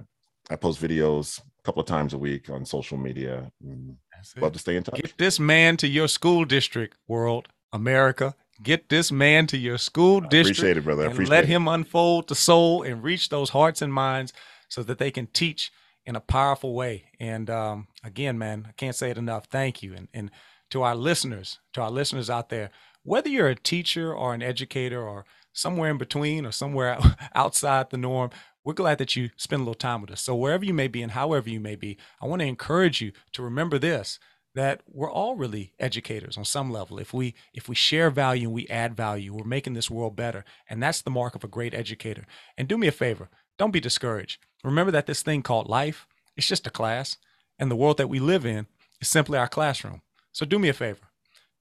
I 0.49 0.55
post 0.55 0.81
videos 0.81 1.39
a 1.39 1.63
couple 1.63 1.81
of 1.81 1.87
times 1.87 2.13
a 2.13 2.17
week 2.17 2.49
on 2.49 2.65
social 2.65 2.97
media. 2.97 3.51
Mm. 3.65 3.95
Love 4.37 4.53
to 4.53 4.59
stay 4.59 4.75
in 4.75 4.83
touch. 4.83 4.95
Get 4.95 5.17
this 5.17 5.39
man 5.39 5.77
to 5.77 5.87
your 5.87 6.07
school 6.07 6.45
district, 6.45 6.95
world, 7.07 7.47
America. 7.71 8.35
Get 8.61 8.89
this 8.89 9.11
man 9.11 9.47
to 9.47 9.57
your 9.57 9.77
school 9.77 10.23
I 10.23 10.27
district. 10.27 10.59
appreciate 10.59 10.77
it, 10.77 10.83
brother. 10.83 11.03
I 11.03 11.05
and 11.05 11.13
appreciate 11.13 11.35
let 11.35 11.43
it. 11.45 11.47
him 11.49 11.67
unfold 11.67 12.29
the 12.29 12.35
soul 12.35 12.83
and 12.83 13.03
reach 13.03 13.29
those 13.29 13.49
hearts 13.49 13.81
and 13.81 13.93
minds 13.93 14.31
so 14.69 14.83
that 14.83 14.99
they 14.99 15.11
can 15.11 15.27
teach 15.27 15.71
in 16.05 16.15
a 16.15 16.21
powerful 16.21 16.73
way. 16.73 17.05
And 17.19 17.49
um, 17.49 17.87
again, 18.03 18.37
man, 18.37 18.65
I 18.67 18.71
can't 18.73 18.95
say 18.95 19.09
it 19.09 19.17
enough. 19.17 19.45
Thank 19.45 19.81
you. 19.83 19.93
And, 19.93 20.07
and 20.13 20.31
to 20.71 20.83
our 20.83 20.95
listeners, 20.95 21.59
to 21.73 21.81
our 21.81 21.91
listeners 21.91 22.29
out 22.29 22.49
there, 22.49 22.69
whether 23.03 23.29
you're 23.29 23.49
a 23.49 23.55
teacher 23.55 24.13
or 24.13 24.33
an 24.33 24.41
educator 24.41 25.01
or 25.01 25.25
somewhere 25.51 25.91
in 25.91 25.97
between 25.97 26.45
or 26.45 26.51
somewhere 26.51 26.97
outside 27.35 27.89
the 27.89 27.97
norm, 27.97 28.31
we're 28.63 28.73
glad 28.73 28.97
that 28.97 29.15
you 29.15 29.29
spend 29.37 29.61
a 29.61 29.63
little 29.63 29.73
time 29.73 30.01
with 30.01 30.11
us. 30.11 30.21
So 30.21 30.35
wherever 30.35 30.63
you 30.63 30.73
may 30.73 30.87
be 30.87 31.01
and 31.01 31.11
however 31.11 31.49
you 31.49 31.59
may 31.59 31.75
be, 31.75 31.97
I 32.21 32.27
want 32.27 32.41
to 32.41 32.47
encourage 32.47 33.01
you 33.01 33.11
to 33.33 33.43
remember 33.43 33.77
this 33.77 34.19
that 34.55 34.81
we're 34.87 35.11
all 35.11 35.35
really 35.35 35.73
educators 35.79 36.37
on 36.37 36.45
some 36.45 36.71
level. 36.71 36.99
If 36.99 37.13
we 37.13 37.33
if 37.53 37.67
we 37.67 37.75
share 37.75 38.09
value 38.09 38.47
and 38.47 38.53
we 38.53 38.67
add 38.67 38.95
value, 38.95 39.33
we're 39.33 39.43
making 39.43 39.73
this 39.73 39.89
world 39.89 40.15
better. 40.15 40.45
And 40.69 40.81
that's 40.81 41.01
the 41.01 41.09
mark 41.09 41.35
of 41.35 41.43
a 41.43 41.47
great 41.47 41.73
educator. 41.73 42.25
And 42.57 42.67
do 42.67 42.77
me 42.77 42.87
a 42.87 42.91
favor, 42.91 43.29
don't 43.57 43.71
be 43.71 43.79
discouraged. 43.79 44.39
Remember 44.63 44.91
that 44.91 45.07
this 45.07 45.23
thing 45.23 45.41
called 45.41 45.67
life, 45.67 46.07
it's 46.37 46.47
just 46.47 46.67
a 46.67 46.71
class, 46.71 47.17
and 47.59 47.69
the 47.69 47.75
world 47.75 47.97
that 47.97 48.09
we 48.09 48.19
live 48.19 48.45
in 48.45 48.67
is 49.01 49.07
simply 49.07 49.37
our 49.37 49.47
classroom. 49.47 50.01
So 50.31 50.45
do 50.45 50.59
me 50.59 50.69
a 50.69 50.73
favor. 50.73 51.07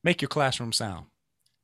Make 0.04 0.20
your 0.20 0.28
classroom 0.28 0.72
sound. 0.72 1.06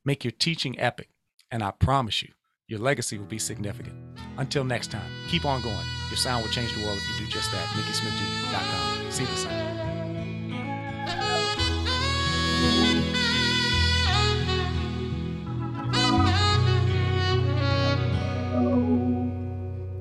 Make 0.03 0.23
your 0.23 0.31
teaching 0.31 0.79
epic, 0.79 1.09
and 1.51 1.63
I 1.63 1.71
promise 1.71 2.21
you, 2.23 2.29
your 2.69 2.79
legacy 2.79 3.17
will 3.17 3.25
be 3.25 3.39
significant. 3.39 3.95
Until 4.37 4.63
next 4.63 4.91
time, 4.91 5.11
keep 5.27 5.43
on 5.43 5.59
going. 5.63 5.75
Your 6.09 6.17
sound 6.17 6.43
will 6.43 6.51
change 6.51 6.71
the 6.75 6.83
world 6.83 6.99
if 6.99 7.19
you 7.19 7.25
do 7.25 7.31
just 7.31 7.51
that. 7.51 7.65
MickeySmithJr.com. 7.69 9.11
See 9.11 9.25
the 9.25 9.35
sound. 9.35 9.79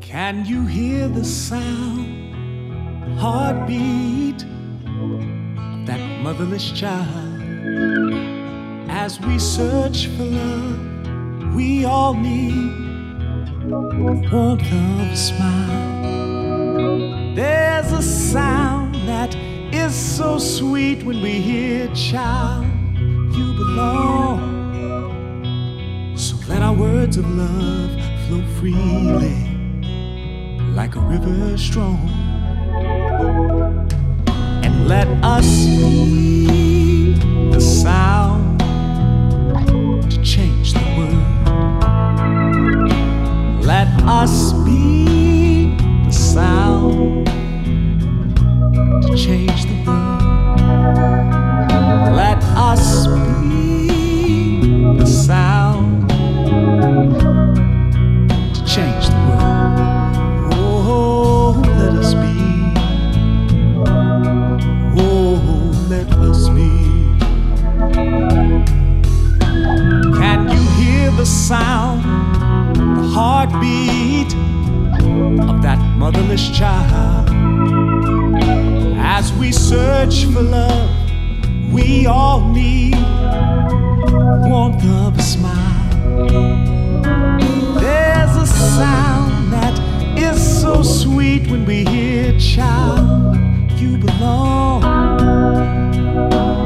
Can 0.03 0.45
you 0.45 0.67
hear 0.67 1.09
the 1.09 1.25
sound, 1.25 3.19
heartbeat 3.19 4.43
of 4.43 5.87
that 5.87 6.21
motherless 6.21 6.71
child? 6.73 7.41
As 8.91 9.19
we 9.21 9.39
search 9.39 10.07
for 10.09 10.25
love, 10.25 10.98
we 11.59 11.85
all 11.85 12.15
need 12.15 12.71
warmth 13.99 14.33
of 14.33 15.11
a 15.13 15.17
smile. 15.17 16.05
There's 17.35 17.91
a 17.91 18.01
sound 18.01 18.95
that 19.09 19.35
is 19.75 19.93
so 19.93 20.39
sweet 20.39 21.03
when 21.03 21.21
we 21.21 21.33
hear, 21.33 21.89
child, 21.97 22.65
you 23.37 23.55
belong. 23.55 24.39
So 26.17 26.37
let 26.47 26.63
our 26.63 26.75
words 26.75 27.17
of 27.17 27.29
love 27.29 27.91
flow 28.29 28.45
freely 28.61 29.39
like 30.79 30.95
a 30.95 31.01
river 31.01 31.59
strong. 31.59 32.09
And 34.63 34.87
let 34.87 35.09
us 35.25 35.67
be 35.67 37.15
the 37.51 37.61
sound 37.61 38.38
us 44.05 44.53
be 44.65 45.75
the 46.05 46.11
sound 46.13 47.27
to 49.03 49.17
change 49.17 49.65
the 49.65 49.85
world. 49.87 50.23
Let 52.15 52.43
us 52.57 53.07
motherless 76.11 76.49
child. 76.57 77.29
As 78.97 79.31
we 79.35 79.53
search 79.53 80.25
for 80.25 80.41
love, 80.41 80.89
we 81.71 82.07
all 82.07 82.49
need 82.51 82.95
warmth 84.49 84.83
of 84.87 85.19
a 85.19 85.23
smile. 85.23 86.25
There's 87.79 88.37
a 88.37 88.47
sound 88.47 89.53
that 89.53 89.79
is 90.17 90.41
so 90.63 90.83
sweet 90.83 91.51
when 91.51 91.67
we 91.67 91.85
hear, 91.85 92.39
child, 92.39 93.37
you 93.79 93.99
belong. 93.99 94.81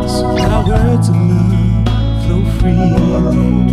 So 0.08 0.34
let 0.34 0.52
our 0.52 0.64
words 0.68 1.08
of 1.08 1.16
love 1.16 2.24
flow 2.24 2.44
freely. 2.60 3.71